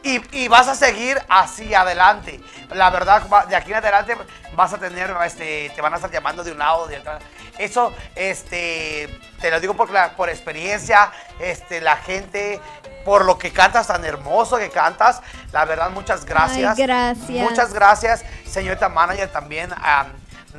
Y, 0.04 0.22
y 0.44 0.48
vas 0.48 0.68
a 0.68 0.76
seguir 0.76 1.22
así 1.28 1.74
adelante. 1.74 2.40
La 2.70 2.90
verdad, 2.90 3.24
de 3.48 3.56
aquí 3.56 3.72
en 3.72 3.78
adelante 3.78 4.16
vas 4.54 4.74
a 4.74 4.78
tener, 4.78 5.16
este, 5.26 5.72
te 5.76 5.82
van 5.82 5.94
a 5.94 5.98
estar 5.98 6.12
llamando 6.12 6.44
de 6.44 6.52
un 6.52 6.60
lado, 6.60 6.88
de 6.88 6.98
otro. 7.00 7.14
Eso, 7.58 7.94
este, 8.16 9.10
te 9.42 9.50
lo 9.52 9.60
digo 9.60 9.74
por, 9.74 9.90
la- 9.90 10.12
por 10.12 10.30
experiencia, 10.30 11.12
este, 11.40 11.82
la 11.82 11.98
gente, 11.98 12.62
por 13.04 13.26
lo 13.26 13.38
que 13.38 13.52
cantas 13.52 13.88
tan 13.88 14.04
hermoso 14.06 14.58
que 14.58 14.70
cantas. 14.70 15.22
La 15.52 15.66
verdad, 15.66 15.90
muchas 15.90 16.24
gracias. 16.26 16.78
Ay, 16.78 16.84
gracias. 16.86 17.30
Muchas 17.30 17.74
gracias, 17.74 18.24
señorita 18.46 18.90
manager, 18.90 19.30
también 19.32 19.72
a 19.74 20.06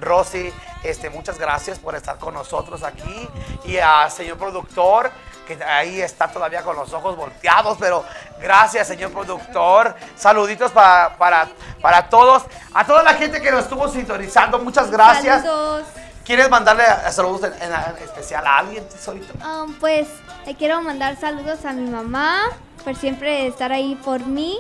Rosy. 0.01 0.53
Este, 0.83 1.11
muchas 1.11 1.39
gracias 1.39 1.79
por 1.79 1.95
estar 1.97 2.19
con 2.19 2.35
nosotros 2.35 2.83
aquí. 2.83 3.29
Y 3.65 3.79
a 3.79 4.09
señor 4.11 4.39
productor, 4.39 5.11
que 5.49 5.65
ahí 5.65 6.01
está 6.01 6.29
todavía 6.29 6.63
con 6.63 6.77
los 6.77 6.93
ojos 6.93 7.17
volteados, 7.17 7.77
pero 7.81 8.05
gracias, 8.41 8.87
señor 8.87 9.11
productor. 9.11 9.97
Saluditos 10.17 10.71
para, 10.71 11.17
para, 11.19 11.49
para 11.83 12.09
todos. 12.09 12.45
A 12.75 12.85
toda 12.87 13.03
la 13.03 13.15
gente 13.15 13.41
que 13.43 13.51
nos 13.51 13.63
estuvo 13.65 13.89
sintonizando, 13.89 14.61
muchas 14.61 14.91
gracias. 14.91 15.43
Saludos. 15.43 15.85
¿Quieres 16.25 16.49
mandarle 16.51 16.85
saludos 17.11 17.43
en, 17.45 17.55
en- 17.63 17.73
en 17.73 18.03
especial 18.05 18.47
a 18.47 18.59
alguien, 18.59 18.87
tesorito? 18.89 19.33
Um, 19.45 19.73
pues 19.81 20.07
le 20.47 20.55
quiero 20.55 20.81
mandar 20.83 21.19
saludos 21.19 21.65
a 21.65 21.73
mi 21.73 21.89
mamá 21.91 22.43
por 22.85 22.95
siempre 22.95 23.47
estar 23.47 23.73
ahí 23.73 23.95
por 24.05 24.21
mí. 24.21 24.59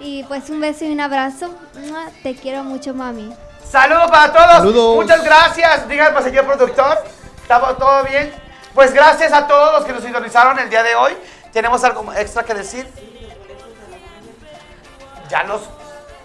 Y 0.00 0.24
pues 0.24 0.48
un 0.48 0.60
beso 0.60 0.84
y 0.86 0.92
un 0.92 1.00
abrazo. 1.00 1.54
Te 2.22 2.34
quiero 2.34 2.64
mucho, 2.64 2.94
mami. 2.94 3.34
Saludos 3.70 4.10
para 4.10 4.32
todos. 4.32 4.52
Saludos. 4.58 4.96
Muchas 4.96 5.22
gracias. 5.22 5.86
Díganme, 5.88 6.22
señor 6.22 6.46
productor. 6.46 7.04
¿Estamos 7.42 7.76
todo 7.76 8.04
bien? 8.04 8.32
Pues 8.78 8.94
gracias 8.94 9.32
a 9.32 9.48
todos 9.48 9.72
los 9.72 9.84
que 9.84 9.92
nos 9.92 10.04
sintonizaron 10.04 10.56
el 10.60 10.70
día 10.70 10.84
de 10.84 10.94
hoy. 10.94 11.12
¿Tenemos 11.52 11.82
algo 11.82 12.12
extra 12.14 12.44
que 12.44 12.54
decir? 12.54 12.86
Ya 15.28 15.42
los... 15.42 15.62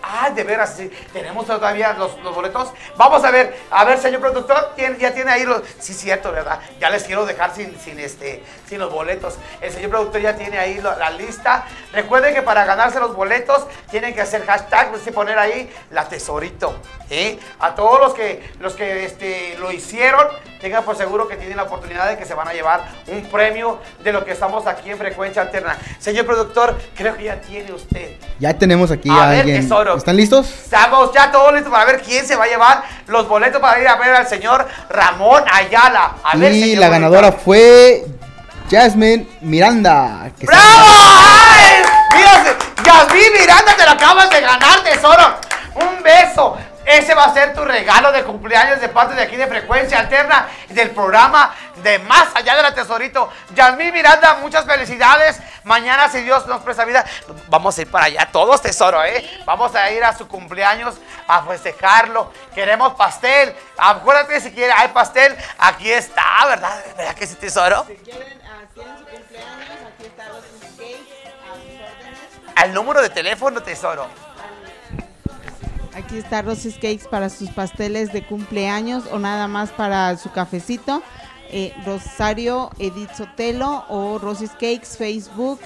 Ah, 0.03 0.29
de 0.29 0.43
veras, 0.43 0.75
sí. 0.77 0.91
Tenemos 1.11 1.47
todavía 1.47 1.93
los, 1.93 2.15
los 2.19 2.35
boletos. 2.35 2.69
Vamos 2.95 3.23
a 3.23 3.31
ver, 3.31 3.57
a 3.71 3.83
ver, 3.85 3.97
señor 3.97 4.21
productor, 4.21 4.73
¿tiene- 4.75 4.99
ya 4.99 5.11
tiene 5.15 5.31
ahí 5.31 5.45
los... 5.45 5.63
Sí, 5.79 5.95
cierto, 5.95 6.31
¿verdad? 6.31 6.59
Ya 6.79 6.91
les 6.91 7.05
quiero 7.05 7.25
dejar 7.25 7.55
sin, 7.55 7.75
sin, 7.79 7.99
este, 7.99 8.43
sin 8.69 8.77
los 8.77 8.93
boletos. 8.93 9.33
El 9.59 9.71
señor 9.71 9.89
productor 9.89 10.21
ya 10.21 10.35
tiene 10.35 10.59
ahí 10.59 10.79
lo- 10.79 10.95
la 10.95 11.09
lista. 11.09 11.65
Recuerden 11.91 12.35
que 12.35 12.43
para 12.43 12.65
ganarse 12.65 12.99
los 12.99 13.15
boletos 13.15 13.65
tienen 13.89 14.13
que 14.13 14.21
hacer 14.21 14.45
hashtag, 14.45 14.91
pues, 14.91 15.01
poner 15.11 15.39
ahí 15.39 15.73
la 15.89 16.07
tesorito. 16.07 16.75
¿eh? 17.09 17.39
A 17.59 17.73
todos 17.73 17.99
los 17.99 18.13
que, 18.13 18.47
los 18.59 18.75
que 18.75 19.05
este, 19.05 19.55
lo 19.57 19.71
hicieron, 19.71 20.27
tengan 20.63 20.85
por 20.85 20.95
seguro 20.95 21.27
que 21.27 21.35
tienen 21.35 21.57
la 21.57 21.63
oportunidad 21.63 22.07
de 22.07 22.17
que 22.17 22.25
se 22.25 22.33
van 22.33 22.47
a 22.47 22.53
llevar 22.53 22.85
un 23.07 23.21
premio 23.25 23.79
de 24.01 24.13
lo 24.13 24.23
que 24.23 24.31
estamos 24.31 24.65
aquí 24.65 24.89
en 24.91 24.97
Frecuencia 24.97 25.41
Alterna. 25.41 25.77
Señor 25.99 26.25
productor, 26.25 26.79
creo 26.95 27.17
que 27.17 27.25
ya 27.25 27.41
tiene 27.41 27.73
usted. 27.73 28.15
Ya 28.39 28.53
tenemos 28.57 28.89
aquí 28.89 29.09
A 29.09 29.23
a, 29.23 29.27
ver, 29.27 29.39
alguien. 29.41 29.61
tesoro. 29.61 29.97
¿Están 29.97 30.15
listos? 30.15 30.47
Estamos 30.49 31.11
ya 31.13 31.29
todos 31.33 31.51
listos 31.53 31.69
para 31.69 31.83
ver 31.83 32.01
quién 32.01 32.25
se 32.25 32.37
va 32.37 32.45
a 32.45 32.47
llevar 32.47 32.81
los 33.07 33.27
boletos 33.27 33.59
para 33.59 33.77
ir 33.81 33.87
a 33.89 33.97
ver 33.97 34.15
al 34.15 34.25
señor 34.25 34.65
Ramón 34.89 35.43
Ayala. 35.51 36.15
A 36.23 36.37
ver, 36.37 36.53
y 36.53 36.61
señor 36.61 36.79
la 36.79 36.87
ganadora 36.87 37.33
fue 37.33 38.05
Jasmine 38.71 39.27
Miranda. 39.41 40.31
que 40.39 40.45
¡Bravo! 40.45 40.61
¡Ay! 40.63 41.83
Mira, 42.15 42.55
Yasmín 42.85 43.33
Miranda, 43.37 43.75
te 43.75 43.83
lo 43.83 43.91
acabas 43.91 44.29
de 44.29 44.39
ganar, 44.39 44.81
tesoro. 44.81 45.35
Un 45.75 46.01
beso. 46.01 46.55
Ese 46.85 47.15
va 47.15 47.25
a 47.25 47.33
ser 47.33 47.53
tu 47.53 47.63
regalo 47.63 48.11
de 48.11 48.23
cumpleaños 48.23 48.81
de 48.81 48.89
parte 48.89 49.15
de 49.15 49.21
aquí 49.21 49.35
de 49.35 49.47
Frecuencia 49.47 49.99
Alterna 49.99 50.47
del 50.69 50.91
programa 50.91 51.55
de 51.77 51.99
Más 51.99 52.29
Allá 52.35 52.55
de 52.55 52.61
la 52.61 52.73
Tesorito. 52.73 53.29
Yasmín 53.55 53.93
Miranda, 53.93 54.35
muchas 54.35 54.65
felicidades. 54.65 55.39
Mañana, 55.63 56.09
si 56.09 56.21
Dios 56.21 56.45
nos 56.47 56.61
presta 56.61 56.83
vida, 56.83 57.05
vamos 57.47 57.77
a 57.77 57.81
ir 57.81 57.89
para 57.89 58.05
allá 58.05 58.27
todos, 58.31 58.61
tesoro, 58.61 59.03
¿eh? 59.03 59.41
Vamos 59.45 59.73
a 59.75 59.89
ir 59.91 60.03
a 60.03 60.15
su 60.17 60.27
cumpleaños 60.27 60.95
a 61.27 61.43
festejarlo. 61.43 62.31
Queremos 62.53 62.93
pastel. 62.95 63.55
Acuérdate 63.77 64.41
si 64.41 64.51
quiere, 64.51 64.73
hay 64.73 64.89
pastel. 64.89 65.35
Aquí 65.57 65.89
está, 65.89 66.45
¿verdad? 66.47 66.83
¿Verdad 66.97 67.15
que 67.15 67.27
sí, 67.27 67.35
tesoro? 67.35 67.85
Si 67.87 67.95
quieren, 67.95 68.39
quieren 68.73 68.97
su 68.97 69.03
cumpleaños, 69.09 69.77
aquí 69.93 70.05
está 70.05 70.27
los. 70.29 70.43
Al 72.55 72.73
número 72.73 73.01
de 73.01 73.09
teléfono, 73.09 73.63
tesoro. 73.63 74.07
Aquí 75.95 76.17
está 76.17 76.41
Rosy's 76.41 76.75
Cakes 76.75 77.07
para 77.09 77.29
sus 77.29 77.49
pasteles 77.49 78.11
de 78.11 78.25
cumpleaños 78.25 79.05
o 79.11 79.19
nada 79.19 79.47
más 79.47 79.71
para 79.71 80.17
su 80.17 80.29
cafecito. 80.31 81.01
Eh, 81.49 81.73
Rosario 81.85 82.71
Edith 82.79 83.11
Sotelo 83.15 83.85
o 83.89 84.17
Rosy's 84.17 84.49
Cakes 84.51 84.97
Facebook, 84.97 85.59